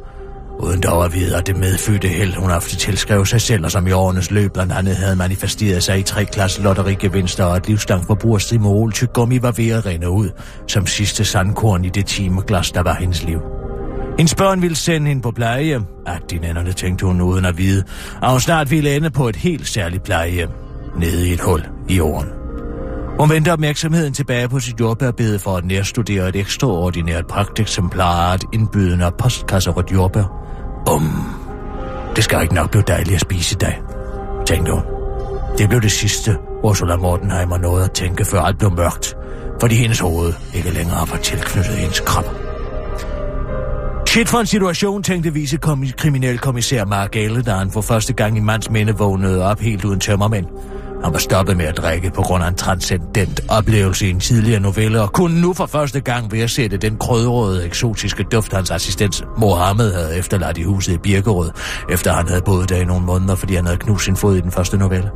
Uden 0.63 0.81
dog 0.81 1.05
at 1.05 1.15
vide, 1.15 1.37
at 1.37 1.47
det 1.47 1.57
medfødte 1.57 2.09
held, 2.09 2.35
hun 2.37 2.51
ofte 2.51 2.77
tilskrev 2.77 3.27
sig 3.27 3.41
selv, 3.41 3.65
og 3.65 3.71
som 3.71 3.87
i 3.87 3.93
årenes 3.93 4.31
løb 4.31 4.53
blandt 4.53 4.73
andet 4.73 4.97
havde 4.97 5.17
manifesteret 5.17 5.83
sig 5.83 5.99
i 5.99 6.03
tre 6.03 6.25
klasse 6.25 6.63
lotterigevinster 6.63 7.45
og 7.45 7.57
et 7.57 7.69
livslangt 7.69 8.07
forbrugerstrimol, 8.07 8.93
tyggegummi 8.93 9.43
var 9.43 9.53
ved 9.53 9.69
at 9.69 9.87
rinde 9.87 10.11
ud, 10.11 10.31
som 10.67 10.87
sidste 10.87 11.25
sandkorn 11.25 11.85
i 11.85 11.89
det 11.89 12.07
timeglas, 12.07 12.73
der 12.73 12.83
var 12.83 12.95
hendes 12.95 13.23
liv. 13.23 13.41
Hendes 14.21 14.35
børn 14.35 14.63
ville 14.63 14.77
sende 14.77 15.09
hende 15.09 15.23
på 15.23 15.31
plejehjem. 15.31 15.85
At 16.07 16.31
de 16.31 16.39
nænderne 16.39 16.73
tænkte 16.73 17.07
hun 17.07 17.21
uden 17.21 17.45
at 17.45 17.59
vide, 17.59 17.85
at 18.23 18.31
hun 18.31 18.41
snart 18.41 18.71
ville 18.71 18.97
ende 18.97 19.11
på 19.11 19.29
et 19.29 19.37
helt 19.37 19.69
særligt 19.69 20.03
plejehjem. 20.03 20.49
Nede 20.97 21.29
i 21.29 21.33
et 21.33 21.41
hul 21.41 21.67
i 21.89 21.97
jorden. 21.97 22.29
Hun 23.19 23.31
vendte 23.31 23.53
opmærksomheden 23.53 24.13
tilbage 24.13 24.49
på 24.49 24.61
sit 24.61 24.81
jordbærbede 24.81 25.39
for 25.39 25.57
at 25.57 25.65
nærstudere 25.65 26.29
et 26.29 26.37
ekstraordinært 26.37 27.27
pragteksemplar 27.27 28.31
af 28.31 28.35
et 28.35 28.45
indbydende 28.53 29.11
postkasserødt 29.19 29.93
jordbær. 29.93 30.25
Um, 30.91 31.25
det 32.17 32.25
skal 32.25 32.43
ikke 32.43 32.55
nok 32.55 32.71
blive 32.71 32.85
dejligt 32.87 33.15
at 33.15 33.21
spise 33.21 33.55
i 33.55 33.59
dag, 33.59 33.81
tænkte 34.47 34.73
hun. 34.73 34.83
Det 35.59 35.69
blev 35.69 35.83
det 35.83 35.93
sidste, 35.93 36.37
Ursula 36.63 36.97
Mortenheimer 36.97 37.59
nåede 37.59 37.85
at 37.85 37.93
tænke, 37.93 38.25
før 38.25 38.41
alt 38.41 38.59
blev 38.59 38.71
mørkt, 38.77 39.17
fordi 39.61 39.75
hendes 39.75 39.99
hoved 39.99 40.33
ikke 40.55 40.71
længere 40.71 41.07
var 41.11 41.19
tilknyttet 41.23 41.75
hendes 41.75 42.01
krop. 42.01 42.50
Shit 44.11 44.29
for 44.29 44.39
en 44.39 44.47
situation, 44.47 45.03
tænkte 45.03 45.35
vicekriminalkommissær 45.35 46.85
Mark 46.85 47.11
Gale, 47.11 47.43
da 47.43 47.51
han 47.51 47.71
for 47.71 47.81
første 47.81 48.13
gang 48.13 48.37
i 48.37 48.41
mands 48.41 48.71
minde 48.71 48.97
vågnede 48.99 49.45
op 49.45 49.61
helt 49.61 49.85
uden 49.85 50.01
tømmermænd. 50.01 50.47
Han 51.05 51.13
var 51.13 51.19
stoppet 51.19 51.57
med 51.57 51.65
at 51.65 51.77
drikke 51.77 52.11
på 52.11 52.23
grund 52.23 52.45
af 52.45 52.49
en 52.49 52.55
transcendent 52.55 53.41
oplevelse 53.49 54.07
i 54.07 54.11
en 54.11 54.21
tidligere 54.21 54.61
novelle, 54.61 55.03
og 55.03 55.13
kunne 55.13 55.41
nu 55.41 55.53
for 55.53 55.67
første 55.67 56.01
gang 56.01 56.33
ved 56.33 56.41
at 56.41 56.51
sætte 56.51 56.77
den 56.77 56.97
krødrøde, 56.97 57.65
eksotiske 57.65 58.25
duft, 58.33 58.53
hans 58.53 58.71
assistent 58.71 59.25
Mohammed 59.39 59.95
havde 59.95 60.17
efterladt 60.17 60.59
i 60.59 60.63
huset 60.63 60.93
i 60.93 60.99
Birkerød, 60.99 61.51
efter 61.91 62.13
han 62.13 62.29
havde 62.29 62.43
boet 62.43 62.69
der 62.69 62.77
i 62.77 62.85
nogle 62.85 63.07
måneder, 63.07 63.35
fordi 63.35 63.55
han 63.55 63.65
havde 63.65 63.79
knust 63.79 64.05
sin 64.05 64.17
fod 64.17 64.37
i 64.37 64.41
den 64.41 64.53
første 64.53 64.77
novelle. 64.77 65.11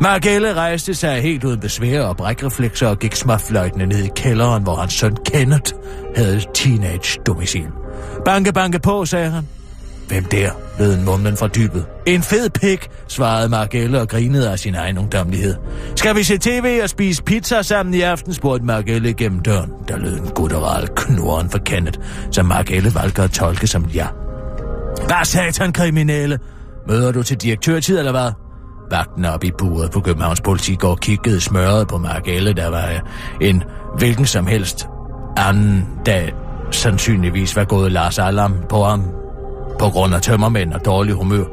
Margelle 0.00 0.54
rejste 0.54 0.94
sig 0.94 1.22
helt 1.22 1.44
uden 1.44 1.60
besvær 1.60 2.02
og 2.02 2.16
brækreflekser 2.16 2.88
og 2.88 2.98
gik 2.98 3.14
småfløjtende 3.14 3.86
ned 3.86 4.04
i 4.04 4.10
kælderen, 4.16 4.62
hvor 4.62 4.76
hans 4.76 4.92
søn 4.92 5.16
Kenneth 5.26 5.72
havde 6.16 6.42
teenage-domicil. 6.54 7.79
Banke, 8.24 8.52
banke 8.52 8.78
på, 8.78 9.04
sagde 9.04 9.30
han. 9.30 9.48
Hvem 10.08 10.24
der? 10.24 10.50
lød 10.78 10.98
en 10.98 11.04
mumlen 11.04 11.36
fra 11.36 11.48
dybet. 11.48 11.86
En 12.06 12.22
fed 12.22 12.50
pik, 12.50 12.88
svarede 13.08 13.48
Margelle 13.48 14.00
og 14.00 14.08
grinede 14.08 14.50
af 14.50 14.58
sin 14.58 14.74
egen 14.74 14.98
ungdomlighed. 14.98 15.56
Skal 15.96 16.16
vi 16.16 16.22
se 16.22 16.38
tv 16.38 16.80
og 16.82 16.88
spise 16.88 17.22
pizza 17.22 17.62
sammen 17.62 17.94
i 17.94 18.00
aften, 18.00 18.34
spurgte 18.34 18.66
Margelle 18.66 19.12
gennem 19.12 19.40
døren. 19.40 19.70
Der 19.88 19.96
lød 19.96 20.18
en 20.18 20.28
gutteral 20.34 20.88
knurren 20.96 21.50
for 21.50 21.58
Kenneth, 21.58 21.98
som 22.30 22.46
Margelle 22.46 22.94
valgte 22.94 23.22
at 23.22 23.30
tolke 23.30 23.66
som 23.66 23.84
ja. 23.94 24.06
Hvad 25.06 25.24
satan, 25.24 25.72
kriminelle? 25.72 26.38
Møder 26.88 27.12
du 27.12 27.22
til 27.22 27.36
direktørtid, 27.36 27.98
eller 27.98 28.12
hvad? 28.12 28.32
Vagten 28.90 29.24
op 29.24 29.44
i 29.44 29.50
buret 29.58 29.90
på 29.90 30.00
Københavns 30.00 30.40
Politigård 30.40 30.98
kiggede 30.98 31.40
smørret 31.40 31.88
på 31.88 31.98
Margelle, 31.98 32.52
der 32.52 32.68
var 32.68 32.88
en 33.40 33.62
hvilken 33.98 34.26
som 34.26 34.46
helst 34.46 34.86
anden 35.36 35.88
dag 36.06 36.34
sandsynligvis 36.74 37.56
var 37.56 37.64
gået 37.64 37.92
Lars 37.92 38.18
Alarm 38.18 38.54
på 38.68 38.84
ham 38.84 39.04
på 39.78 39.88
grund 39.88 40.14
af 40.14 40.22
tømmermænd 40.22 40.72
og 40.72 40.84
dårlig 40.84 41.14
humør. 41.14 41.44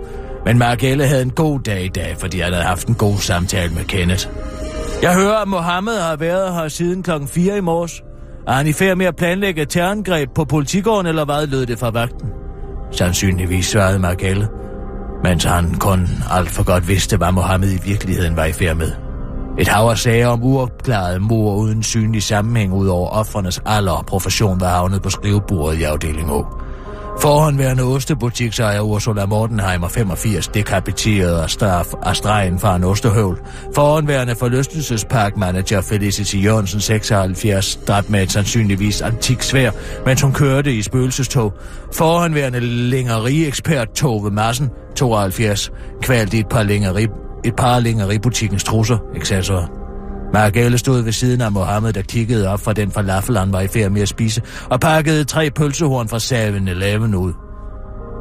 Men 0.45 0.58
Margelle 0.58 1.08
havde 1.08 1.21
en 1.21 1.30
god 1.30 1.60
dag 1.60 1.86
i 1.86 1.88
dag, 1.88 2.15
fordi 2.19 2.39
han 2.39 2.53
havde 2.53 2.65
haft 2.65 2.88
en 2.88 2.95
god 2.95 3.17
samtale 3.17 3.73
med 3.73 3.84
Kenneth. 3.84 4.27
Jeg 5.01 5.15
hører, 5.15 5.38
at 5.38 5.47
Mohammed 5.47 5.99
har 5.99 6.15
været 6.15 6.53
her 6.53 6.67
siden 6.67 7.03
klokken 7.03 7.27
4 7.30 7.58
i 7.58 7.62
morges. 7.62 8.03
Er 8.47 8.51
han 8.51 8.67
i 8.67 8.73
færd 8.73 8.97
med 8.97 9.06
at 9.06 9.15
planlægge 9.15 9.62
et 9.62 9.69
terrorangreb 9.69 10.30
på 10.36 10.45
politigården, 10.45 11.08
eller 11.08 11.25
hvad 11.25 11.47
lød 11.47 11.65
det 11.65 11.80
fra 11.80 11.89
vagten? 11.89 12.30
Sandsynligvis 12.91 13.65
svarede 13.65 13.99
Margelle, 13.99 14.47
mens 15.23 15.43
han 15.43 15.73
kun 15.73 16.08
alt 16.32 16.49
for 16.49 16.63
godt 16.63 16.88
vidste, 16.88 17.17
hvad 17.17 17.32
Mohammed 17.32 17.71
i 17.71 17.80
virkeligheden 17.86 18.36
var 18.36 18.45
i 18.45 18.53
færd 18.53 18.75
med. 18.75 19.06
Et 19.59 19.67
hav 19.67 19.89
af 19.89 19.97
sager 19.97 20.27
om 20.27 20.43
uopklarede 20.43 21.19
mor 21.19 21.55
uden 21.55 21.83
synlig 21.83 22.23
sammenhæng 22.23 22.73
ud 22.73 22.87
over 22.87 23.09
offernes 23.09 23.61
alder 23.65 23.91
og 23.91 24.05
profession 24.05 24.59
var 24.59 24.69
havnet 24.69 25.01
på 25.01 25.09
skrivebordet 25.09 25.79
i 25.79 25.83
afdeling 25.83 26.31
O. 26.31 26.45
Forhåndværende 27.21 27.83
ostebutiksejer 27.83 28.81
Ursula 28.81 29.25
Mortenheimer 29.25 29.87
85 29.87 30.47
dekapiteret 30.47 31.41
af 31.41 31.49
straf 31.49 31.93
af 32.03 32.15
stregen 32.15 32.59
fra 32.59 32.75
en 32.75 32.83
ostehøvl. 32.83 33.39
Forhåndværende 33.75 34.35
forlystelsesparkmanager 34.35 35.81
Felicity 35.81 36.35
Jørgensen 36.35 36.81
76 36.81 37.79
dræbt 37.87 38.09
med 38.09 38.23
et 38.23 38.31
sandsynligvis 38.31 39.01
antik 39.01 39.41
svær, 39.41 39.71
mens 40.05 40.21
hun 40.21 40.33
kørte 40.33 40.73
i 40.73 40.81
spøgelsestog. 40.81 41.53
Forhåndværende 41.93 42.59
længeriekspert 42.59 43.89
Tove 43.91 44.31
Madsen 44.31 44.69
72 44.95 45.71
kvalt 46.01 46.33
i 46.33 46.39
et 46.39 46.49
par 46.49 46.63
længeri 46.63 47.07
et 47.45 47.56
par 47.56 47.80
længeributikkens 47.80 48.63
trusser, 48.63 48.97
accessorer. 49.15 49.67
Margale 50.34 50.78
stod 50.78 51.02
ved 51.02 51.12
siden 51.12 51.41
af 51.41 51.52
Mohammed, 51.52 51.93
der 51.93 52.02
kiggede 52.02 52.47
op 52.47 52.60
fra 52.60 52.73
den 52.73 52.91
falafel, 52.91 53.38
han 53.38 53.54
var 53.54 53.62
i 53.62 53.67
færd 53.67 53.91
med 53.91 54.02
at 54.02 54.08
spise, 54.08 54.41
og 54.69 54.80
pakkede 54.80 55.23
tre 55.23 55.50
pølsehorn 55.52 56.08
fra 56.08 56.17
7-Eleven 56.17 57.15
ud. 57.15 57.34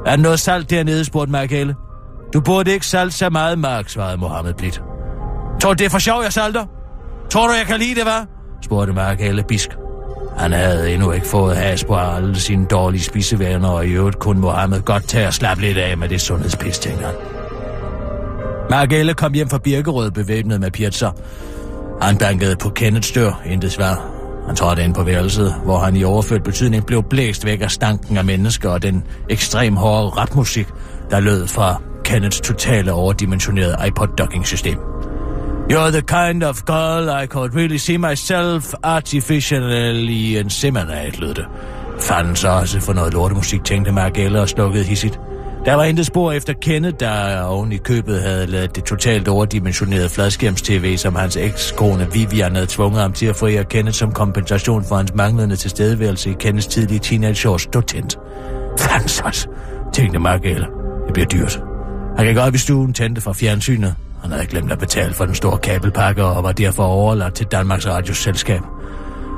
Er 0.07 0.17
der 0.17 0.23
noget 0.23 0.41
salt 0.41 0.71
dernede, 0.71 1.05
spurgte 1.05 1.33
Margale. 1.33 1.75
Du 2.33 2.41
burde 2.41 2.73
ikke 2.73 2.87
salt 2.87 3.15
så 3.15 3.31
meget, 3.31 3.59
Mark, 3.59 3.89
svarede 3.89 4.17
Mohammed 4.17 4.55
blidt. 4.55 4.83
Tror 5.61 5.75
du, 5.75 5.77
det 5.79 5.85
er 5.85 5.91
for 5.91 5.99
sjov, 5.99 6.23
jeg 6.23 6.33
salter? 6.33 6.65
Tror 7.31 7.47
du, 7.47 7.53
jeg 7.53 7.67
kan 7.67 7.79
lide 7.79 7.95
det, 7.95 8.03
hvad? 8.03 8.27
spurgte 8.63 8.93
Margelle 8.93 9.43
bisk. 9.49 9.69
Han 10.39 10.53
havde 10.53 10.95
endnu 10.95 11.13
ikke 11.13 11.27
fået 11.27 11.57
has 11.57 11.85
på 11.85 11.97
alle 11.97 12.41
sine 12.41 12.67
dårlige 12.67 13.03
spisevaner, 13.03 13.69
og 13.69 13.87
i 13.87 13.91
øvrigt 13.91 14.19
kunne 14.19 14.41
Mohammed 14.41 14.81
godt 14.81 15.09
tage 15.09 15.27
og 15.27 15.35
slappe 15.35 15.63
lidt 15.63 15.79
af 15.79 15.99
med 15.99 16.09
det 16.09 16.21
sundhedspis, 16.21 16.79
tænker 16.79 17.07
han. 17.07 17.36
Margelle 18.71 19.15
kom 19.15 19.33
hjem 19.33 19.49
fra 19.49 19.59
Birkerød 19.59 20.11
bevæbnet 20.11 20.61
med 20.61 20.71
pizza. 20.71 21.11
Han 22.03 22.19
bankede 22.19 22.57
på 22.57 22.69
Kenneths 22.71 23.13
dør, 23.13 23.43
intet 23.47 23.73
svar. 23.73 24.11
Han 24.47 24.57
trådte 24.57 24.85
ind 24.85 24.95
på 24.95 25.03
værelset, 25.03 25.55
hvor 25.65 25.79
han 25.79 25.97
i 25.97 26.05
overført 26.05 26.43
betydning 26.43 26.87
blev 26.87 27.03
blæst 27.03 27.45
væk 27.45 27.61
af 27.61 27.71
stanken 27.71 28.17
af 28.17 28.25
mennesker 28.25 28.71
og 28.71 28.83
den 28.83 29.05
ekstrem 29.31 29.77
hårde 29.77 30.09
rapmusik, 30.09 30.67
der 31.11 31.21
lød 31.21 31.47
fra 31.47 31.81
Kenneths 32.05 32.41
totale 32.41 32.93
overdimensionerede 32.93 33.77
iPod-docking-system. 33.87 34.79
You're 35.71 35.91
the 35.91 36.03
kind 36.03 36.43
of 36.43 36.65
girl 36.65 37.25
I 37.25 37.27
could 37.27 37.57
really 37.57 37.77
see 37.77 37.99
myself 37.99 38.75
artificially 38.83 40.39
inseminate, 40.39 41.21
lød 41.21 41.35
det. 41.35 41.45
Fanden 42.01 42.37
så 42.37 42.49
også 42.49 42.81
for 42.81 42.93
noget 42.93 43.13
lortemusik, 43.13 43.65
tænkte 43.65 43.93
Margelle 43.93 44.41
og 44.41 44.49
slukkede 44.49 44.85
hissigt. 44.85 45.21
Der 45.67 45.75
var 45.75 45.85
intet 45.85 46.07
spor 46.07 46.33
efter 46.33 46.53
Kenneth, 46.53 46.97
der 47.01 47.43
oven 47.43 47.73
i 47.73 47.77
købet 47.77 48.23
havde 48.23 48.47
lavet 48.47 48.77
det 48.77 48.85
totalt 48.85 49.29
overdimensionerede 49.29 50.09
fladskærmstv, 50.09 50.97
som 50.97 51.15
hans 51.15 51.37
ekskone 51.37 52.09
Vivian 52.13 52.55
havde 52.55 52.67
tvunget 52.67 53.01
ham 53.01 53.13
til 53.13 53.27
at 53.27 53.37
forære 53.37 53.65
Kenneth 53.65 53.97
som 53.97 54.13
kompensation 54.13 54.85
for 54.85 54.97
hans 54.97 55.15
manglende 55.15 55.57
tilstedeværelse 55.57 56.31
i 56.31 56.35
Kenneths 56.41 56.67
tidlige 56.67 56.99
teenageår 56.99 57.57
stod 57.57 57.83
tændt. 57.83 58.19
Fansos, 58.81 59.49
tænkte 59.93 60.19
Margelle. 60.19 60.67
Det 61.07 61.13
bliver 61.13 61.27
dyrt. 61.27 61.61
Han 62.17 62.27
gik 62.27 62.37
op 62.37 62.55
i 62.55 62.59
stuen 62.59 62.93
tændte 62.93 63.21
fra 63.21 63.33
fjernsynet. 63.33 63.95
Han 64.23 64.31
havde 64.31 64.47
glemt 64.47 64.73
at 64.73 64.79
betale 64.79 65.15
for 65.15 65.25
den 65.25 65.35
store 65.35 65.59
kabelpakke 65.59 66.25
og 66.25 66.45
var 66.45 66.53
derfor 66.53 66.85
overladt 66.85 67.35
til 67.35 67.47
Danmarks 67.47 67.87
Radios 67.87 68.17
selskab. 68.17 68.61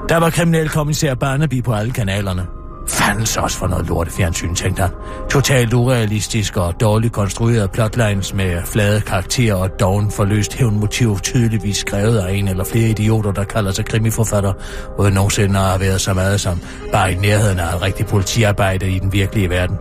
Der 0.09 0.17
var 0.17 0.31
kriminalkommissær 0.31 1.15
Barnaby 1.15 1.63
på 1.63 1.73
alle 1.73 1.93
kanalerne. 1.93 2.58
Fandens 2.89 3.37
også 3.37 3.59
for 3.59 3.67
noget 3.67 3.87
lorte 3.87 4.11
fjernsyn, 4.11 4.55
tænkte 4.55 4.81
han. 4.83 4.91
Totalt 5.31 5.75
urealistisk 5.75 6.57
og 6.57 6.81
dårligt 6.81 7.13
konstrueret 7.13 7.71
plotlines 7.71 8.35
med 8.35 8.63
flade 8.65 9.01
karakterer 9.01 9.55
og 9.55 9.81
doven 9.81 10.11
forløst 10.11 10.55
hævnmotiv 10.55 11.19
tydeligvis 11.19 11.77
skrevet 11.77 12.19
af 12.19 12.33
en 12.33 12.49
eller 12.49 12.65
flere 12.65 12.89
idioter, 12.89 13.33
der 13.33 13.45
kalder 13.45 13.73
sig 13.73 13.85
krimiforfatter, 13.85 14.53
uden 14.99 15.15
nogensinde 15.15 15.59
har 15.59 15.79
været 15.79 16.01
så 16.01 16.15
meget 16.15 16.41
som 16.41 16.61
bare 16.93 17.13
i 17.13 17.15
nærheden 17.15 17.59
af 17.59 17.75
et 17.75 17.83
rigtigt 17.83 18.09
politiarbejde 18.09 18.91
i 18.91 18.99
den 18.99 19.13
virkelige 19.13 19.51
verden. 19.51 19.77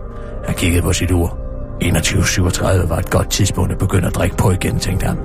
Han 0.46 0.54
kiggede 0.54 0.82
på 0.82 0.92
sit 0.92 1.10
ur. 1.10 1.38
21.37 1.84 2.88
var 2.88 2.98
et 2.98 3.10
godt 3.10 3.30
tidspunkt 3.30 3.72
at 3.72 3.78
begynde 3.78 4.06
at 4.06 4.14
drikke 4.14 4.36
på 4.36 4.50
igen, 4.50 4.78
tænkte 4.78 5.06
han. 5.06 5.18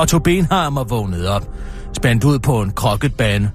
Otto 0.00 0.18
Benhammer 0.18 0.84
vågnede 0.84 1.30
op, 1.36 1.42
spændt 1.92 2.24
ud 2.24 2.38
på 2.38 2.62
en 2.62 2.70
krokketbane. 2.70 3.50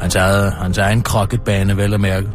Hans, 0.00 0.14
eget, 0.14 0.52
hans 0.52 0.78
egen 0.78 1.02
krokketbane, 1.02 1.76
vel 1.76 1.94
at 1.94 2.00
mærke. 2.00 2.28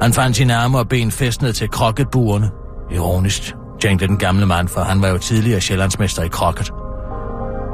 Han 0.00 0.12
fandt 0.12 0.36
sine 0.36 0.56
arme 0.56 0.78
og 0.78 0.88
ben 0.88 1.10
festnet 1.10 1.54
til 1.54 1.68
kroketbuerne. 1.68 2.50
Ironisk, 2.90 3.54
tænkte 3.80 4.06
den 4.06 4.16
gamle 4.16 4.46
mand, 4.46 4.68
for 4.68 4.80
han 4.80 5.02
var 5.02 5.08
jo 5.08 5.18
tidligere 5.18 5.60
sjællandsmester 5.60 6.22
i 6.22 6.28
krokket. 6.28 6.72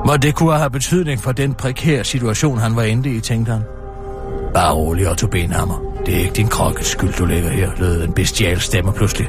Må 0.06 0.16
det 0.16 0.34
kunne 0.34 0.58
have 0.58 0.70
betydning 0.70 1.20
for 1.22 1.32
den 1.32 1.54
prekære 1.54 2.04
situation, 2.04 2.58
han 2.58 2.76
var 2.76 2.82
inde 2.82 3.10
i, 3.10 3.20
tænkte 3.20 3.52
han. 3.52 3.62
Bare 4.54 4.74
rolig, 4.74 5.10
Otto 5.10 5.26
Benhammer. 5.26 5.78
Det 6.06 6.14
er 6.14 6.18
ikke 6.18 6.32
din 6.32 6.48
krokkes 6.48 6.86
skyld, 6.86 7.12
du 7.12 7.26
ligger 7.26 7.50
her, 7.50 7.70
lød 7.78 8.04
en 8.04 8.12
bestial 8.12 8.60
stemme 8.60 8.92
pludselig. 8.92 9.28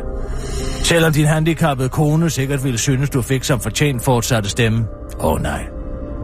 Selvom 0.84 1.14
din 1.14 1.26
handicappede 1.26 1.90
kone 1.90 2.30
sikkert 2.30 2.64
ville 2.64 2.80
synes, 2.80 3.10
du 3.10 3.22
fik 3.22 3.44
som 3.44 3.60
fortjent 3.60 4.04
fortsatte 4.04 4.50
stemme. 4.50 4.86
Åh 5.20 5.34
oh, 5.34 5.42
nej. 5.42 5.66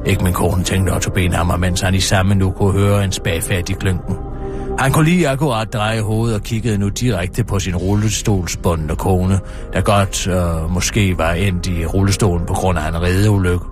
Ikke 0.06 0.24
min 0.24 0.34
kone, 0.34 0.64
tænkte 0.64 0.92
Otto 0.92 1.12
Benhammer, 1.12 1.58
mens 1.58 1.82
han 1.82 1.96
i 1.96 2.00
samme 2.00 2.36
nu 2.36 2.52
kunne 2.52 2.74
høre 2.80 3.04
en 3.04 3.12
spagfærdig 3.12 3.76
i 3.76 3.80
klynken. 3.80 4.16
Han 4.80 4.92
kunne 4.92 5.06
lige 5.06 5.30
akkurat 5.30 5.74
dreje 5.74 6.02
hovedet 6.02 6.36
og 6.36 6.42
kiggede 6.44 6.78
nu 6.78 6.90
direkte 6.90 7.44
på 7.44 7.60
sin 7.60 7.76
rullestolsbundne 7.76 8.96
kone, 8.96 9.40
der 9.74 9.82
godt 9.82 10.28
øh, 10.28 10.72
måske 10.74 11.18
var 11.18 11.32
endt 11.32 11.68
i 11.68 11.86
rullestolen 11.86 12.46
på 12.46 12.54
grund 12.54 12.80
af 12.80 12.88
en 12.88 13.02
redeulykke. 13.02 13.66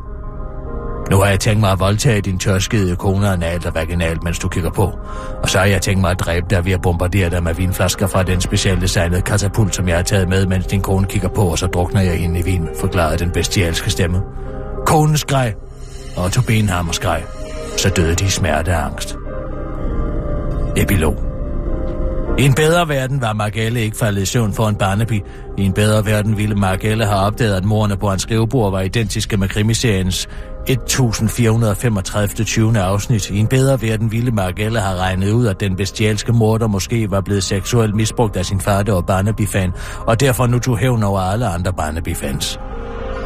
Nu 1.12 1.18
har 1.18 1.26
jeg 1.26 1.40
tænkt 1.40 1.60
mig 1.60 1.72
at 1.72 1.80
voldtage 1.80 2.22
din 2.22 2.40
tørskede 2.40 2.96
kone 2.96 3.30
analt 3.30 3.66
og 3.66 3.76
vaginalt, 3.76 4.24
mens 4.24 4.40
du 4.40 4.48
kigger 4.48 4.70
på. 4.70 4.92
Og 5.44 5.50
så 5.50 5.58
har 5.58 5.66
jeg 5.66 5.82
tænkt 5.82 6.02
mig 6.02 6.12
at 6.12 6.20
dræbe 6.20 6.46
dig 6.50 6.66
ved 6.66 6.72
at 6.72 6.82
bombardere 6.82 7.30
dig 7.30 7.44
med 7.44 7.54
vinflasker 7.54 8.08
fra 8.08 8.24
den 8.24 8.42
specielt 8.42 8.82
designede 8.82 9.22
katapult, 9.22 9.76
som 9.76 9.88
jeg 9.88 9.96
har 9.96 10.04
taget 10.04 10.30
med, 10.30 10.46
mens 10.46 10.66
din 10.66 10.82
kone 10.82 11.08
kigger 11.08 11.30
på, 11.30 11.42
og 11.42 11.60
så 11.60 11.68
drukner 11.68 12.02
jeg 12.02 12.20
hende 12.20 12.40
i 12.40 12.44
vin, 12.44 12.68
forklarede 12.80 13.18
den 13.18 13.32
bestialske 13.32 13.90
stemme. 13.90 14.22
Konen 14.86 15.18
skreg, 15.18 15.54
og 16.18 16.32
tog 16.32 16.44
Benhammer 16.46 16.94
skreg. 16.94 17.24
Så 17.78 17.90
døde 17.90 18.16
de 18.16 18.26
i 18.26 18.30
smerte 18.30 18.70
og 18.70 18.86
angst. 18.86 19.18
Epilog 20.78 21.34
i 22.40 22.44
en 22.44 22.54
bedre 22.54 22.88
verden 22.88 23.22
var 23.22 23.34
Margelle 23.34 23.82
ikke 23.82 23.98
faldet 23.98 24.22
i 24.22 24.26
søvn 24.26 24.54
for 24.54 24.68
en 24.68 24.76
barnepi. 24.76 25.22
I 25.58 25.66
en 25.66 25.74
bedre 25.74 26.06
verden 26.06 26.38
ville 26.38 26.56
Margelle 26.56 27.06
have 27.06 27.20
opdaget, 27.20 27.56
at 27.56 27.66
morerne 27.66 27.98
på 27.98 28.10
hans 28.10 28.22
skrivebord 28.22 28.72
var 28.72 28.82
identiske 28.82 29.38
med 29.38 29.48
krimiseriens 29.48 30.28
1435. 30.68 32.46
20. 32.46 32.80
afsnit. 32.80 33.30
I 33.30 33.38
en 33.38 33.48
bedre 33.48 33.82
verden 33.82 34.12
ville 34.12 34.32
Margelle 34.32 34.80
have 34.80 35.00
regnet 35.00 35.32
ud, 35.32 35.48
at 35.48 35.60
den 35.60 35.76
bestialske 35.76 36.32
morder 36.32 36.68
måske 36.68 37.12
var 37.12 37.22
blevet 37.22 37.44
seksuelt 37.44 37.96
misbrugt 37.96 38.38
af 38.38 38.46
sin 38.46 38.60
far, 38.60 38.84
der 38.84 38.94
var 38.94 39.02
Barnaby-fan, 39.02 39.72
og 40.08 40.20
derfor 40.20 40.48
nu 40.48 40.60
tog 40.60 40.78
hævn 40.78 41.04
over 41.04 41.20
alle 41.20 41.48
andre 41.48 41.74
Barnaby-fans. 41.74 42.60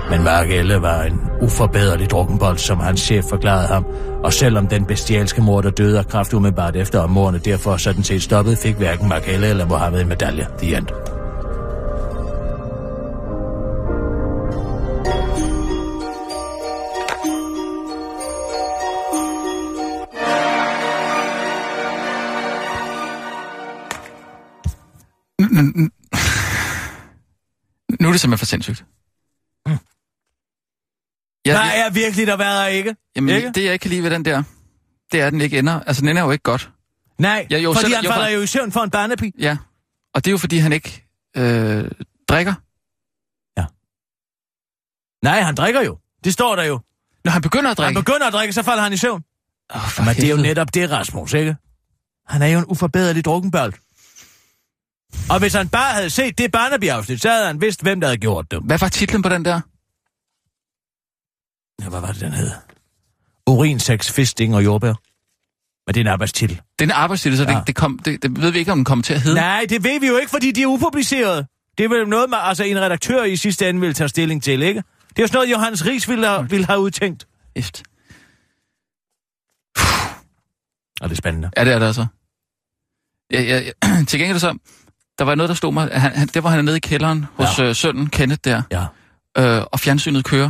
Men 0.10 0.24
Mark 0.24 0.50
Elle 0.50 0.82
var 0.82 1.04
en 1.04 1.20
uforbederlig 1.42 2.10
drukkenbold, 2.10 2.58
som 2.58 2.80
hans 2.80 3.02
chef 3.02 3.26
forklarede 3.26 3.68
ham, 3.68 3.86
og 4.24 4.34
selvom 4.34 4.68
den 4.68 4.86
bestialske 4.86 5.42
mor, 5.42 5.62
der 5.62 5.70
døde 5.70 6.00
af 6.00 6.08
kraft 6.08 6.34
umiddelbart 6.34 6.76
efter 6.76 7.00
omordene, 7.00 7.40
derfor 7.40 7.78
sådan 7.78 8.04
set 8.04 8.24
stoppede, 8.24 8.58
fik 8.58 8.76
hverken 8.76 9.10
Mark 9.10 9.28
Elle 9.28 9.48
eller 9.48 9.66
Mohammed 9.66 10.02
en 10.02 10.08
medalje. 10.08 10.48
The 10.58 10.78
end. 10.78 10.88
Nu 28.02 28.08
er 28.08 28.12
det 28.12 28.22
simpelthen 28.22 28.38
for 28.38 28.46
sindssygt. 28.46 28.86
Ja, 31.48 31.54
Der 31.54 31.66
ja, 31.66 31.86
er 31.86 31.90
virkelig 31.90 32.28
der 32.28 32.38
været 32.38 32.72
ikke. 32.74 32.96
jamen, 33.16 33.36
ikke? 33.36 33.52
det 33.56 33.64
jeg 33.64 33.74
ikke 33.74 33.84
kan 33.84 33.90
lide 33.92 34.04
ved 34.04 34.10
den 34.12 34.26
der, 34.26 34.44
det 35.12 35.22
er, 35.22 35.28
at 35.28 35.34
den 35.34 35.42
ikke 35.42 35.60
ender. 35.60 35.80
Altså, 35.80 36.02
den 36.02 36.10
ender 36.10 36.24
jo 36.24 36.32
ikke 36.32 36.44
godt. 36.44 36.70
Nej, 37.20 37.48
Ja, 37.52 37.58
jo, 37.58 37.74
fordi 37.74 37.84
selv- 37.86 37.96
han 37.96 38.04
jo, 38.06 38.12
falder 38.12 38.30
jo 38.30 38.42
i 38.42 38.48
søvn 38.48 38.72
for 38.72 38.80
en 38.84 38.90
barnepi. 38.90 39.32
Ja, 39.40 39.58
og 40.14 40.26
det 40.26 40.30
er 40.30 40.32
jo, 40.32 40.38
fordi 40.38 40.58
han 40.58 40.74
ikke 40.74 41.06
øh, 41.38 41.92
drikker. 42.30 42.54
Nej, 45.26 45.42
han 45.42 45.56
drikker 45.56 45.82
jo. 45.82 45.98
Det 46.24 46.34
står 46.34 46.56
der 46.56 46.64
jo. 46.64 46.80
Når 47.26 47.32
han 47.32 47.42
begynder 47.42 47.72
at 47.72 47.78
Når 47.78 47.86
han 47.86 47.94
drikke... 47.96 48.06
begynder 48.06 48.28
at 48.28 48.34
drikke, 48.34 48.54
så 48.54 48.64
falder 48.64 48.84
han 48.84 48.94
i 48.94 48.98
søvn. 48.98 49.24
Oh, 49.70 49.82
for 49.90 50.04
Men 50.04 50.16
det 50.16 50.24
er 50.24 50.30
jo 50.30 50.38
netop 50.38 50.74
det, 50.74 50.92
Rasmus, 50.92 51.34
ikke? 51.34 51.56
Han 52.28 52.42
er 52.42 52.48
jo 52.48 52.60
en 52.60 52.66
uforbederlig 52.66 53.26
drukkenbold. 53.26 53.74
Og 55.30 55.40
hvis 55.40 55.54
han 55.54 55.70
bare 55.70 55.94
havde 55.94 56.10
set 56.10 56.38
det 56.38 56.52
Barnaby-afsnit, 56.52 57.22
så 57.22 57.30
havde 57.30 57.48
han 57.48 57.62
vidst, 57.62 57.82
hvem 57.82 58.02
der 58.02 58.08
havde 58.08 58.18
gjort 58.18 58.52
det. 58.52 58.60
Hvad 58.64 58.78
var 58.78 58.90
titlen 58.90 59.22
på 59.22 59.30
den 59.30 59.46
der? 59.46 59.62
Ja, 61.82 61.90
hvad 61.90 62.00
var 62.02 62.12
det, 62.12 62.22
den 62.22 62.32
hed? 62.32 62.52
Urin, 63.48 63.80
sex, 63.80 64.12
fisting 64.12 64.56
og 64.56 64.64
jordbær. 64.64 64.94
Men 65.88 65.94
det 65.94 65.98
er 65.98 66.02
en 66.02 66.08
arbejdstitel. 66.08 66.62
Den 66.80 66.90
er 66.92 66.96
arbejdstitel, 66.96 67.38
så 67.38 67.44
Ja. 67.44 67.58
det, 67.60 67.68
det, 67.68 67.76
kom, 67.76 68.00
det, 68.00 68.24
det 68.24 68.42
ved 68.42 68.52
vi 68.52 68.60
ikke, 68.60 68.72
om 68.72 68.78
den 68.78 68.86
kommer 68.86 69.04
til 69.04 69.14
at 69.14 69.22
hedde. 69.22 69.36
Nej, 69.40 69.66
det 69.70 69.84
ved 69.84 70.00
vi 70.00 70.08
jo 70.08 70.18
ikke, 70.18 70.30
fordi 70.30 70.52
de 70.52 70.62
er 70.62 70.68
upublicerede. 70.68 71.48
Det 71.78 71.84
er 71.84 71.90
vel 71.90 72.08
noget, 72.08 72.30
man, 72.30 72.40
altså 72.44 72.64
en 72.64 72.80
redaktør 72.82 73.24
i 73.24 73.36
sidste 73.36 73.70
ende 73.70 73.80
vil 73.82 73.94
tage 73.94 74.08
stilling 74.08 74.44
til, 74.44 74.62
ikke? 74.62 74.84
Det 75.10 75.20
er 75.20 75.24
jo 75.24 75.28
sådan 75.28 75.38
noget, 75.38 75.52
Johannes 75.52 75.86
Ries 75.86 76.10
ville 76.10 76.28
have, 76.28 76.50
ville 76.50 76.66
have 76.66 76.80
udtænkt. 76.80 77.28
Efter. 77.56 77.84
Og 81.02 81.10
det 81.10 81.16
er 81.16 81.18
spændende. 81.18 81.50
Ja, 81.58 81.66
det 81.66 81.74
er 81.74 81.80
det 81.80 81.86
altså. 81.86 82.06
Ja, 83.32 83.42
ja, 83.42 83.60
ja. 83.60 84.04
Til 84.08 84.20
gengæld 84.20 84.40
så, 84.40 84.58
der 85.20 85.26
var 85.26 85.36
noget, 85.36 85.50
der 85.50 85.56
stod 85.56 85.74
mig. 85.74 85.90
Han, 86.02 86.12
han, 86.16 86.28
det 86.28 86.44
var 86.44 86.50
han 86.50 86.66
nede 86.66 86.78
i 86.78 86.80
kælderen 86.80 87.26
hos 87.36 87.60
Ja. 87.60 87.64
øh, 87.66 87.76
sønnen 87.76 88.08
Kenneth 88.10 88.40
der, 88.44 88.62
Ja, 88.72 88.86
øh, 89.38 89.64
og 89.72 89.80
fjernsynet 89.80 90.26
kører. 90.26 90.50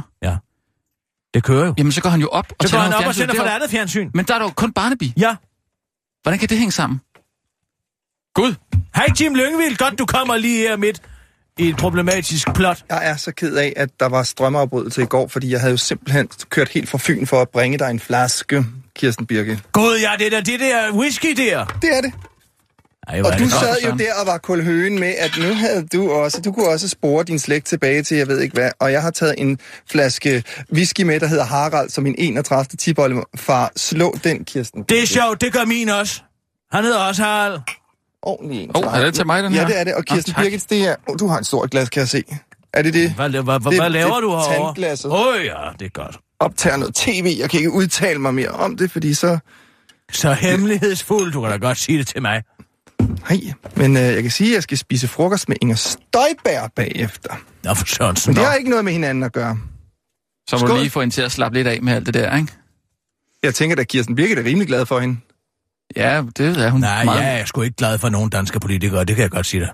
Det 1.34 1.44
kører 1.44 1.66
jo. 1.66 1.74
Jamen, 1.78 1.92
så 1.92 2.02
går 2.02 2.10
han 2.10 2.22
jo 2.22 2.28
op 2.28 2.46
og 2.50 2.56
Så 2.68 2.76
går 2.76 2.84
tænder 2.84 2.84
han 2.84 2.94
op 2.94 3.08
og 3.08 3.16
sender 3.16 3.36
for 3.36 3.44
det 3.44 3.50
andet 3.50 3.70
fjernsyn. 3.70 4.10
Men 4.14 4.26
der 4.26 4.36
er 4.36 4.40
jo 4.40 4.50
kun 4.50 4.74
Barnaby. 4.74 5.12
Ja. 5.18 5.36
Hvordan 6.24 6.40
kan 6.40 6.50
det 6.50 6.58
hænge 6.58 6.72
sammen? 6.72 7.02
Gud. 8.36 8.56
Hej 8.96 9.06
Jim 9.22 9.36
Lyngvild, 9.36 9.78
godt 9.78 10.00
du 10.00 10.06
kommer 10.06 10.38
lige 10.38 10.68
her 10.68 10.78
midt 10.78 11.02
i 11.58 11.70
et 11.70 11.78
problematisk 11.78 12.54
plot. 12.54 12.86
Jeg 12.90 13.10
er 13.10 13.18
så 13.18 13.32
ked 13.32 13.56
af, 13.56 13.74
at 13.76 13.90
der 14.00 14.06
var 14.10 14.24
strømafbrydelse 14.24 15.02
i 15.02 15.06
går, 15.06 15.28
fordi 15.28 15.52
jeg 15.52 15.60
havde 15.60 15.72
jo 15.72 15.78
simpelthen 15.78 16.30
kørt 16.50 16.70
helt 16.70 16.90
fra 16.90 16.98
Fyn 17.02 17.26
for 17.26 17.42
at 17.42 17.50
bringe 17.50 17.78
dig 17.78 17.90
en 17.92 18.00
flaske, 18.00 18.66
Kirsten 18.96 19.26
Birke. 19.26 19.60
Gud, 19.72 20.00
ja, 20.02 20.12
det 20.20 20.26
er 20.26 20.30
da 20.30 20.42
det 20.42 20.60
der 20.60 20.92
whisky 20.94 21.34
der. 21.38 21.66
Det 21.66 21.98
er 21.98 22.02
det. 22.02 22.14
Ej, 23.08 23.22
Og 23.22 23.40
du 23.40 23.50
sad 23.50 23.76
jo 23.86 23.92
der 23.98 24.14
og 24.22 24.28
var 24.28 24.38
kulhøen 24.38 25.00
med, 25.00 25.14
at 25.18 25.32
nu 25.38 25.54
havde 25.54 25.88
du 25.94 26.12
også, 26.12 26.42
du 26.42 26.52
kunne 26.52 26.68
også 26.70 26.90
spore 26.90 27.24
din 27.24 27.40
slægt 27.40 27.66
tilbage 27.66 28.04
til, 28.04 28.18
jeg 28.18 28.28
ved 28.28 28.40
ikke 28.42 28.54
hvad, 28.54 28.72
og 28.80 28.92
jeg 28.92 29.02
har 29.02 29.12
taget 29.12 29.36
en 29.38 29.60
flaske 29.92 30.44
whisky 30.74 31.02
med, 31.02 31.20
der 31.20 31.28
hedder 31.28 31.44
Harald, 31.46 31.90
som 31.90 32.04
min 32.04 32.16
31. 32.18 32.66
tiboldefar. 32.78 33.72
Slå 33.76 34.16
den, 34.24 34.46
Kirsten. 34.46 34.84
Det 34.90 35.02
er 35.02 35.06
sjovt, 35.06 35.42
det 35.42 35.54
gør 35.54 35.66
min 35.66 35.90
også. 35.90 36.22
Han 36.72 36.84
hedder 36.84 37.00
også 37.00 37.24
Harald. 37.24 37.60
Ordentlig 38.22 38.64
en. 38.64 38.72
Åh, 38.76 38.88
oh, 38.94 39.00
er 39.00 39.06
det 39.06 39.14
til 39.14 39.26
mig, 39.26 39.44
den 39.44 39.54
Ja, 39.54 39.60
her? 39.60 39.68
det 39.68 39.80
er 39.80 39.84
det. 39.84 39.94
Og 39.96 40.06
Kirsten 40.06 40.34
tak. 40.34 40.44
Birgit, 40.44 40.70
det 40.70 40.88
er... 40.88 40.96
Oh, 41.08 41.16
du 41.20 41.28
har 41.28 41.38
et 41.38 41.46
stort 41.46 41.70
glas, 41.72 41.90
kan 41.90 42.00
jeg 42.00 42.08
se. 42.08 42.24
Er 42.74 42.82
det 42.82 42.94
det? 42.94 43.12
Hvad, 43.12 43.30
hvad, 43.30 43.44
hvad, 43.44 43.60
Det- 43.72 43.80
hvad 43.82 43.90
laver 43.90 44.14
det 44.14 44.24
du 44.24 44.30
herovre? 44.30 44.66
tandglasset. 44.66 45.12
Åh 45.12 45.20
oh, 45.28 45.46
ja, 45.46 45.54
det 45.80 45.86
er 45.86 45.90
godt. 45.90 46.18
Optager 46.40 46.78
noget 46.78 46.96
tv. 46.96 47.36
Jeg 47.40 47.50
kan 47.50 47.58
ikke 47.60 47.72
udtale 47.72 48.20
mig 48.20 48.34
mere 48.34 48.50
om 48.50 48.78
det, 48.78 48.92
fordi 48.92 49.14
så... 49.14 49.38
Så 50.12 50.34
hemmelighedsfuld, 50.34 51.32
du 51.34 51.42
kan 51.42 51.50
da 51.52 51.58
godt 51.58 51.78
sige 51.78 51.98
det 51.98 52.08
til 52.08 52.22
mig. 52.22 52.44
Nej, 53.08 53.40
men 53.76 53.98
øh, 53.98 54.04
jeg 54.04 54.22
kan 54.22 54.32
sige, 54.32 54.50
at 54.50 54.56
jeg 54.56 54.64
skal 54.64 54.78
spise 54.78 55.08
frokost 55.08 55.50
med 55.50 55.58
Inger 55.62 55.76
Støjbær 55.76 56.68
bagefter. 56.76 57.36
Nå, 57.64 57.74
for 57.74 57.86
Sørensen. 57.86 58.30
Men 58.30 58.36
det 58.38 58.46
har 58.46 58.56
ikke 58.56 58.70
noget 58.70 58.86
med 58.86 58.94
hinanden 58.94 59.24
at 59.24 59.34
gøre. 59.34 59.60
Så 60.50 60.56
må 60.56 60.60
du 60.60 60.68
Skål. 60.68 60.80
lige 60.80 60.90
få 60.90 61.00
hende 61.00 61.16
til 61.16 61.22
at 61.22 61.32
slappe 61.32 61.58
lidt 61.58 61.68
af 61.68 61.80
med 61.82 61.94
alt 61.94 62.06
det 62.06 62.14
der, 62.14 62.36
ikke? 62.38 62.54
Jeg 63.44 63.56
tænker, 63.56 63.76
at 63.82 63.88
Kirsten 63.88 64.16
Birgit 64.16 64.38
er 64.38 64.44
rimelig 64.44 64.68
glad 64.68 64.86
for 64.86 65.00
hende. 65.00 65.18
Ja, 65.96 66.24
det 66.38 66.58
er 66.58 66.70
hun 66.70 66.82
Nej, 66.82 67.04
meget. 67.06 67.22
jeg 67.24 67.40
er 67.40 67.46
sgu 67.46 67.62
ikke 67.62 67.76
glad 67.76 67.98
for 67.98 68.10
nogen 68.10 68.30
danske 68.30 68.60
politikere, 68.60 69.04
det 69.06 69.16
kan 69.16 69.24
jeg 69.24 69.32
godt 69.32 69.46
sige 69.46 69.62
dig. 69.62 69.70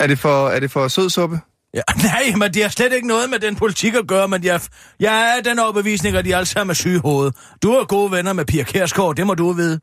Er 0.00 0.06
det 0.06 0.18
for, 0.18 0.48
er 0.48 0.60
det 0.60 0.70
for 0.70 0.88
sødsuppe? 0.88 1.40
Ja, 1.74 1.80
nej, 2.02 2.32
men 2.36 2.54
det 2.54 2.62
har 2.62 2.68
slet 2.70 2.92
ikke 2.92 3.08
noget 3.08 3.30
med 3.30 3.38
den 3.38 3.56
politik 3.56 3.94
at 3.94 4.06
gøre, 4.08 4.28
men 4.28 4.44
jeg, 4.44 4.60
jeg 5.00 5.36
er 5.38 5.42
den 5.50 5.58
overbevisning, 5.58 6.16
at 6.16 6.24
de 6.24 6.36
alle 6.36 6.46
sammen 6.46 6.70
er 6.70 6.74
syge 6.74 6.96
i 6.96 6.98
hovedet. 6.98 7.34
Du 7.62 7.70
er 7.72 7.84
gode 7.84 8.10
venner 8.12 8.32
med 8.32 8.44
Pia 8.44 8.62
Kærsgaard, 8.62 9.16
det 9.16 9.26
må 9.26 9.34
du 9.34 9.52
vide. 9.52 9.80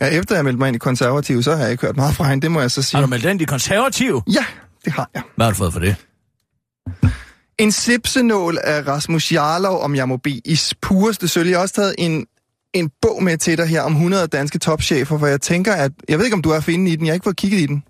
Ja, 0.00 0.06
efter 0.06 0.34
jeg 0.34 0.44
meldte 0.44 0.58
mig 0.58 0.68
ind 0.68 0.76
i 0.76 0.78
konservativ, 0.78 1.42
så 1.42 1.56
har 1.56 1.62
jeg 1.62 1.70
ikke 1.70 1.86
hørt 1.86 1.96
meget 1.96 2.14
fra 2.14 2.28
hende, 2.28 2.42
det 2.42 2.50
må 2.50 2.60
jeg 2.60 2.70
så 2.70 2.82
sige. 2.82 2.96
Har 2.96 3.06
du 3.06 3.10
meldt 3.10 3.24
den 3.24 3.40
i 3.40 3.44
konservativ? 3.44 4.22
Ja, 4.26 4.44
det 4.84 4.92
har 4.92 5.10
jeg. 5.14 5.22
Hvad 5.36 5.46
har 5.46 5.52
du 5.52 5.56
fået 5.56 5.72
for 5.72 5.80
det? 5.80 5.96
En 7.58 7.72
sipsenål 7.72 8.58
af 8.64 8.86
Rasmus 8.86 9.32
Jarlov, 9.32 9.82
om 9.82 9.94
jeg 9.94 10.08
må 10.08 10.16
bede, 10.16 10.40
i 10.44 10.58
pureste 10.82 11.28
sølv. 11.28 11.48
Jeg 11.48 11.58
har 11.58 11.62
også 11.62 11.74
taget 11.74 11.94
en, 11.98 12.26
en 12.74 12.90
bog 13.02 13.22
med 13.22 13.38
til 13.38 13.58
dig 13.58 13.66
her 13.66 13.82
om 13.82 13.92
100 13.92 14.26
danske 14.26 14.58
topchefer, 14.58 15.18
for 15.18 15.26
jeg 15.26 15.40
tænker, 15.40 15.74
at... 15.74 15.92
Jeg 16.08 16.18
ved 16.18 16.24
ikke, 16.24 16.34
om 16.34 16.42
du 16.42 16.50
er 16.50 16.60
finde 16.60 16.90
i 16.90 16.96
den. 16.96 17.06
Jeg 17.06 17.10
har 17.10 17.14
ikke 17.14 17.24
fået 17.24 17.36
kigget 17.36 17.60
i 17.60 17.66
den. 17.66 17.84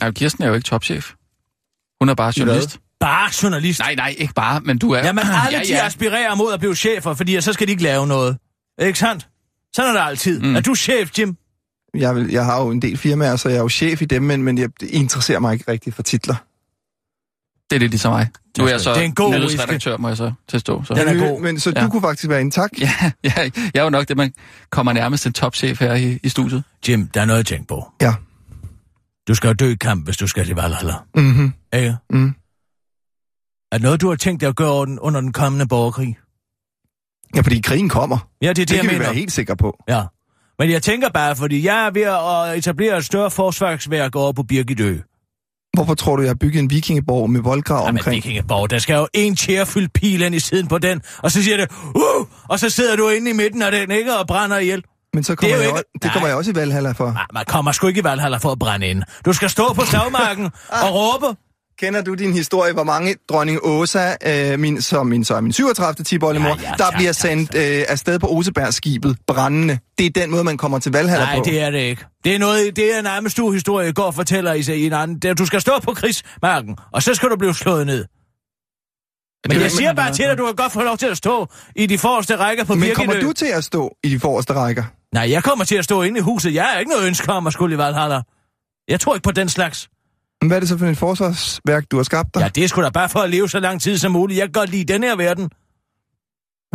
Nej, 0.00 0.10
Kirsten 0.10 0.44
er 0.44 0.48
jo 0.48 0.54
ikke 0.54 0.64
topchef. 0.64 1.12
Hun 2.00 2.08
er 2.08 2.14
bare 2.14 2.32
journalist. 2.38 2.78
Bare 3.00 3.30
journalist. 3.42 3.80
Nej, 3.80 3.94
nej, 3.94 4.14
ikke 4.18 4.34
bare, 4.34 4.60
men 4.60 4.78
du 4.78 4.90
er... 4.90 4.98
Jamen, 4.98 5.24
alle 5.24 5.58
ja, 5.58 5.64
de 5.64 5.68
ja. 5.78 5.86
aspirerer 5.86 6.34
mod 6.34 6.52
at 6.52 6.60
blive 6.60 6.76
chefer, 6.76 7.14
fordi 7.14 7.40
så 7.40 7.52
skal 7.52 7.66
de 7.66 7.72
ikke 7.72 7.82
lave 7.82 8.06
noget. 8.06 8.36
Ikke 8.80 8.98
sandt? 8.98 9.28
Sådan 9.78 9.96
er 9.96 10.00
det 10.00 10.08
altid. 10.10 10.40
Mm. 10.40 10.56
Er 10.56 10.60
du 10.60 10.74
chef, 10.74 11.18
Jim? 11.18 11.36
Jeg, 11.94 12.14
vil, 12.16 12.28
jeg 12.30 12.44
har 12.44 12.62
jo 12.62 12.70
en 12.70 12.82
del 12.82 12.96
firmaer, 12.96 13.36
så 13.36 13.48
jeg 13.48 13.56
er 13.58 13.62
jo 13.62 13.68
chef 13.68 14.02
i 14.02 14.04
dem, 14.04 14.22
men, 14.22 14.42
men 14.42 14.58
jeg 14.58 14.68
det 14.80 14.90
interesserer 14.90 15.38
mig 15.38 15.52
ikke 15.52 15.64
rigtig 15.72 15.94
for 15.94 16.02
titler. 16.02 16.34
Det 17.70 17.76
er 17.76 17.80
lidt 17.80 17.90
ligesom 17.92 18.12
mig. 18.12 18.28
Nu 18.58 18.64
er 18.64 18.68
jeg 18.68 18.80
så 18.80 18.90
Det 18.94 18.98
er 19.00 19.02
en 19.04 19.14
god 19.14 19.34
nyhedsredaktør, 19.34 19.96
må 19.96 20.08
jeg 20.08 20.16
så 20.16 20.32
tilstå. 20.48 20.84
Så. 20.84 20.94
Den 20.94 21.08
er 21.08 21.28
god. 21.28 21.40
Men 21.40 21.60
så 21.60 21.72
Ja. 21.76 21.82
du 21.84 21.88
kunne 21.90 22.02
faktisk 22.02 22.28
være 22.28 22.40
en 22.40 22.50
tak. 22.50 22.70
Ja, 22.80 22.90
ja, 23.24 23.32
jeg 23.36 23.50
er 23.74 23.82
jo 23.82 23.90
nok 23.90 24.08
det, 24.08 24.16
man 24.16 24.32
kommer 24.70 24.92
nærmest 24.92 25.26
en 25.26 25.32
topchef 25.32 25.80
her 25.80 25.94
i, 25.94 26.18
i 26.22 26.28
studiet. 26.28 26.64
Jim, 26.88 27.06
der 27.08 27.20
er 27.20 27.24
noget 27.24 27.40
at 27.40 27.46
tænke 27.46 27.66
på. 27.66 27.92
Ja. 28.02 28.14
Du 29.28 29.34
skal 29.34 29.48
jo 29.48 29.54
dø 29.54 29.70
i 29.70 29.74
kamp, 29.74 30.04
hvis 30.04 30.16
du 30.16 30.26
skal 30.26 30.46
til 30.46 30.54
Valhalla. 30.54 30.94
Mm-hmm. 31.14 31.52
Ikke? 31.74 31.96
Mm. 32.10 32.34
Er 33.72 33.78
noget, 33.78 34.00
du 34.00 34.08
har 34.08 34.16
tænkt 34.16 34.40
dig 34.40 34.48
at 34.48 34.56
gøre 34.56 34.72
under 34.72 34.84
den- 34.86 34.98
under 34.98 35.20
den 35.20 35.32
kommende 35.32 35.66
borgerkrig? 35.66 36.16
Ja, 37.36 37.40
fordi 37.40 37.60
krigen 37.60 37.88
kommer. 37.88 38.18
Ja, 38.42 38.48
det 38.48 38.50
er 38.50 38.54
det, 38.54 38.68
Det 38.68 38.74
jeg 38.74 38.82
kan 38.82 38.90
vi 38.90 38.94
mener. 38.94 39.06
være 39.06 39.14
helt 39.14 39.32
sikre 39.32 39.56
på. 39.56 39.76
Ja. 39.88 40.02
Men 40.58 40.70
jeg 40.70 40.82
tænker 40.82 41.08
bare, 41.14 41.36
fordi 41.36 41.66
jeg 41.66 41.86
er 41.86 41.90
ved 41.90 42.02
at 42.52 42.58
etablere 42.58 42.98
et 42.98 43.04
større 43.04 43.30
forsvarsværk 43.30 44.16
over 44.16 44.32
på 44.32 44.42
Birgitø. 44.42 44.96
Hvorfor 45.76 45.94
tror 45.94 46.16
du, 46.16 46.22
jeg 46.22 46.28
har 46.30 46.34
bygget 46.34 46.60
en 46.62 46.70
vikingeborg 46.70 47.30
med 47.30 47.40
voldgrav 47.40 47.86
Jamen, 47.86 47.98
omkring? 47.98 48.16
Vikingeborg, 48.16 48.70
der 48.70 48.78
skal 48.78 48.94
jo 48.94 49.08
en 49.14 49.36
tjærfyldt 49.36 49.92
pil 49.92 50.22
ind 50.22 50.34
i 50.34 50.40
siden 50.40 50.66
på 50.68 50.78
den, 50.78 51.00
og 51.18 51.30
så 51.30 51.42
siger 51.42 51.56
det, 51.56 51.70
uh, 51.94 52.26
og 52.48 52.58
så 52.58 52.70
sidder 52.70 52.96
du 52.96 53.08
inde 53.08 53.30
i 53.30 53.32
midten 53.34 53.62
af 53.62 53.72
den, 53.72 53.90
ikke, 53.90 54.16
og 54.16 54.26
brænder 54.26 54.58
ihjel. 54.58 54.82
Men 55.14 55.24
så 55.24 55.34
kommer 55.34 55.56
Det 55.56 55.62
jeg, 55.62 55.68
ikke- 55.68 55.78
ikke... 55.78 55.90
det 56.02 56.12
kommer 56.12 56.20
Nej. 56.20 56.28
jeg 56.28 56.36
også 56.36 56.50
i 56.50 56.54
Valhalla 56.54 56.92
for. 56.92 57.12
Nej, 57.12 57.26
man 57.34 57.44
kommer 57.48 57.72
sgu 57.72 57.86
ikke 57.86 58.00
i 58.00 58.04
Valhalla 58.04 58.36
for 58.36 58.52
at 58.52 58.58
brænde 58.58 58.86
ind. 58.86 59.02
Du 59.24 59.32
skal 59.32 59.50
stå 59.50 59.72
på 59.72 59.82
slagmarken 59.84 60.44
og 60.84 60.88
råbe. 60.94 61.36
Kender 61.78 62.02
du 62.02 62.14
din 62.14 62.32
historie, 62.32 62.72
hvor 62.72 62.84
mange 62.84 63.14
dronning 63.28 63.58
Åsa, 63.62 64.14
øh, 64.26 64.58
min, 64.58 64.82
som 64.82 65.06
min, 65.06 65.24
så 65.24 65.34
er 65.34 65.40
min 65.40 65.52
37. 65.52 66.04
tiboldemor, 66.04 66.48
Ja, 66.48 66.54
ja, 66.62 66.74
der 66.78 66.84
ja, 66.84 66.96
bliver 66.96 67.12
sendt 67.12 67.54
øh, 67.54 67.84
afsted 67.88 68.18
på 68.18 68.26
Osebergskibet 68.26 69.16
brændende. 69.26 69.78
Det 69.98 70.06
er 70.06 70.10
den 70.10 70.30
måde, 70.30 70.44
man 70.44 70.56
kommer 70.56 70.78
til 70.78 70.92
Valhalla 70.92 71.24
Nej, 71.24 71.36
på. 71.36 71.42
det 71.44 71.60
er 71.60 71.70
det 71.70 71.78
ikke. 71.78 72.04
Det 72.24 72.34
er 72.34 72.38
noget, 72.38 72.76
det 72.76 72.96
er 72.98 73.02
nærmest 73.02 73.36
du 73.36 73.50
historie, 73.50 73.92
går 73.92 74.02
og 74.02 74.14
fortæller 74.14 74.52
i, 74.52 74.60
i 74.76 74.86
en 74.86 74.92
anden. 74.92 75.36
Du 75.36 75.46
skal 75.46 75.60
stå 75.60 75.72
på 75.82 75.94
krigsmarken, 75.94 76.76
og 76.92 77.02
så 77.02 77.14
skal 77.14 77.28
du 77.28 77.36
blive 77.36 77.54
slået 77.54 77.86
ned. 77.86 78.04
Men 79.46 79.50
det 79.50 79.60
jeg 79.60 79.64
er 79.64 79.68
siger 79.68 79.92
bare 79.92 80.12
til 80.12 80.24
dig, 80.24 80.32
at 80.32 80.38
du 80.38 80.46
kan 80.46 80.54
godt 80.54 80.72
få 80.72 80.82
lov 80.82 80.96
til 80.96 81.06
at 81.06 81.16
stå 81.16 81.46
i 81.76 81.86
de 81.86 81.98
forreste 81.98 82.36
rækker 82.36 82.64
på 82.64 82.74
Men 82.74 82.94
kommer 82.94 83.20
du 83.20 83.32
til 83.32 83.46
at 83.46 83.64
stå 83.64 83.96
i 84.04 84.08
de 84.08 84.20
forreste 84.20 84.52
rækker? 84.52 84.84
Nej, 85.14 85.30
jeg 85.30 85.44
kommer 85.44 85.64
til 85.64 85.76
at 85.76 85.84
stå 85.84 86.02
inde 86.02 86.18
i 86.18 86.22
huset. 86.22 86.54
Jeg 86.54 86.64
har 86.64 86.78
ikke 86.78 86.90
noget 86.90 87.06
ønske 87.06 87.32
om 87.32 87.46
at 87.46 87.52
skulle 87.52 87.74
i 87.74 87.78
Valhalla. 87.78 88.20
Jeg 88.88 89.00
tror 89.00 89.14
ikke 89.14 89.24
på 89.24 89.32
den 89.32 89.48
slags. 89.48 89.88
Men 90.42 90.48
Hvad 90.48 90.56
er 90.56 90.60
det 90.60 90.68
så 90.68 90.78
for 90.78 90.86
et 90.86 90.98
forsvarsværk, 90.98 91.84
du 91.90 91.96
har 91.96 92.02
skabt 92.04 92.34
dig? 92.34 92.40
Ja, 92.40 92.48
det 92.48 92.64
er 92.64 92.68
sgu 92.68 92.82
da 92.82 92.88
bare 92.88 93.08
for 93.08 93.20
at 93.20 93.30
leve 93.30 93.48
så 93.48 93.60
lang 93.60 93.80
tid 93.80 93.98
som 93.98 94.12
muligt. 94.12 94.38
Jeg 94.38 94.46
kan 94.46 94.52
godt 94.52 94.70
lide 94.70 94.92
den 94.92 95.02
her 95.02 95.16
verden. 95.16 95.50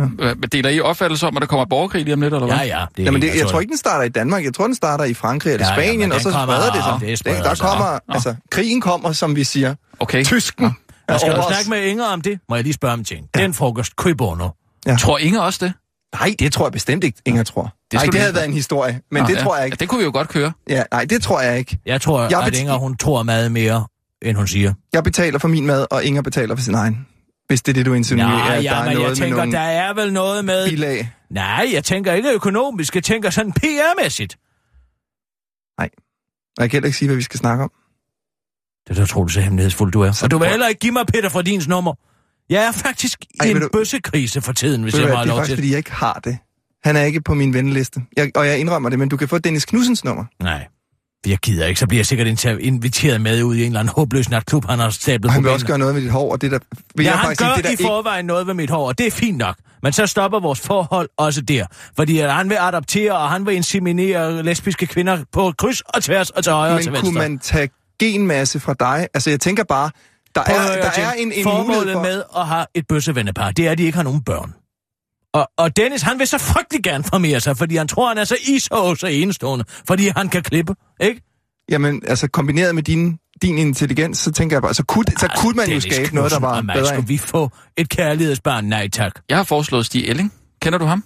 Øh, 0.00 0.36
Deler 0.52 0.70
I 0.70 0.80
opfattelse 0.80 1.26
om, 1.26 1.36
at 1.36 1.40
der 1.40 1.46
kommer 1.46 1.64
borgerkrig 1.64 2.04
lige 2.04 2.14
om 2.14 2.20
lidt, 2.20 2.34
eller 2.34 2.46
hvad? 2.46 2.56
Ja, 2.56 2.78
ja. 2.78 2.84
Det 2.96 3.04
Jamen, 3.04 3.22
det, 3.22 3.36
jeg 3.36 3.46
tror 3.46 3.60
ikke, 3.60 3.70
den 3.70 3.78
starter 3.78 4.04
i 4.04 4.08
Danmark. 4.08 4.44
Jeg 4.44 4.54
tror, 4.54 4.64
den 4.66 4.74
starter 4.74 5.04
i 5.04 5.14
Frankrig 5.14 5.52
eller 5.52 5.66
Ja, 5.66 5.72
ja, 5.72 5.82
Spanien, 5.82 6.00
men 6.00 6.12
og 6.12 6.20
så 6.20 6.30
spreder 6.30 6.70
det 6.70 6.78
ja, 6.78 6.98
sig. 6.98 7.08
det 7.08 7.18
spreder 7.18 7.42
der 7.42 7.54
kommer, 7.54 7.92
Nå. 7.92 8.14
altså, 8.14 8.34
krigen 8.50 8.80
kommer, 8.80 9.12
som 9.12 9.36
vi 9.36 9.44
siger. 9.44 9.74
Okay. 10.00 10.24
Tysken. 10.24 10.76
Jeg 11.08 11.20
skal 11.20 11.32
jo 11.32 11.42
snakke 11.48 11.70
med 11.70 11.82
Inger 11.82 12.04
om 12.04 12.20
det. 12.20 12.38
Må 12.48 12.54
jeg 12.54 12.64
lige 12.64 12.72
spørge 12.72 12.94
om 12.94 13.04
ting? 13.04 13.28
Den 13.34 13.54
frokost, 13.54 13.96
køber 13.96 14.24
Tror 15.00 15.18
Inger 15.18 15.40
også 15.40 15.66
det? 15.66 15.72
Nej, 16.20 16.34
det 16.38 16.52
tror 16.52 16.64
jeg 16.66 16.72
bestemt 16.72 17.04
ikke, 17.04 17.18
Inger 17.24 17.42
tror. 17.42 17.62
Det 17.62 17.92
nej, 17.92 18.06
det 18.06 18.20
havde 18.20 18.34
været 18.34 18.46
en 18.46 18.52
historie, 18.52 19.00
men 19.10 19.22
Nå, 19.22 19.28
det 19.28 19.34
ja. 19.36 19.42
tror 19.42 19.54
jeg 19.54 19.60
Ja, 19.60 19.64
ikke. 19.64 19.76
det 19.76 19.88
kunne 19.88 19.98
vi 19.98 20.04
jo 20.04 20.10
godt 20.12 20.28
køre. 20.28 20.52
Ja, 20.68 20.82
nej, 20.92 21.04
det 21.04 21.22
tror 21.22 21.40
jeg 21.40 21.58
ikke. 21.58 21.78
Jeg 21.86 22.00
tror, 22.00 22.22
Jeg 22.28 22.42
at 22.46 22.56
Inger, 22.58 22.74
hun 22.74 22.96
tror 22.96 23.22
meget 23.22 23.52
mere, 23.52 23.86
end 24.22 24.36
hun 24.36 24.46
siger. 24.46 24.74
Jeg 24.92 25.04
betaler 25.04 25.38
for 25.38 25.48
min 25.48 25.66
mad, 25.66 25.86
og 25.90 26.04
Inger 26.04 26.22
betaler 26.22 26.56
for 26.56 26.62
sin 26.62 26.74
egen. 26.74 27.06
Hvis 27.46 27.62
det 27.62 27.72
er 27.72 27.74
det, 27.74 27.86
du 27.86 27.94
insinuerer, 27.94 28.28
Nej, 28.28 28.56
at 28.56 28.64
der 28.64 28.70
ja, 28.70 28.74
er 28.74 28.82
men 28.82 28.92
jeg 28.92 29.00
noget 29.00 29.16
tænker, 29.18 29.44
med 29.44 29.52
der 29.52 29.58
nogle 29.58 29.72
er 29.72 29.94
vel 29.94 30.12
noget 30.12 30.44
med... 30.44 30.68
bilag. 30.68 31.10
Nej, 31.30 31.70
jeg 31.72 31.84
tænker 31.84 32.12
ikke 32.12 32.30
økonomisk. 32.32 32.94
Jeg 32.94 33.04
tænker 33.04 33.30
sådan 33.30 33.52
PR-mæssigt. 33.52 34.36
Og 36.58 36.62
jeg 36.62 36.70
kan 36.70 36.76
heller 36.76 36.86
ikke 36.86 36.98
sige, 36.98 37.08
hvad 37.08 37.16
vi 37.16 37.22
skal 37.22 37.38
snakke 37.38 37.64
om. 37.64 37.70
Det 38.88 38.96
der 38.96 39.06
tror 39.06 39.22
du 39.22 39.28
så 39.28 39.40
hemmelighedsfuld 39.40 39.92
du 39.92 40.00
er. 40.00 40.12
Så 40.12 40.24
og 40.26 40.30
du 40.30 40.38
vil 40.38 40.48
heller 40.48 40.68
ikke 40.68 40.78
give 40.78 40.92
mig 40.92 41.06
Peter 41.06 41.28
Fredins 41.28 41.68
nummer. 41.68 41.94
Jeg 42.50 42.64
er 42.64 42.72
faktisk 42.72 43.18
Ej, 43.40 43.46
i 43.46 43.50
en 43.50 43.60
du- 43.60 43.68
bøssekrise 43.72 44.40
for 44.40 44.52
tiden, 44.52 44.82
hvis 44.82 44.94
jeg 44.94 45.00
hvad, 45.02 45.10
må 45.10 45.16
have 45.16 45.24
det 45.24 45.30
er 45.30 45.34
lov 45.34 45.38
faktisk, 45.38 45.50
til. 45.50 45.56
fordi 45.56 45.70
jeg 45.70 45.78
ikke 45.78 45.92
har 45.92 46.20
det. 46.24 46.38
Han 46.84 46.96
er 46.96 47.02
ikke 47.02 47.20
på 47.20 47.34
min 47.34 47.54
venneliste. 47.54 48.00
Jeg, 48.16 48.30
og 48.34 48.46
jeg 48.46 48.58
indrømmer 48.58 48.88
det, 48.90 48.98
men 48.98 49.08
du 49.08 49.16
kan 49.16 49.28
få 49.28 49.38
Dennis 49.38 49.64
Knudsens 49.64 50.04
nummer. 50.04 50.24
Nej. 50.42 50.66
Jeg 51.26 51.38
gider 51.38 51.66
ikke, 51.66 51.80
så 51.80 51.86
bliver 51.86 51.98
jeg 51.98 52.06
sikkert 52.06 52.44
inviteret 52.60 53.20
med 53.20 53.42
ud 53.42 53.54
i 53.56 53.60
en 53.60 53.66
eller 53.66 53.80
anden 53.80 53.92
håbløs 53.96 54.30
natklub, 54.30 54.64
han 54.66 54.78
har 54.78 54.90
stablet 54.90 55.32
han 55.32 55.44
vil 55.44 55.50
også 55.52 55.66
gøre 55.66 55.78
noget 55.78 55.94
med 55.94 56.02
dit 56.02 56.10
hår, 56.10 56.32
og 56.32 56.40
det 56.40 56.50
der... 56.50 56.58
Vil 56.96 57.04
Ja, 57.04 57.10
jeg 57.10 57.18
han 57.18 57.28
gør 57.28 57.34
sige, 57.34 57.56
det 57.56 57.64
der 57.64 57.70
i 57.70 57.72
ikke... 57.72 57.82
forvejen 57.82 58.24
noget 58.24 58.46
ved 58.46 58.54
mit 58.54 58.70
hår, 58.70 58.88
og 58.88 58.98
det 58.98 59.06
er 59.06 59.10
fint 59.10 59.38
nok. 59.38 59.56
Men 59.82 59.92
så 59.92 60.06
stopper 60.06 60.40
vores 60.40 60.60
forhold 60.60 61.08
også 61.16 61.40
der. 61.40 61.66
Fordi 61.96 62.18
at 62.18 62.32
han 62.32 62.48
vil 62.48 62.56
adoptere, 62.60 63.12
og 63.12 63.30
han 63.30 63.46
vil 63.46 63.54
inseminere 63.54 64.42
lesbiske 64.42 64.86
kvinder 64.86 65.18
på 65.32 65.52
kryds 65.58 65.80
og 65.80 66.02
tværs 66.02 66.30
og 66.30 66.44
til 66.44 66.52
højre 66.52 66.74
og 66.74 66.82
til 66.82 66.90
Men 66.92 66.94
venstre. 66.96 67.06
kunne 67.12 67.18
man 67.18 67.38
tage 67.38 67.68
genmasse 68.00 68.60
fra 68.60 68.74
dig? 68.80 69.08
Altså, 69.14 69.30
jeg 69.30 69.40
tænker 69.40 69.64
bare, 69.64 69.90
der 70.34 70.40
er, 70.40 70.80
der 70.82 71.02
er 71.02 71.12
en, 71.12 71.32
en 71.32 71.42
Formålet 71.42 71.66
mulighed 71.66 71.92
for... 71.92 72.02
med 72.02 72.22
at 72.36 72.46
have 72.46 72.66
et 72.74 72.86
bøssevennepar, 72.88 73.50
det 73.50 73.66
er, 73.66 73.70
at 73.70 73.78
de 73.78 73.82
ikke 73.82 73.96
har 73.96 74.02
nogen 74.02 74.22
børn. 74.24 74.54
Og, 75.34 75.48
og 75.58 75.76
Dennis, 75.76 76.02
han 76.02 76.18
vil 76.18 76.26
så 76.26 76.38
frygtelig 76.38 76.82
gerne 76.82 77.04
formere 77.04 77.40
sig, 77.40 77.56
fordi 77.56 77.76
han 77.76 77.88
tror, 77.88 78.08
han 78.08 78.18
er 78.18 78.24
så 78.24 78.36
ishås 78.48 79.02
og 79.02 79.12
enestående, 79.12 79.64
fordi 79.88 80.08
han 80.16 80.28
kan 80.28 80.42
klippe, 80.42 80.74
ikke? 81.00 81.22
Jamen, 81.70 82.02
altså 82.06 82.28
kombineret 82.28 82.74
med 82.74 82.82
din, 82.82 83.18
din 83.42 83.58
intelligens, 83.58 84.18
så 84.18 84.32
tænker 84.32 84.56
jeg 84.56 84.62
bare, 84.62 84.74
så 84.74 84.84
kunne, 84.84 85.04
så 85.18 85.28
kunne 85.38 85.56
man 85.56 85.64
jo 85.66 85.68
Dennis 85.68 85.94
skabe 85.94 86.14
noget, 86.14 86.30
der 86.30 86.40
var 86.40 86.56
og 86.56 86.64
mig, 86.64 86.74
bedre. 86.74 86.86
Skulle 86.86 87.08
vi 87.08 87.18
få 87.18 87.50
et 87.76 87.88
kærlighedsbarn? 87.88 88.64
Nej, 88.64 88.88
tak. 88.88 89.12
Jeg 89.28 89.36
har 89.36 89.44
foreslået 89.44 89.86
Stig 89.86 90.08
Elling. 90.08 90.32
Kender 90.62 90.78
du 90.78 90.84
ham? 90.84 91.04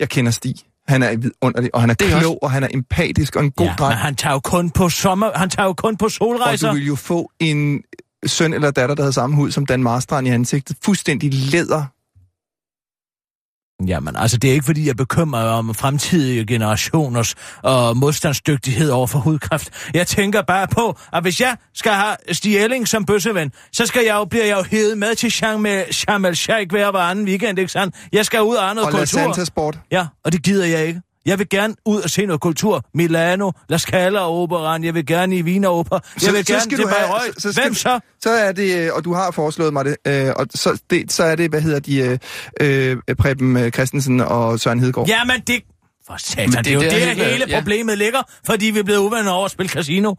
Jeg 0.00 0.08
kender 0.08 0.30
Stig. 0.32 0.54
Han 0.88 1.02
er 1.02 1.16
vidunderlig, 1.16 1.74
og 1.74 1.80
han 1.80 1.90
er, 1.90 1.94
Det 1.94 2.12
er 2.12 2.20
klog, 2.20 2.30
også- 2.32 2.38
og 2.42 2.50
han 2.50 2.62
er 2.62 2.68
empatisk 2.74 3.36
og 3.36 3.44
en 3.44 3.50
god 3.50 3.66
ja, 3.66 3.74
dreng. 3.78 3.88
men 3.90 3.98
han 3.98 4.14
tager 4.16 4.34
jo 4.34 4.40
kun 4.40 4.70
på 4.70 4.88
sommer, 4.88 5.30
han 5.38 5.50
tager 5.50 5.66
jo 5.66 5.72
kun 5.72 5.96
på 5.96 6.04
Og 6.04 6.10
solrejser. 6.10 6.68
du 6.68 6.74
vil 6.74 6.86
jo 6.86 6.94
få 6.94 7.30
en 7.40 7.82
søn 8.26 8.52
eller 8.54 8.70
datter, 8.70 8.94
der 8.94 9.02
havde 9.02 9.12
samme 9.12 9.36
hud 9.36 9.50
som 9.50 9.66
Dan 9.66 9.82
Marstrand 9.82 10.26
i 10.26 10.30
ansigtet. 10.30 10.76
Fuldstændig 10.84 11.34
læder. 11.34 11.84
Jamen, 13.86 14.16
altså, 14.16 14.36
det 14.36 14.50
er 14.50 14.54
ikke, 14.54 14.66
fordi 14.66 14.86
jeg 14.86 14.96
bekymrer 14.96 15.44
om 15.44 15.74
fremtidige 15.74 16.46
generationers 16.46 17.34
øh, 17.66 17.96
modstandsdygtighed 17.96 18.90
over 18.90 19.06
for 19.06 19.18
hudkræft. 19.18 19.70
Jeg 19.94 20.06
tænker 20.06 20.42
bare 20.42 20.68
på, 20.68 20.98
at 21.12 21.22
hvis 21.22 21.40
jeg 21.40 21.56
skal 21.74 21.92
have 21.92 22.16
Stig 22.32 22.56
Elling 22.56 22.88
som 22.88 23.04
bøsseven, 23.04 23.52
så 23.72 23.86
skal 23.86 24.04
jeg 24.04 24.14
jo, 24.14 24.24
bliver 24.24 24.44
jeg 24.44 24.56
jo 24.58 24.62
hævet 24.62 24.98
med 24.98 25.14
til 25.14 25.32
Sharm 25.32 25.66
el- 25.66 26.26
el-Sheikh 26.26 26.70
hver 26.70 26.90
hver 26.90 27.00
anden 27.00 27.24
weekend, 27.24 27.58
ikke 27.58 27.72
sandt? 27.72 27.94
Jeg 28.12 28.26
skal 28.26 28.42
ud 28.42 28.54
og 28.54 28.74
noget 28.74 28.86
Og 28.86 28.92
kultur. 28.92 29.06
Santa 29.06 29.44
Sport. 29.44 29.78
Ja, 29.90 30.06
og 30.24 30.32
det 30.32 30.42
gider 30.42 30.66
jeg 30.66 30.86
ikke. 30.86 31.00
Jeg 31.26 31.38
vil 31.38 31.48
gerne 31.48 31.74
ud 31.86 32.00
og 32.00 32.10
se 32.10 32.26
noget 32.26 32.40
kultur. 32.40 32.84
Milano, 32.94 33.50
La 33.68 33.76
Scala 33.78 34.28
Operan, 34.28 34.84
jeg 34.84 34.94
vil 34.94 35.06
gerne 35.06 35.36
i 35.36 35.42
Wiener 35.42 35.68
Oper, 35.68 35.98
jeg 36.26 36.32
vil 36.32 36.46
gerne 36.46 36.60
til 36.70 36.76
Bayreuth. 36.84 37.62
Hvem 37.62 37.74
så? 37.74 38.00
Så 38.22 38.30
er 38.30 38.52
det, 38.52 38.78
øh, 38.86 38.90
og 38.94 39.04
du 39.04 39.14
har 39.14 39.30
foreslået 39.30 39.72
mig 39.72 39.84
det, 39.84 39.96
øh, 40.06 40.32
og 40.36 40.46
så, 40.54 40.82
det, 40.90 41.12
så 41.12 41.24
er 41.24 41.36
det, 41.36 41.50
hvad 41.50 41.60
hedder 41.60 41.80
de, 41.80 42.18
øh, 42.60 42.96
øh, 43.08 43.14
Preben 43.18 43.56
øh, 43.56 43.70
Christensen 43.72 44.20
og 44.20 44.60
Søren 44.60 44.80
Hedegaard. 44.80 45.08
Jamen, 45.08 45.40
det... 45.40 45.62
For 46.06 46.16
satan, 46.16 46.48
Men 46.50 46.56
det, 46.56 46.64
det 46.64 46.70
er 46.70 46.74
jo 46.74 46.80
det, 46.80 46.90
der 46.92 46.98
hele, 46.98 47.24
hele- 47.24 47.44
ja. 47.48 47.58
problemet 47.58 47.98
ligger, 47.98 48.22
fordi 48.46 48.66
vi 48.66 48.78
er 48.78 48.82
blevet 48.82 49.00
uvenner 49.00 49.30
over 49.30 49.44
at 49.44 49.50
spille 49.50 49.70
casino. 49.70 50.14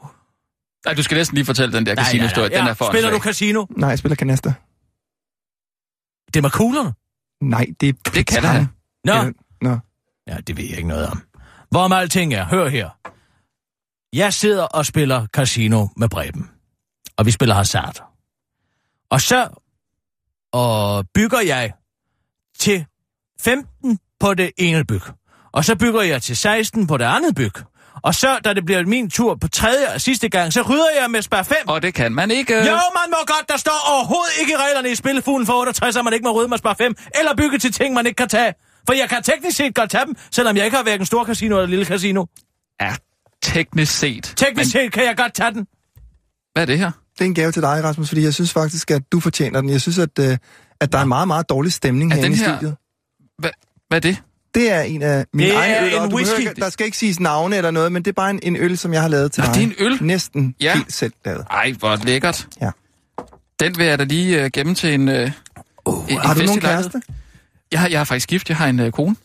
Nej, 0.86 0.93
du 0.93 1.04
skal 1.04 1.16
næsten 1.18 1.36
lige 1.36 1.45
fortælle 1.45 1.74
den 1.78 1.86
der 1.86 1.95
casino-historie. 1.95 2.49
Den 2.49 2.68
er 2.68 2.74
for 2.74 2.86
Spiller 2.91 3.10
du 3.10 3.20
casino? 3.20 3.66
Nej, 3.78 3.89
jeg 3.89 3.99
spiller 3.99 4.16
kanasta. 4.16 4.54
Det 6.28 6.36
er 6.36 6.41
med 6.41 6.49
kuglerne. 6.49 6.93
Nej, 7.41 7.66
det 7.82 7.89
er 7.89 7.93
Det 8.12 8.26
kan 8.28 8.43
have. 8.43 8.68
Nå, 9.06 9.14
Ja, 9.14 9.30
Nå. 9.62 9.78
Ja, 10.32 10.38
det 10.47 10.57
ved 10.57 10.63
jeg 10.63 10.77
ikke 10.77 10.89
noget 10.89 11.07
om. 11.07 11.23
Hvorom 11.69 11.91
alting 11.91 12.34
er, 12.34 12.45
hør 12.45 12.67
her. 12.67 12.89
Jeg 14.13 14.34
sidder 14.34 14.63
og 14.63 14.86
spiller 14.86 15.27
casino 15.27 15.88
med 15.97 16.09
Breben. 16.09 16.49
Og 17.17 17.25
vi 17.25 17.32
spiller 17.32 17.55
hasard. 17.55 18.03
Og 19.09 19.21
så 19.21 19.49
og 20.53 21.05
bygger 21.13 21.39
jeg 21.39 21.73
til 22.59 22.86
15 23.41 23.99
på 24.19 24.34
det 24.34 24.51
ene 24.57 24.86
byg. 24.86 25.01
Og 25.51 25.65
så 25.65 25.75
bygger 25.75 26.01
jeg 26.01 26.21
til 26.21 26.38
16 26.38 26.88
på 26.88 26.97
det 26.97 27.05
andet 27.05 27.36
byg. 27.36 27.53
Og 28.03 28.15
så, 28.15 28.39
da 28.43 28.53
det 28.53 28.65
bliver 28.65 28.86
min 28.86 29.09
tur 29.09 29.36
på 29.36 29.47
tredje 29.47 29.93
og 29.93 30.01
sidste 30.01 30.29
gang, 30.29 30.53
så 30.53 30.61
rydder 30.61 31.01
jeg 31.01 31.11
med 31.11 31.21
spær 31.21 31.43
5. 31.43 31.57
Og 31.67 31.82
det 31.82 31.93
kan 31.93 32.11
man 32.11 32.32
ikke. 32.32 32.55
Jo, 32.55 32.63
man 32.63 33.09
må 33.09 33.17
godt. 33.17 33.49
Der 33.49 33.57
står 33.57 33.93
overhovedet 33.93 34.34
ikke 34.39 34.53
i 34.53 34.55
reglerne 34.55 34.91
i 34.91 34.95
spillefuglen 34.95 35.45
for 35.47 35.59
68, 35.59 35.95
at 35.95 36.03
man 36.03 36.13
ikke 36.13 36.23
må 36.23 36.32
rydde 36.32 36.47
med 36.47 36.57
spar 36.57 36.73
5, 36.73 36.95
eller 37.19 37.36
bygge 37.36 37.59
til 37.59 37.71
ting, 37.73 37.93
man 37.93 38.05
ikke 38.05 38.17
kan 38.17 38.29
tage. 38.29 38.53
For 38.88 38.93
jeg 38.93 39.09
kan 39.09 39.23
teknisk 39.23 39.57
set 39.57 39.75
godt 39.75 39.89
tage 39.89 40.05
dem, 40.05 40.15
selvom 40.32 40.57
jeg 40.57 40.65
ikke 40.65 40.77
har 40.77 40.84
hverken 40.84 41.05
stor 41.05 41.25
casino 41.25 41.55
eller 41.57 41.67
lille 41.69 41.86
casino. 41.86 42.25
Ja, 42.82 42.95
teknisk 43.43 43.97
set. 43.99 44.34
Teknisk 44.38 44.71
set 44.71 44.91
kan 44.91 45.03
jeg 45.05 45.17
godt 45.17 45.34
tage 45.34 45.51
den. 45.51 45.67
Hvad 46.53 46.63
er 46.63 46.65
det 46.65 46.79
her? 46.79 46.91
Det 47.13 47.21
er 47.21 47.25
en 47.25 47.34
gave 47.36 47.51
til 47.51 47.61
dig, 47.61 47.84
Rasmus, 47.84 48.07
fordi 48.07 48.23
jeg 48.23 48.34
synes 48.34 48.53
faktisk, 48.53 48.91
at 48.91 49.01
du 49.11 49.19
fortjener 49.19 49.61
den. 49.61 49.69
Jeg 49.69 49.82
synes, 49.82 49.99
at, 49.99 50.19
øh, 50.19 50.38
at 50.82 50.91
der 50.91 50.97
er 50.97 51.01
en 51.01 51.07
meget, 51.07 51.27
meget 51.27 51.49
dårlig 51.49 51.73
stemning 51.73 52.11
Er 52.11 52.15
herinde 52.15 52.36
i 52.36 52.39
her- 52.39 52.57
studiet. 52.57 52.75
Hvad, 53.38 53.49
hvad 53.88 53.97
er 53.97 53.99
det? 54.01 54.21
Det 54.55 54.71
er 54.71 54.82
en 54.82 55.01
af 55.01 55.25
mine 55.34 55.49
Det 55.49 55.55
er 55.57 55.59
egne 55.61 55.86
øl, 55.86 55.93
en 56.09 56.13
whisky. 56.13 56.39
ikke, 56.39 56.53
der 56.55 56.69
skal 56.69 56.86
ikke 56.86 56.97
siges 56.97 57.19
navne 57.19 57.55
eller 57.57 57.71
noget, 57.71 57.91
men 57.91 58.05
det 58.05 58.11
er 58.11 58.13
bare 58.15 58.29
en, 58.29 58.39
en 58.43 58.55
øl, 58.55 58.77
som 58.77 58.93
jeg 58.93 59.01
har 59.01 59.07
lavet 59.09 59.32
til 59.32 59.41
Nå, 59.43 59.47
dig. 59.47 59.55
det 59.55 59.61
er 59.63 59.67
en 59.67 59.73
øl? 59.79 59.97
Næsten 60.03 60.55
Ja. 60.61 60.73
helt 60.73 60.93
selv 60.93 61.13
lavet. 61.25 61.45
Ej, 61.51 61.71
hvor 61.79 61.95
lækkert. 62.05 62.47
Ja. 62.61 62.69
Den 63.59 63.77
vil 63.77 63.86
jeg 63.86 63.99
da 63.99 64.03
lige 64.03 64.43
uh, 64.45 64.49
gemme 64.53 64.75
til 64.75 64.93
en, 64.93 65.07
uh, 65.09 65.15
en, 65.15 65.29
en 66.09 66.17
Har 66.17 66.34
du 66.34 66.41
nogen 66.43 66.61
kæreste? 66.61 67.01
Jeg 67.72 67.80
har, 67.80 67.88
jeg 67.88 67.99
har 67.99 68.03
faktisk 68.03 68.30
gift. 68.30 68.49
Jeg 68.49 68.57
har 68.57 68.67
en 68.67 68.80
uh, 68.80 68.89
kone. 68.91 69.15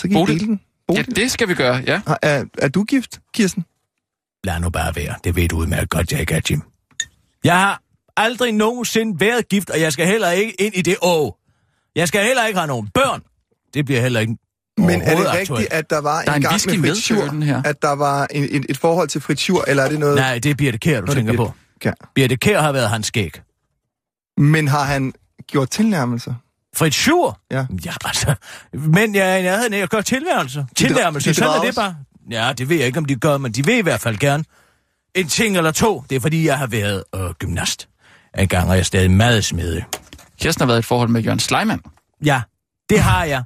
Så 0.00 0.08
kan 0.08 0.16
I 0.16 0.26
dele 0.26 0.38
den. 0.40 0.60
Ja, 0.88 0.94
Bodil. 1.02 1.16
det 1.16 1.30
skal 1.30 1.48
vi 1.48 1.54
gøre, 1.54 1.74
ja. 1.86 2.00
Har- 2.06 2.18
Er, 2.22 2.44
er 2.58 2.68
du 2.68 2.84
gift, 2.84 3.20
Kirsten? 3.34 3.64
Lad 4.44 4.60
nu 4.60 4.70
bare 4.70 4.96
være. 4.96 5.14
Det 5.24 5.36
ved 5.36 5.48
du 5.48 5.56
udmærket 5.56 5.90
godt, 5.90 6.12
jeg 6.12 6.20
ikke 6.20 6.34
er, 6.34 6.40
Jim. 6.50 6.62
Jeg 7.44 7.54
har 7.60 7.82
aldrig 8.16 8.52
nogensinde 8.52 9.20
været 9.20 9.48
gift, 9.48 9.70
og 9.70 9.80
jeg 9.80 9.92
skal 9.92 10.06
heller 10.06 10.30
ikke 10.30 10.52
ind 10.62 10.74
i 10.76 10.82
det 10.82 10.96
å. 11.02 11.36
Jeg 11.96 12.08
skal 12.08 12.24
heller 12.24 12.46
ikke 12.46 12.58
have 12.58 12.66
nogen 12.66 12.88
børn. 12.94 13.22
Det 13.74 13.84
bliver 13.84 14.00
heller 14.00 14.20
ikke 14.20 14.36
Men 14.78 14.90
er 14.90 14.94
det 14.94 15.02
overhovedet 15.02 15.32
rigtigt, 15.32 15.50
aktuelt. 15.50 15.72
at 15.72 15.90
der 15.90 15.98
var 16.00 16.22
Der 16.22 16.30
er 16.30 16.36
en 16.36 16.42
en 16.42 16.48
gang 16.48 16.80
med 16.80 17.22
øllen 17.22 17.42
her. 17.42 17.62
at 17.64 17.82
der 17.82 17.92
var 17.92 18.26
en, 18.30 18.44
et, 18.44 18.66
et 18.68 18.78
forhold 18.78 19.08
til 19.08 19.20
Fritz 19.20 19.40
Schur, 19.42 19.64
eller 19.68 19.82
er 19.82 19.88
det 19.88 19.98
noget... 20.00 20.16
Nej, 20.16 20.38
det 20.38 20.50
er 20.50 20.54
Birte 20.54 20.78
Kjær, 20.78 21.00
du 21.00 21.06
Nå, 21.06 21.06
det 21.06 21.10
er 21.10 21.14
tænker 21.14 21.32
Birte 21.32 21.44
på. 21.44 21.52
Kjær. 21.80 21.92
Birte 22.14 22.36
Kjær 22.36 22.60
har 22.62 22.72
været 22.72 22.88
hans 22.90 23.06
skæg. 23.06 23.40
Men 24.36 24.68
har 24.68 24.84
han 24.84 25.12
gjort 25.46 25.70
tilnærmelser? 25.70 26.34
Fritz 26.78 26.96
Schur? 26.96 27.40
Ja. 27.50 27.66
Ja, 27.84 27.92
altså. 28.04 28.34
Men 28.72 29.14
jeg 29.14 29.32
er 29.32 29.36
i 29.36 29.42
nærheden 29.42 29.74
af 29.74 29.78
at 29.78 29.90
gøre 29.90 30.02
tilværelse. 30.02 30.66
Tilnærmelse, 30.76 31.30
de 31.30 31.34
sådan 31.34 31.60
er 31.60 31.64
det 31.64 31.74
bare. 31.74 31.96
Ja, 32.30 32.52
det 32.52 32.68
ved 32.68 32.76
jeg 32.76 32.86
ikke, 32.86 32.98
om 32.98 33.04
de 33.04 33.16
gør, 33.16 33.38
men 33.38 33.52
de 33.52 33.64
vil 33.64 33.74
i 33.74 33.80
hvert 33.80 34.00
fald 34.00 34.18
gerne. 34.18 34.44
En 35.14 35.28
ting 35.28 35.56
eller 35.56 35.70
to. 35.70 36.04
Det 36.10 36.16
er 36.16 36.20
fordi, 36.20 36.46
jeg 36.46 36.58
har 36.58 36.66
været 36.66 37.04
øh, 37.14 37.30
gymnast. 37.30 37.88
En 38.38 38.48
gang 38.48 38.70
er 38.70 38.74
jeg 38.74 38.86
stadig 38.86 39.10
meget 39.10 39.44
smidig. 39.44 39.84
Kirsten 40.40 40.62
har 40.62 40.66
været 40.66 40.78
i 40.78 40.80
et 40.80 40.84
forhold 40.84 41.08
med 41.08 41.20
Jørgen 41.20 41.38
Sleiman. 41.38 41.80
Ja, 42.24 42.42
det 42.90 43.00
har 43.00 43.24
jeg. 43.24 43.42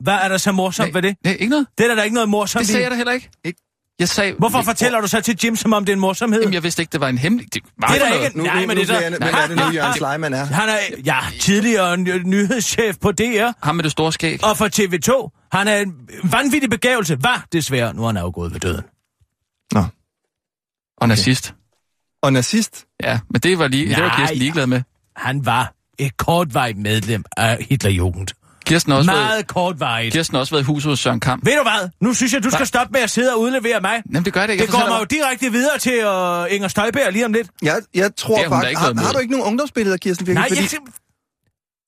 Hvad 0.00 0.14
er 0.14 0.28
der 0.28 0.36
så 0.38 0.52
morsomt 0.52 0.94
ved 0.94 1.02
det? 1.02 1.16
Det 1.24 1.30
er 1.30 1.36
ikke 1.36 1.50
noget. 1.50 1.66
Det 1.78 1.90
er 1.90 1.94
der 1.94 2.02
ikke 2.02 2.14
noget 2.14 2.28
morsomt 2.28 2.60
Det 2.60 2.68
sagde 2.68 2.82
jeg 2.82 2.90
da 2.90 2.96
heller 2.96 3.12
ikke. 3.12 3.30
Ikke? 3.44 3.60
Jeg 3.98 4.08
sagde... 4.08 4.34
Hvorfor 4.38 4.62
fortæller 4.62 5.00
du 5.00 5.08
så 5.08 5.20
til 5.20 5.38
Jim, 5.44 5.56
som 5.56 5.72
om 5.72 5.84
det 5.84 5.92
er 5.92 5.96
en 5.96 6.00
morsomhed? 6.00 6.40
Jamen, 6.40 6.54
jeg 6.54 6.62
vidste 6.62 6.82
ikke, 6.82 6.92
det 6.92 7.00
var 7.00 7.08
en 7.08 7.18
hemmelig... 7.18 7.54
Det, 7.54 7.62
var 7.78 7.86
Det 7.88 8.02
er 8.02 8.08
noget. 8.10 8.24
ikke- 8.24 8.38
Nu, 8.38 8.44
Nej, 8.44 8.60
nu, 8.60 8.66
men 8.66 8.76
det 8.76 8.82
er 8.82 8.86
så- 8.86 8.92
jeg- 8.94 9.12
er 9.42 9.46
det 9.46 9.56
nu, 9.56 9.62
Jørgen 9.70 9.94
Sleiman 9.94 10.34
er? 10.34 10.44
Han 10.44 10.68
er, 10.68 10.78
ja, 11.04 11.18
tidligere 11.40 11.96
ny- 11.96 12.22
nyhedschef 12.24 12.96
på 13.00 13.12
DR, 13.12 13.52
Ham 13.62 13.76
med 13.76 13.82
det 13.84 13.92
store 13.92 14.12
skæg. 14.12 14.44
og 14.44 14.56
for 14.56 14.68
TV2. 14.68 15.48
Han 15.52 15.68
er 15.68 15.80
en 15.80 15.94
vanvittig 16.32 16.70
begævelse. 16.70 17.16
Var 17.22 17.46
desværre. 17.52 17.94
Nu 17.94 18.02
er 18.02 18.06
han 18.06 18.16
afgået 18.16 18.52
ved 18.52 18.60
døden. 18.60 18.82
Nå. 19.72 19.84
Og 20.96 21.08
nazist. 21.08 21.54
Og 22.22 22.32
nazist? 22.32 22.84
Ja, 23.02 23.20
men 23.30 23.40
det 23.40 23.58
var, 23.58 23.68
lige, 23.68 23.88
det 23.88 23.96
var 24.02 24.08
Nej. 24.08 24.16
Kirsten 24.16 24.38
ligeglad 24.38 24.66
med. 24.66 24.82
Han 25.16 25.46
var 25.46 25.72
et 25.98 26.16
kortvarigt 26.16 26.78
medlem 26.78 27.24
af 27.36 27.66
Hitlerjugend. 27.68 28.28
Kirsten 28.64 28.90
har 28.92 28.98
også, 28.98 29.10
været, 29.10 29.22
Meget 29.24 29.46
kortvarigt. 29.46 30.12
Kirsten 30.14 30.34
har 30.34 30.40
også 30.40 30.54
været 30.54 30.62
i 30.62 30.64
huset 30.64 30.90
hos 30.90 30.98
Søren 31.00 31.20
Kamp. 31.20 31.46
Ved 31.46 31.52
du 31.56 31.62
hvad? 31.62 31.88
Nu 32.00 32.14
synes 32.14 32.32
jeg, 32.32 32.44
du 32.44 32.50
skal 32.50 32.66
stoppe 32.66 32.92
med 32.92 33.00
at 33.00 33.10
sidde 33.10 33.32
og 33.34 33.40
udlevere 33.40 33.80
mig. 33.80 34.02
Jamen, 34.12 34.24
det 34.24 34.32
gør 34.32 34.46
det 34.46 34.52
ikke. 34.52 34.62
Det 34.62 34.72
går 34.72 34.88
mig 34.88 34.98
jo 35.00 35.04
direkte 35.04 35.52
videre 35.52 35.78
til 35.78 35.92
uh, 36.06 36.54
Inger 36.54 36.68
Støjberg 36.68 37.12
lige 37.12 37.24
om 37.24 37.32
lidt. 37.32 37.48
Jeg, 37.62 37.76
jeg 37.94 38.16
tror 38.16 38.38
Det 38.38 38.48
faktisk... 38.48 38.78
Har, 38.80 38.94
har 39.04 39.12
du 39.12 39.18
ikke 39.18 39.32
nogen 39.32 39.46
ungdomsbilleder, 39.46 39.96
Kirsten? 39.96 40.26
Birgit? 40.26 40.34
Nej, 40.38 40.48
Fordi 40.48 40.60
jeg, 40.60 40.80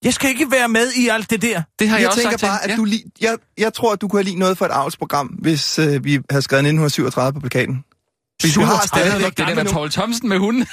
jeg 0.04 0.14
skal 0.14 0.30
ikke 0.30 0.50
være 0.50 0.68
med 0.68 0.92
i 0.92 1.08
alt 1.08 1.30
det 1.30 1.42
der. 1.42 1.62
Det 1.78 1.88
har 1.88 1.96
jeg, 1.96 2.02
jeg 2.02 2.08
også 2.08 2.20
tænker 2.20 2.38
sagt 2.38 2.50
bare, 2.50 2.70
at 2.70 2.76
du 2.76 2.84
li- 2.86 3.10
jeg, 3.20 3.36
jeg 3.58 3.74
tror, 3.74 3.92
at 3.92 4.00
du 4.00 4.08
kunne 4.08 4.18
have 4.20 4.24
lige 4.24 4.38
noget 4.38 4.58
for 4.58 4.64
et 4.64 4.70
avlsprogram, 4.70 5.26
hvis 5.26 5.78
øh, 5.78 6.04
vi 6.04 6.12
havde 6.30 6.42
skrevet 6.42 6.60
1937 6.60 7.32
på 7.32 7.40
plakaten. 7.40 7.84
Fordi 8.40 8.52
du 8.52 8.60
har 8.60 8.80
37, 8.82 8.86
stadigvæk 8.86 9.36
Det 9.36 9.58
er 9.58 9.64
der. 9.64 9.72
Paul 9.72 9.90
Thomsen 9.90 10.28
med 10.28 10.38
hunden. 10.38 10.66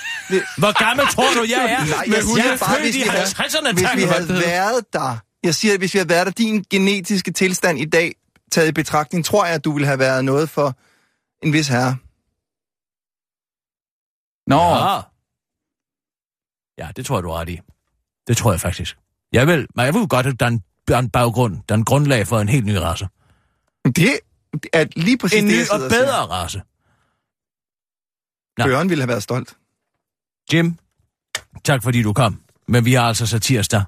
Hvor 0.57 0.83
gammel 0.87 1.07
tror 1.07 1.29
du, 1.35 1.43
jeg 1.49 1.77
er? 1.79 1.85
Nej, 1.85 2.05
Med 2.07 2.15
jeg 2.17 2.25
hunde 2.25 2.41
siger 2.43 2.57
bare, 2.57 2.79
hvis 2.81 2.95
vi 2.95 3.01
havde- 3.01 3.23
50'erne, 3.23 3.73
Hvis 3.73 3.87
vi 3.95 4.01
havde 4.01 4.29
været 4.29 4.93
der... 4.93 5.17
Jeg 5.43 5.55
siger, 5.55 5.73
at 5.73 5.79
hvis 5.79 5.93
vi 5.93 5.99
havde 5.99 6.09
været 6.09 6.25
der, 6.25 6.31
din 6.31 6.63
genetiske 6.69 7.31
tilstand 7.31 7.79
i 7.79 7.85
dag 7.85 8.15
taget 8.51 8.67
i 8.67 8.71
betragtning, 8.71 9.25
tror 9.25 9.45
jeg, 9.45 9.55
at 9.55 9.63
du 9.65 9.71
ville 9.71 9.85
have 9.87 9.99
været 9.99 10.25
noget 10.25 10.49
for 10.49 10.77
en 11.45 11.53
vis 11.53 11.67
herre. 11.67 11.97
Nå, 14.47 14.55
Ja. 14.55 15.01
ja, 16.85 16.91
det 16.95 17.05
tror 17.05 17.15
jeg, 17.17 17.23
du 17.23 17.29
har 17.29 17.35
ret 17.39 17.49
i. 17.49 17.59
Det 18.27 18.37
tror 18.37 18.51
jeg 18.51 18.61
faktisk. 18.61 18.97
Jeg 19.31 19.47
vil, 19.47 19.67
men 19.75 19.85
jeg 19.85 19.93
ved 19.93 20.07
godt, 20.07 20.25
at 20.25 20.39
der 20.39 20.45
er 20.45 20.49
en, 20.49 20.63
der 20.87 20.95
er 20.95 20.99
en 20.99 21.09
baggrund, 21.09 21.61
der 21.69 21.75
er 21.75 21.77
en 21.77 21.85
grundlag 21.85 22.27
for 22.27 22.39
en 22.39 22.49
helt 22.49 22.65
ny 22.65 22.75
race. 22.75 23.07
Det 23.85 24.19
er 24.73 24.85
lige 24.95 25.17
præcis 25.17 25.39
En 25.39 25.45
det, 25.45 25.53
ny 25.53 25.57
jeg 25.57 25.65
sidder 25.67 25.85
og 25.85 25.91
siger. 25.91 26.03
bedre 26.05 26.19
race. 26.25 26.61
Nå. 28.57 28.65
Børen 28.65 28.89
ville 28.89 29.01
have 29.01 29.07
været 29.07 29.23
stolt. 29.23 29.57
Jim, 30.53 30.77
tak 31.63 31.83
fordi 31.83 32.01
du 32.03 32.13
kom. 32.13 32.41
Men 32.67 32.85
vi 32.85 32.93
har 32.93 33.03
altså 33.07 33.25
så 33.27 33.39
tirsdag. 33.39 33.83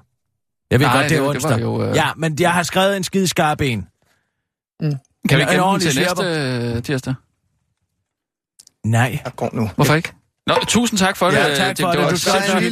Jeg 0.70 0.80
ved 0.80 0.86
Nej, 0.86 0.96
godt, 0.96 1.10
det 1.10 1.16
er 1.16 1.20
det 1.20 1.26
var- 1.26 1.32
det 1.32 1.44
onsdag. 1.44 1.60
jo, 1.62 1.82
øh, 1.84 1.96
Ja, 1.96 2.06
men 2.16 2.36
jeg 2.40 2.52
har 2.52 2.62
skrevet 2.62 2.96
en 2.96 3.04
skide 3.04 3.28
skarp 3.28 3.60
en. 3.60 3.86
Kan 4.80 4.88
vi 4.88 5.34
En- 5.34 5.40
ikke 5.40 5.42
en 5.42 5.48
gemme 5.60 5.72
den 5.72 5.80
til 5.80 6.00
næste 6.00 6.24
øh, 6.76 6.82
tirsdag? 6.82 7.14
Nej. 8.84 9.18
Jeg 9.24 9.32
går 9.36 9.50
nu. 9.52 9.70
Hvorfor 9.76 9.94
ikke? 9.94 10.12
Nå, 10.46 10.54
tusind 10.68 10.98
tak 10.98 11.16
for 11.16 11.26
det. 11.30 11.36
Ja, 11.36 11.54
tak 11.54 11.76
for 11.80 11.90
det. 11.90 12.00
var 12.00 12.10
Du 12.10 12.16
skal 12.16 12.32
er 12.32 12.36
en 12.36 12.42
sindssygt 12.42 12.62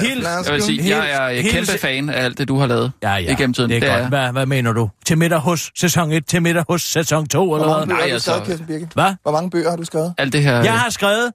lille 0.00 0.22
flaske. 0.22 0.44
Jeg 0.52 0.54
vil 0.54 0.62
sige, 0.62 0.96
jeg 0.98 1.36
er 1.38 1.42
kæmpe 1.50 1.78
fan 1.78 2.08
af 2.10 2.24
alt 2.24 2.38
det, 2.38 2.48
du 2.48 2.58
har 2.58 2.66
lavet 2.66 2.92
Ja, 3.02 3.10
ja. 3.14 3.32
igennem 3.32 3.54
tiden. 3.54 3.70
Det 3.70 3.76
er, 3.76 3.80
Det 3.80 3.90
er 3.90 3.98
godt. 3.98 4.08
Hvad, 4.08 4.32
hvad 4.32 4.46
mener 4.46 4.72
du? 4.72 4.90
Til 5.06 5.18
middag 5.18 5.38
hos 5.38 5.70
sæson 5.76 6.12
1, 6.12 6.26
til 6.26 6.42
middag 6.42 6.64
hos 6.68 6.82
sæson 6.82 7.26
2, 7.28 7.44
Hvor 7.46 7.56
eller 7.56 7.84
hvad? 7.86 7.96
du 7.96 8.02
altså-? 8.02 8.86
Hvad? 8.94 9.14
Hvor 9.22 9.32
mange 9.32 9.50
bøger 9.50 9.70
har 9.70 9.76
du 9.76 9.84
skrevet? 9.84 10.14
Alt 10.18 10.32
det 10.32 10.42
her... 10.42 10.56
Jeg 10.62 10.72
har 10.80 10.90
skrevet 10.90 11.32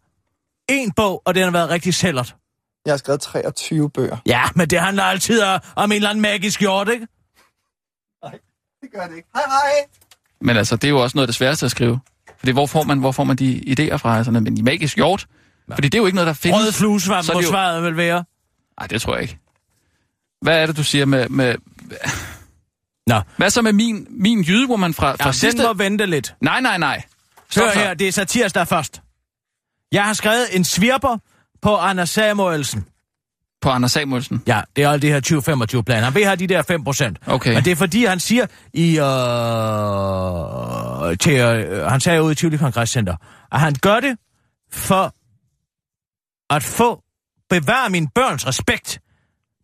en 0.69 0.91
bog, 0.91 1.21
og 1.25 1.35
den 1.35 1.43
har 1.43 1.51
været 1.51 1.69
rigtig 1.69 1.93
sælgert. 1.93 2.35
Jeg 2.87 2.93
har 2.93 2.97
skrevet 2.97 3.21
23 3.21 3.89
bøger. 3.89 4.17
Ja, 4.25 4.43
men 4.55 4.69
det 4.69 4.79
handler 4.79 5.03
altid 5.03 5.41
om 5.75 5.91
en 5.91 5.95
eller 5.95 6.09
anden 6.09 6.21
magisk 6.21 6.59
hjort, 6.59 6.89
ikke? 6.89 7.07
Det 8.81 8.89
gør 8.93 9.07
det 9.07 9.15
ikke. 9.15 9.27
Hej, 9.35 9.43
hej. 9.47 9.87
Men 10.41 10.57
altså, 10.57 10.75
det 10.75 10.83
er 10.83 10.89
jo 10.89 11.03
også 11.03 11.17
noget 11.17 11.23
af 11.23 11.27
det 11.27 11.35
sværeste 11.35 11.65
at 11.65 11.71
skrive. 11.71 11.99
Fordi 12.39 12.51
hvor 12.51 12.65
får 12.65 12.83
man, 12.83 12.99
hvor 12.99 13.11
får 13.11 13.23
man 13.23 13.35
de 13.35 13.63
idéer 13.79 13.95
fra? 13.95 14.17
Altså, 14.17 14.31
men 14.31 14.57
i 14.57 14.61
magisk 14.61 14.95
hjort? 14.95 15.27
Fordi 15.73 15.89
det 15.89 15.97
er 15.97 16.01
jo 16.01 16.05
ikke 16.05 16.15
noget, 16.15 16.27
der 16.27 16.33
findes. 16.33 16.59
Rød 16.65 16.71
fluesvamp 16.71 17.27
det 17.27 17.33
jo- 17.33 17.41
svaret 17.41 17.83
vel 17.83 17.97
være. 17.97 18.23
Nej, 18.79 18.87
det 18.87 19.01
tror 19.01 19.13
jeg 19.13 19.21
ikke. 19.21 19.37
Hvad 20.41 20.61
er 20.61 20.65
det, 20.65 20.77
du 20.77 20.83
siger 20.83 21.05
med... 21.05 21.29
med... 21.29 21.55
Nå. 23.07 23.21
Hvad 23.37 23.49
så 23.49 23.61
med 23.61 23.73
min, 23.73 24.07
min 24.09 24.41
jydewoman 24.41 24.93
fra, 24.93 25.11
fra 25.15 25.25
Ja, 25.25 25.31
sidste... 25.31 25.57
den 25.61 25.67
må 25.67 25.73
vente 25.73 26.05
lidt. 26.05 26.35
Nej, 26.41 26.61
nej, 26.61 26.77
nej. 26.77 27.03
Stop 27.49 27.63
Hør 27.63 27.73
så. 27.73 27.79
her, 27.79 27.93
det 27.93 28.07
er 28.07 28.11
satirsdag 28.11 28.67
først. 28.67 29.01
Jeg 29.91 30.03
har 30.05 30.13
skrevet 30.13 30.45
en 30.55 30.63
svirper 30.63 31.17
på 31.61 31.75
Anders 31.75 32.09
Samuelsen. 32.09 32.85
På 33.61 33.69
Anders 33.69 33.91
Samuelsen. 33.91 34.43
Ja, 34.47 34.61
det 34.75 34.83
er 34.83 34.89
alt 34.89 35.01
det 35.01 35.09
her 35.09 35.21
2025-plan. 35.21 36.03
Han 36.03 36.15
vil 36.15 36.25
have 36.25 36.35
de 36.35 36.47
der 36.47 36.61
5 36.61 36.83
procent. 36.83 37.17
Okay. 37.27 37.53
Men 37.53 37.65
det 37.65 37.71
er 37.71 37.75
fordi, 37.75 38.05
han 38.05 38.19
siger 38.19 38.45
i... 38.73 38.99
Øh, 41.11 41.17
til, 41.17 41.33
øh, 41.39 41.85
han 41.85 41.99
sagde 41.99 42.23
ude 42.23 42.31
i 42.31 42.35
Tivoli 42.35 42.57
Kongresscenter, 42.57 43.15
at 43.51 43.59
han 43.59 43.75
gør 43.81 43.99
det 43.99 44.17
for 44.71 45.13
at 46.55 46.63
få 46.63 47.03
bevare 47.49 47.89
mine 47.89 48.07
børns 48.15 48.47
respekt. 48.47 48.99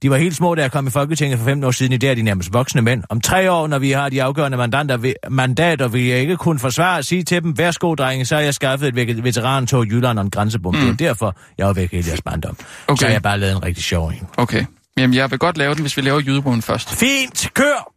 De 0.03 0.09
var 0.09 0.17
helt 0.17 0.35
små, 0.35 0.55
da 0.55 0.61
jeg 0.61 0.71
kom 0.71 0.87
i 0.87 0.89
Folketinget 0.89 1.39
for 1.39 1.45
15 1.45 1.63
år 1.63 1.71
siden. 1.71 1.93
I 1.93 1.97
dag 1.97 2.09
er 2.11 2.15
de 2.15 2.21
nærmest 2.21 2.53
voksne 2.53 2.81
mænd. 2.81 3.03
Om 3.09 3.21
tre 3.21 3.51
år, 3.51 3.67
når 3.67 3.79
vi 3.79 3.91
har 3.91 4.09
de 4.09 4.23
afgørende 4.23 4.57
mandater, 4.57 4.97
vil, 4.97 5.15
mandater, 5.29 5.87
vil 5.87 6.05
jeg 6.05 6.19
ikke 6.19 6.37
kunne 6.37 6.59
forsvare 6.59 6.97
at 6.97 7.05
sige 7.05 7.23
til 7.23 7.43
dem, 7.43 7.57
værsgo, 7.57 7.95
drenge, 7.95 8.25
så 8.25 8.35
har 8.35 8.41
jeg 8.41 8.53
skaffet 8.53 8.87
et 8.87 8.95
ve- 9.17 9.23
veterantog 9.23 9.85
i 9.85 9.89
Jylland 9.89 10.19
og 10.19 10.25
en 10.25 10.31
grænsebom. 10.31 10.75
Mm. 10.75 10.81
Det 10.81 10.89
er 10.91 10.95
derfor, 10.95 11.35
jeg 11.57 11.67
var 11.67 11.73
væk 11.73 11.91
hele 11.91 12.07
jeres 12.07 12.21
barndom. 12.21 12.57
Okay. 12.87 12.99
Så 12.99 13.05
har 13.05 13.11
jeg 13.11 13.21
bare 13.21 13.39
lavet 13.39 13.55
en 13.55 13.63
rigtig 13.63 13.83
sjov 13.83 14.07
en. 14.07 14.27
Okay. 14.37 14.65
Jamen, 14.97 15.13
jeg 15.13 15.31
vil 15.31 15.39
godt 15.39 15.57
lave 15.57 15.73
den, 15.73 15.81
hvis 15.81 15.97
vi 15.97 16.01
laver 16.01 16.19
jydewoman 16.19 16.61
først. 16.61 16.89
Fint, 16.89 17.49
kør! 17.53 17.91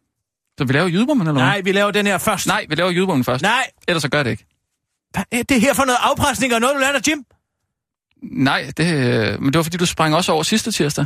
Så 0.59 0.65
vi 0.65 0.73
laver 0.73 0.89
jydewoman, 0.89 1.21
eller 1.27 1.33
hvad? 1.33 1.43
Nej, 1.43 1.61
vi 1.65 1.73
laver 1.73 1.91
den 1.91 2.07
her 2.07 2.19
først. 2.19 2.47
Nej, 2.47 2.67
vi 2.69 2.75
laver 2.75 2.91
jydewoman 2.91 3.25
først. 3.25 3.43
Nej, 3.43 3.63
Ellers 3.89 4.03
så 4.03 4.09
gør 4.09 4.23
det 4.23 4.31
ikke. 4.31 4.47
Hvad 5.13 5.25
er 5.33 5.43
det 5.43 5.61
her 5.61 5.75
for 5.75 5.85
noget 5.85 5.99
afpresning 6.03 6.55
og 6.55 6.61
noget, 6.61 6.75
du 6.77 6.81
lander, 6.81 7.01
Jim? 7.09 7.25
Nej, 8.33 8.71
det, 8.77 8.95
øh, 8.95 9.43
men 9.43 9.53
det 9.53 9.57
var 9.59 9.63
fordi, 9.63 9.77
du 9.77 9.87
sprang 9.87 10.15
også 10.15 10.33
over 10.33 10.43
sidste 10.43 10.73
tirsdag. 10.73 11.05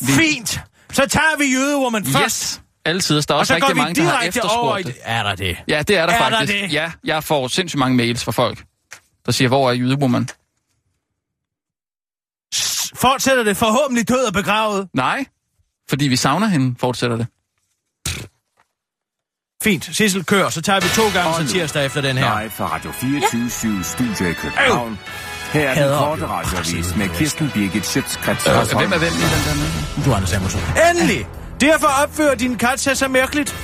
Vi- 0.00 0.12
Fint! 0.12 0.60
Så 0.92 1.06
tager 1.06 1.38
vi 1.38 1.44
jødewoman 1.54 2.04
først. 2.04 2.24
Yes! 2.24 2.60
Alle 2.84 3.00
tider. 3.00 3.20
Der 3.20 3.34
er 3.34 3.36
Og 3.36 3.40
også 3.40 3.50
så 3.50 3.54
rigtig 3.54 3.74
vi 3.74 3.80
mange, 3.80 3.94
der 3.94 4.02
har 4.02 4.20
direkte 4.20 4.42
over 4.42 4.76
i... 4.76 4.80
efterspurgt 4.80 4.96
det. 4.96 5.02
Er 5.04 5.22
der 5.22 5.34
det? 5.34 5.56
Ja, 5.68 5.82
det 5.82 5.96
er 5.96 6.06
der 6.06 6.12
Er 6.14 6.30
der 6.30 6.36
faktisk. 6.38 6.52
det? 6.62 6.72
Ja, 6.72 6.92
jeg 7.04 7.24
får 7.24 7.48
sindssygt 7.48 7.78
mange 7.78 7.96
mails 7.96 8.24
fra 8.24 8.32
folk, 8.32 8.64
der 9.26 9.32
siger, 9.32 9.48
hvor 9.48 9.70
er 9.70 9.74
jydewoman? 9.74 10.28
S- 12.54 12.92
Fortsætter 12.96 13.42
det 13.42 13.56
forhåbentlig 13.56 14.08
død 14.08 14.24
og 14.26 14.32
begravet? 14.32 14.88
Nej, 14.94 15.24
fordi 15.88 16.08
vi 16.08 16.16
savner 16.16 16.46
hende, 16.46 16.76
fortsætter 16.80 17.16
det. 17.16 17.26
Fint. 19.62 19.84
Sissel, 19.92 20.24
kør. 20.24 20.48
Så 20.48 20.62
tager 20.62 20.80
vi 20.80 20.88
to 20.88 21.20
gange 21.20 21.46
så 21.48 21.52
tirsdag 21.52 21.86
efter 21.86 22.00
den 22.00 22.16
her. 22.18 22.40
Live 22.40 22.50
fra 22.50 22.66
Radio 22.74 22.92
24 22.92 23.84
Studio 23.84 24.26
i 24.30 24.32
København. 24.32 24.98
Her 25.52 25.68
er 25.68 25.74
den 25.74 25.82
Hader 25.82 25.98
korte 25.98 26.22
jo. 26.22 26.26
radiovis 26.26 26.96
med 26.96 27.08
Kirsten 27.08 27.50
Birgit 27.54 27.86
Schøtzgrads 27.86 28.46
Øh, 28.46 28.78
hvem 28.78 28.92
er 28.92 28.98
hvem 28.98 29.12
i 29.12 29.22
den 29.22 29.58
der? 29.98 30.04
Du, 30.04 30.14
Anders 30.14 30.30
Samuelsen. 30.30 30.60
Endelig! 30.90 31.26
Derfor 31.60 32.02
opfører 32.04 32.34
din 32.34 32.56
kat 32.56 32.80
sig 32.80 32.96
så 32.96 33.08
mærkeligt. 33.08 33.54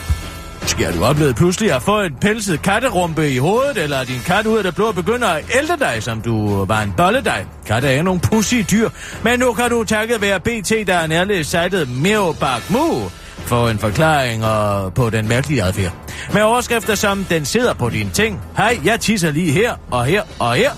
Sker 0.67 0.93
du 0.93 1.05
oplevet 1.05 1.37
pludselig 1.37 1.73
at 1.73 1.83
få 1.83 2.01
en 2.01 2.15
pelset 2.21 2.63
katterumpe 2.63 3.31
i 3.31 3.39
hovedet, 3.39 3.79
eller 3.79 3.97
er 3.97 4.05
din 4.05 4.21
kat 4.27 4.47
ud 4.47 4.57
af 4.59 4.65
det 4.65 4.75
blå 4.75 4.93
begynder 4.93 5.29
at 5.29 5.45
ælte 5.55 5.77
dig, 5.81 6.03
som 6.03 6.21
du 6.21 6.65
var 6.65 6.81
en 6.83 6.95
bolledej? 6.97 7.45
Katte 7.67 7.89
er 7.89 8.03
nogen 8.03 8.21
pussy 8.21 8.55
dyr, 8.71 8.89
men 9.23 9.39
nu 9.39 9.53
kan 9.53 9.71
du 9.71 9.85
takket 9.85 10.21
være 10.21 10.41
BT, 10.41 10.73
der 10.87 10.95
er 10.95 11.07
nærligt 11.07 11.47
sitet 11.47 11.89
Meo 11.89 12.33
Bak 12.33 12.63
Mu, 12.71 13.09
få 13.47 13.69
en 13.69 13.79
forklaring 13.79 14.45
og 14.45 14.95
på 14.95 15.11
den 15.11 15.29
mærkelige 15.29 15.63
adfærd. 15.63 15.93
Med 16.33 16.43
overskrifter 16.43 16.95
som, 16.95 17.25
den 17.25 17.45
sidder 17.45 17.75
på 17.75 17.89
dine 17.91 18.11
ting, 18.11 18.41
hej, 18.57 18.79
jeg 18.85 19.01
tisser 19.01 19.31
lige 19.31 19.53
her 19.53 19.75
og 19.91 20.05
her 20.05 20.23
og 20.39 20.55
her, 20.55 20.71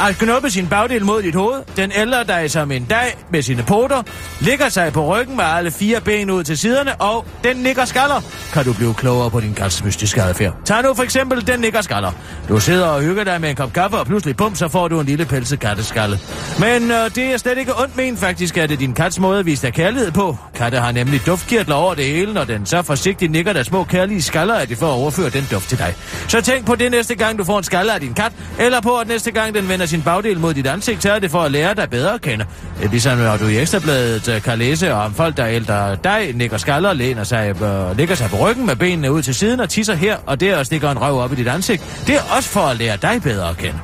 at 0.00 0.18
knuppe 0.18 0.50
sin 0.50 0.66
bagdel 0.66 1.04
mod 1.04 1.22
dit 1.22 1.34
hoved. 1.34 1.62
Den 1.76 1.92
ældre 1.96 2.24
dig 2.24 2.50
som 2.50 2.72
en 2.72 2.84
dag 2.84 3.16
med 3.30 3.42
sine 3.42 3.62
poter, 3.62 4.02
ligger 4.40 4.68
sig 4.68 4.92
på 4.92 5.06
ryggen 5.06 5.36
med 5.36 5.44
alle 5.44 5.70
fire 5.70 6.00
ben 6.00 6.30
ud 6.30 6.44
til 6.44 6.58
siderne, 6.58 7.00
og 7.00 7.26
den 7.44 7.56
nikker 7.56 7.84
skaller. 7.84 8.20
Kan 8.52 8.64
du 8.64 8.72
blive 8.72 8.94
klogere 8.94 9.30
på 9.30 9.40
din 9.40 9.54
kats 9.54 9.84
mystiske 9.84 10.22
adfærd? 10.22 10.54
Tag 10.64 10.82
nu 10.82 10.94
for 10.94 11.02
eksempel 11.02 11.46
den 11.46 11.60
nikker 11.60 11.80
skaller. 11.80 12.12
Du 12.48 12.60
sidder 12.60 12.86
og 12.86 13.02
hygger 13.02 13.24
dig 13.24 13.40
med 13.40 13.50
en 13.50 13.56
kop 13.56 13.72
kaffe, 13.72 13.96
og 13.96 14.06
pludselig 14.06 14.36
bum, 14.36 14.54
så 14.54 14.68
får 14.68 14.88
du 14.88 15.00
en 15.00 15.06
lille 15.06 15.24
pelset 15.24 15.60
katteskalle. 15.60 16.18
Men 16.58 16.90
øh, 16.90 17.14
det 17.14 17.24
er 17.24 17.36
slet 17.36 17.58
ikke 17.58 17.72
ondt 17.82 17.96
men 17.96 18.16
faktisk, 18.16 18.56
er 18.56 18.66
det 18.66 18.80
din 18.80 18.94
kats 18.94 19.18
måde 19.20 19.38
at 19.38 19.46
vise 19.46 19.66
dig 19.66 19.74
kærlighed 19.74 20.12
på. 20.12 20.36
Katte 20.54 20.78
har 20.78 20.92
nemlig 20.92 21.26
duftkirtler 21.26 21.74
over 21.74 21.94
det 21.94 22.04
hele, 22.04 22.34
når 22.34 22.44
den 22.44 22.66
så 22.66 22.82
forsigtigt 22.82 23.32
nikker 23.32 23.52
der 23.52 23.62
små 23.62 23.84
kærlige 23.84 24.22
skaller, 24.22 24.54
at 24.54 24.68
de 24.68 24.76
får 24.76 24.86
at 24.86 24.92
overføre 24.92 25.30
den 25.30 25.46
duft 25.50 25.68
til 25.68 25.78
dig. 25.78 25.94
Så 26.28 26.40
tænk 26.40 26.66
på 26.66 26.74
det 26.74 26.90
næste 26.90 27.14
gang, 27.14 27.38
du 27.38 27.44
får 27.44 27.58
en 27.58 27.64
skalle 27.64 27.94
af 27.94 28.00
din 28.00 28.14
kat, 28.14 28.32
eller 28.58 28.80
på, 28.80 28.96
at 28.96 29.08
næste 29.08 29.30
gang 29.30 29.54
den 29.54 29.68
vender 29.68 29.86
sin 29.88 30.02
bagdel 30.02 30.38
mod 30.38 30.54
dit 30.54 30.66
ansigt, 30.66 31.02
så 31.02 31.12
er 31.12 31.18
det 31.18 31.30
for 31.30 31.42
at 31.42 31.50
lære 31.50 31.74
dig 31.74 31.90
bedre 31.90 32.14
at 32.14 32.20
kende. 32.20 32.44
Det 32.82 32.90
Ligesom 32.90 33.18
når 33.18 33.36
du 33.36 33.46
i 33.46 33.58
Ekstrabladet 33.58 34.28
øh, 34.28 34.42
kan 34.42 34.58
læse 34.58 34.92
om 34.92 35.14
folk, 35.14 35.36
der 35.36 35.46
ældre 35.46 35.96
dig, 36.04 36.32
nikker 36.34 36.56
skaller, 36.56 36.92
læner 36.92 37.24
sig, 37.24 37.62
øh, 37.62 37.96
ligger 37.96 38.14
sig 38.14 38.30
på 38.30 38.36
ryggen 38.36 38.66
med 38.66 38.76
benene 38.76 39.12
ud 39.12 39.22
til 39.22 39.34
siden 39.34 39.60
og 39.60 39.68
tisser 39.68 39.94
her 39.94 40.16
og 40.26 40.40
der 40.40 40.56
og 40.56 40.66
stikker 40.66 40.90
en 40.90 40.98
røv 40.98 41.18
op 41.18 41.32
i 41.32 41.34
dit 41.34 41.48
ansigt. 41.48 42.02
Det 42.06 42.14
er 42.14 42.20
også 42.36 42.48
for 42.48 42.60
at 42.60 42.76
lære 42.76 42.96
dig 43.02 43.22
bedre 43.22 43.48
at 43.48 43.56
kende. 43.56 43.78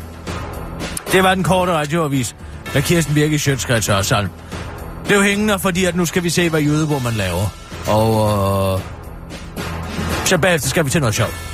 Det 1.12 1.22
var 1.22 1.34
den 1.34 1.44
korte 1.44 1.72
radioavis 1.72 2.36
med 2.74 2.82
Kirsten 2.82 3.14
Birke 3.14 3.38
Sjøtskrets 3.38 3.88
og 3.88 4.04
Salm. 4.04 4.28
Blev 5.04 5.22
hængende, 5.22 5.58
fordi 5.58 5.84
at 5.84 5.96
nu 5.96 6.04
skal 6.04 6.22
vi 6.22 6.30
se, 6.30 6.50
hvad 6.50 6.60
jøde, 6.60 6.88
man 7.04 7.12
laver. 7.12 7.54
Og 7.86 8.74
øh, 8.74 8.80
så 10.24 10.38
bagefter 10.38 10.68
skal 10.68 10.84
vi 10.84 10.90
til 10.90 11.00
noget 11.00 11.14
sjovt. 11.14 11.53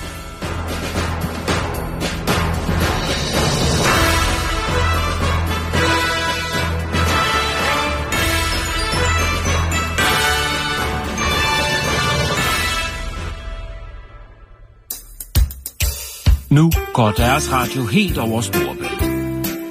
Nu 16.50 16.70
går 16.94 17.10
deres 17.10 17.52
radio 17.52 17.86
helt 17.86 18.18
over 18.18 18.40
storbælt. 18.40 19.00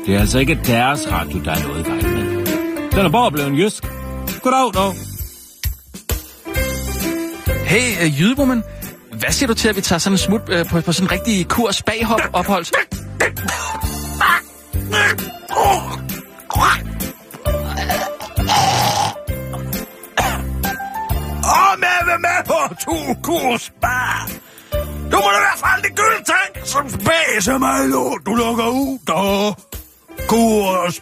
Det 0.05 0.15
er 0.15 0.19
altså 0.19 0.39
ikke 0.39 0.59
deres 0.65 1.11
radio, 1.11 1.43
der 1.43 1.51
er 1.51 1.67
noget 1.67 1.85
i 1.85 1.89
vejen 1.89 2.13
med. 2.13 2.45
Den 2.91 3.05
er 3.05 3.09
bare 3.09 3.31
blevet 3.31 3.59
jysk. 3.59 3.83
Goddag 4.43 4.73
dog. 4.73 4.93
Hey, 7.65 8.05
uh, 8.05 8.21
jydewoman. 8.21 8.63
Hvad 9.13 9.31
siger 9.31 9.47
du 9.47 9.53
til, 9.53 9.69
at 9.69 9.75
vi 9.75 9.81
tager 9.81 9.99
sådan 9.99 10.13
en 10.13 10.17
smut 10.17 10.41
uh, 10.41 10.69
på, 10.69 10.81
på 10.81 10.91
sådan 10.91 11.07
en 11.07 11.11
rigtig 11.11 11.47
kurs 11.47 11.83
baghop 11.83 12.21
ophold? 12.33 12.65
Åh, 21.43 21.79
med, 21.79 22.19
med, 22.19 22.45
på 22.45 22.75
to 22.85 23.13
kurs 23.23 23.71
bar. 23.81 24.29
Du 25.11 25.17
må 25.17 25.29
da 25.31 25.37
i 25.37 25.43
hvert 25.47 25.61
fald 25.65 25.83
det 25.83 25.95
gylde 25.95 26.23
tank, 26.25 26.65
som 26.65 26.89
spæser 26.89 27.57
mig 27.57 27.87
lort, 27.89 28.21
du 28.25 28.33
lukker 28.35 28.67
ud, 28.67 28.97
da. 29.07 29.53
Kurs. 30.27 31.01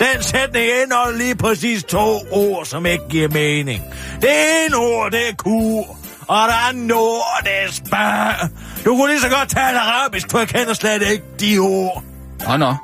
Den 0.00 0.22
sætning 0.22 0.66
indeholder 0.82 1.18
lige 1.18 1.34
præcis 1.34 1.84
to 1.84 2.20
ord, 2.30 2.64
som 2.64 2.86
ikke 2.86 3.04
giver 3.08 3.28
mening. 3.28 3.82
Det 4.20 4.30
ene 4.66 4.76
ord, 4.76 5.10
det 5.10 5.28
er 5.28 5.34
kur, 5.34 5.96
og 6.28 6.48
det 6.48 6.54
andet 6.68 6.92
ord, 6.92 7.40
det 7.44 7.52
er 7.64 7.72
spar. 7.72 8.48
Du 8.84 8.96
kunne 8.96 9.10
lige 9.12 9.20
så 9.20 9.28
godt 9.28 9.48
tale 9.48 9.80
arabisk, 9.80 10.30
for 10.30 10.38
jeg 10.38 10.48
kender 10.48 10.74
slet 10.74 11.02
ikke 11.02 11.24
de 11.40 11.58
ord. 11.58 12.02
Nå, 12.48 12.56
nå. 12.56 12.74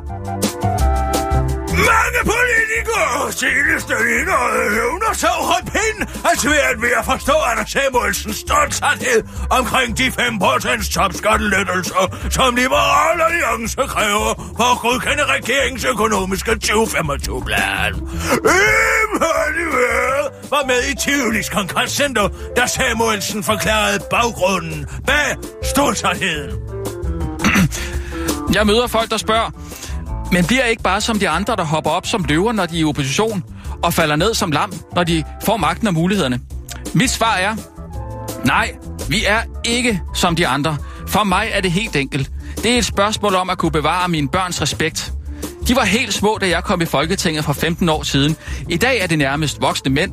Mange 1.89 2.21
politikere 2.33 3.31
seneste 3.31 3.93
indøjet 4.19 4.73
hævner 4.73 5.13
så 5.13 5.27
højt 5.27 5.65
pind 5.65 5.99
at 6.31 6.39
svært 6.39 6.81
ved 6.81 6.89
at 6.99 7.05
forstå 7.05 7.33
Anders 7.51 7.71
Samuelsens 7.71 8.37
stolthed 8.37 9.23
omkring 9.49 9.97
de 9.97 10.07
5% 10.07 10.93
topskattelettelser, 10.93 12.03
som 12.29 12.55
Liberal 12.55 13.21
Alliance 13.21 13.75
kræver 13.87 14.53
for 14.57 14.67
at 14.73 14.79
godkende 14.79 15.25
regeringens 15.25 15.85
økonomiske 15.85 16.51
2025-plan. 16.51 17.93
Immanuel 19.11 20.25
var 20.49 20.63
med 20.67 20.81
i 20.91 20.95
Tivolis 20.95 21.49
Kongresscenter, 21.49 22.29
da 22.55 22.67
Samuelsen 22.67 23.43
forklarede 23.43 23.99
baggrunden 24.09 24.87
bag 25.07 25.35
stoltheden. 25.63 26.51
Jeg 28.53 28.65
møder 28.65 28.87
folk, 28.87 29.11
der 29.11 29.17
spørger, 29.17 29.49
men 30.31 30.45
bliver 30.45 30.65
ikke 30.65 30.83
bare 30.83 31.01
som 31.01 31.19
de 31.19 31.29
andre, 31.29 31.55
der 31.55 31.63
hopper 31.63 31.91
op 31.91 32.05
som 32.05 32.23
løver, 32.23 32.51
når 32.51 32.65
de 32.65 32.75
er 32.75 32.79
i 32.79 32.83
opposition, 32.83 33.43
og 33.83 33.93
falder 33.93 34.15
ned 34.15 34.33
som 34.33 34.51
lam, 34.51 34.73
når 34.95 35.03
de 35.03 35.23
får 35.45 35.57
magten 35.57 35.87
og 35.87 35.93
mulighederne? 35.93 36.39
Mit 36.93 37.09
svar 37.09 37.35
er, 37.35 37.55
nej, 38.45 38.71
vi 39.09 39.25
er 39.27 39.39
ikke 39.63 40.01
som 40.13 40.35
de 40.35 40.47
andre. 40.47 40.77
For 41.07 41.23
mig 41.23 41.49
er 41.51 41.61
det 41.61 41.71
helt 41.71 41.95
enkelt. 41.95 42.31
Det 42.63 42.73
er 42.73 42.77
et 42.77 42.85
spørgsmål 42.85 43.35
om 43.35 43.49
at 43.49 43.57
kunne 43.57 43.71
bevare 43.71 44.09
mine 44.09 44.27
børns 44.27 44.61
respekt. 44.61 45.13
De 45.67 45.75
var 45.75 45.83
helt 45.83 46.13
små, 46.13 46.37
da 46.41 46.49
jeg 46.49 46.63
kom 46.63 46.81
i 46.81 46.85
Folketinget 46.85 47.45
for 47.45 47.53
15 47.53 47.89
år 47.89 48.03
siden. 48.03 48.35
I 48.69 48.77
dag 48.77 48.99
er 48.99 49.07
det 49.07 49.17
nærmest 49.17 49.61
voksne 49.61 49.91
mænd. 49.91 50.11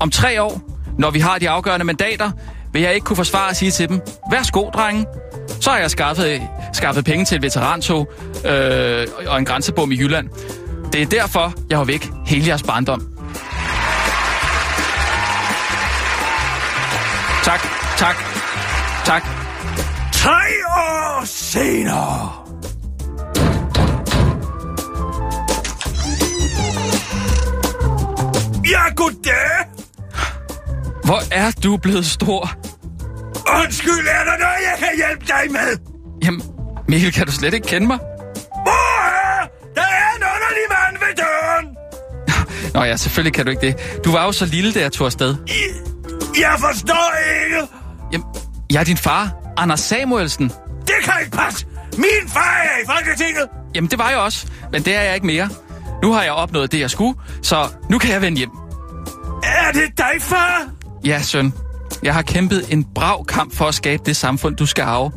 Om 0.00 0.10
tre 0.10 0.42
år, 0.42 0.60
når 0.98 1.10
vi 1.10 1.20
har 1.20 1.38
de 1.38 1.50
afgørende 1.50 1.86
mandater, 1.86 2.30
vil 2.72 2.82
jeg 2.82 2.94
ikke 2.94 3.04
kunne 3.04 3.16
forsvare 3.16 3.50
at 3.50 3.56
sige 3.56 3.70
til 3.70 3.88
dem, 3.88 4.00
værsgo, 4.30 4.70
drenge. 4.70 5.06
Så 5.60 5.70
har 5.70 5.78
jeg 5.78 5.90
skaffet, 5.90 6.42
skaffet 6.72 7.04
penge 7.04 7.24
til 7.24 7.36
et 7.36 7.42
veterantog 7.42 8.12
øh, 8.46 9.06
og 9.26 9.38
en 9.38 9.44
grænsebom 9.44 9.92
i 9.92 9.96
Jylland. 9.96 10.28
Det 10.92 11.02
er 11.02 11.06
derfor, 11.06 11.54
jeg 11.70 11.78
var 11.78 11.84
væk 11.84 12.10
hele 12.26 12.46
jeres 12.48 12.62
barndom. 12.62 13.16
Tak, 17.44 17.60
tak, 17.98 18.16
tak. 19.04 19.22
Tre 20.12 20.40
år 20.76 21.24
senere. 21.24 22.32
Ja, 28.70 28.94
goddag. 28.96 29.66
Hvor 31.04 31.20
er 31.32 31.50
du 31.64 31.76
blevet 31.76 32.06
stor? 32.06 32.65
Undskyld, 33.48 34.06
er 34.08 34.24
der 34.24 34.36
noget, 34.38 34.60
jeg 34.70 34.76
kan 34.78 34.88
hjælpe 34.96 35.24
dig 35.26 35.52
med? 35.52 35.78
Jamen, 36.24 36.42
Mikkel, 36.88 37.12
kan 37.12 37.26
du 37.26 37.32
slet 37.32 37.54
ikke 37.54 37.66
kende 37.66 37.86
mig? 37.86 37.98
Er? 38.66 39.48
Der 39.74 39.82
er 39.82 40.08
en 40.16 40.22
underlig 40.34 40.66
mand 40.70 40.96
ved 40.98 41.14
døren. 41.16 41.76
Nå 42.74 42.82
ja, 42.84 42.96
selvfølgelig 42.96 43.32
kan 43.34 43.44
du 43.44 43.50
ikke 43.50 43.66
det. 43.66 44.00
Du 44.04 44.12
var 44.12 44.24
jo 44.24 44.32
så 44.32 44.46
lille, 44.46 44.72
da 44.72 44.80
jeg 44.80 44.92
tog 44.92 45.06
afsted. 45.06 45.36
Jeg 46.40 46.56
forstår 46.60 47.14
ikke. 47.44 47.68
Jamen, 48.12 48.26
jeg 48.72 48.80
er 48.80 48.84
din 48.84 48.96
far, 48.96 49.34
Anders 49.56 49.80
Samuelsen. 49.80 50.48
Det 50.86 50.94
kan 51.04 51.14
ikke 51.20 51.36
passe. 51.36 51.66
Min 51.96 52.28
far 52.28 52.62
er 52.64 52.82
i 52.82 52.86
Folketinget. 52.96 53.48
Jamen, 53.74 53.90
det 53.90 53.98
var 53.98 54.08
jeg 54.08 54.18
også, 54.18 54.46
men 54.72 54.82
det 54.82 54.96
er 54.96 55.00
jeg 55.02 55.14
ikke 55.14 55.26
mere. 55.26 55.48
Nu 56.02 56.12
har 56.12 56.22
jeg 56.22 56.32
opnået 56.32 56.72
det, 56.72 56.80
jeg 56.80 56.90
skulle, 56.90 57.18
så 57.42 57.68
nu 57.90 57.98
kan 57.98 58.10
jeg 58.10 58.22
vende 58.22 58.38
hjem. 58.38 58.50
Er 59.42 59.72
det 59.72 59.98
dig, 59.98 60.12
far? 60.20 60.68
Ja, 61.04 61.22
søn. 61.22 61.52
Jeg 62.06 62.14
har 62.14 62.22
kæmpet 62.22 62.72
en 62.72 62.84
brav 62.94 63.24
kamp 63.24 63.54
for 63.54 63.64
at 63.64 63.74
skabe 63.74 64.02
det 64.06 64.16
samfund, 64.16 64.56
du 64.56 64.66
skal 64.66 64.82
arve. 64.82 65.12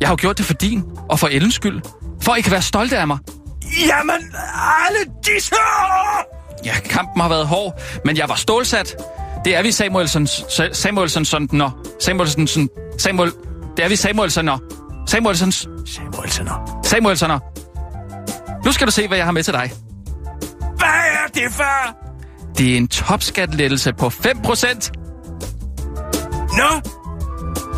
Jeg 0.00 0.08
har 0.08 0.12
jo 0.12 0.16
gjort 0.20 0.38
det 0.38 0.46
for 0.46 0.54
din 0.54 0.84
og 1.08 1.18
for 1.18 1.28
Ellens 1.28 1.54
skyld. 1.54 1.80
For 2.22 2.34
I 2.34 2.40
kan 2.40 2.52
være 2.52 2.62
stolte 2.62 2.98
af 2.98 3.06
mig. 3.06 3.18
Jamen, 3.86 4.34
alle 4.86 4.98
disse 5.26 5.54
år! 5.54 6.34
Ja, 6.64 6.74
kampen 6.80 7.20
har 7.20 7.28
været 7.28 7.46
hård, 7.46 7.80
men 8.04 8.16
jeg 8.16 8.28
var 8.28 8.34
stålsat. 8.34 8.96
Det 9.44 9.56
er 9.56 9.62
vi 9.62 9.72
Samuelsens... 9.72 10.44
Samuelsson, 10.72 11.48
nå. 11.52 11.70
Samuelsen... 12.00 12.68
Samuel... 12.98 13.32
Det 13.76 13.84
er 13.84 13.88
vi 13.88 13.96
Samuelsoner. 13.96 14.58
Samuelsens... 15.06 15.68
Samuelsoner. 15.86 16.80
Samuelsoner. 16.84 17.38
Nu 18.64 18.72
skal 18.72 18.86
du 18.86 18.92
se, 18.92 19.08
hvad 19.08 19.18
jeg 19.18 19.26
har 19.26 19.32
med 19.32 19.42
til 19.42 19.54
dig. 19.54 19.72
Hvad 20.76 20.88
er 20.88 21.26
det, 21.34 21.52
far? 21.52 21.96
Det 22.58 22.72
er 22.72 22.76
en 22.76 22.88
topskattelettelse 22.88 23.92
på 23.92 24.06
5%. 24.06 25.07
Nå, 26.58 26.90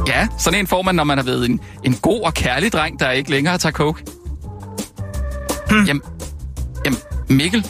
Ja, 0.06 0.28
sådan 0.38 0.60
en 0.60 0.66
får 0.66 0.82
man, 0.82 0.94
når 0.94 1.04
man 1.04 1.18
har 1.18 1.24
været 1.24 1.50
en, 1.50 1.60
en 1.84 1.94
god 1.94 2.20
og 2.20 2.34
kærlig 2.34 2.72
dreng, 2.72 3.00
der 3.00 3.10
ikke 3.10 3.30
længere 3.30 3.58
tager 3.58 3.72
coke. 3.72 4.04
Hmm. 5.70 5.84
Jamen, 5.84 6.02
jamen, 6.84 6.98
Mikkel, 7.28 7.66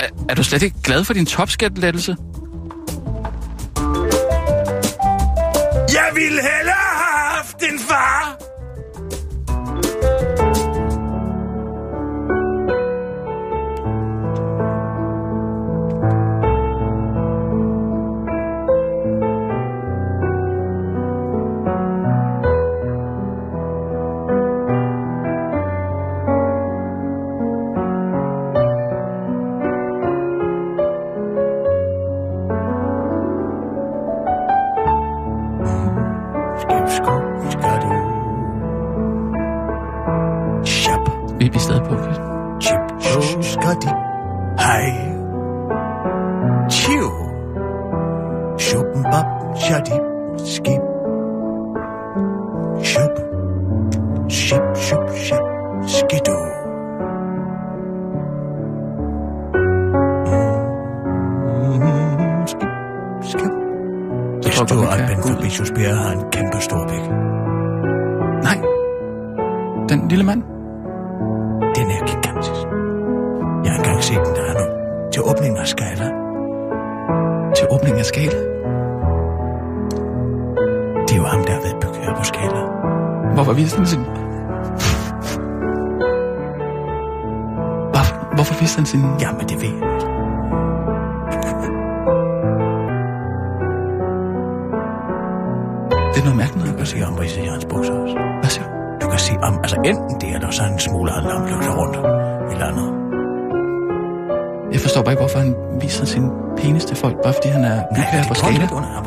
er, 0.00 0.06
er 0.28 0.34
du 0.34 0.42
slet 0.42 0.62
ikke 0.62 0.76
glad 0.82 1.04
for 1.04 1.14
din 1.14 1.26
topskattelettelse? 1.26 2.16
jeg 5.92 6.10
ville 6.14 6.40
hellere 6.42 6.67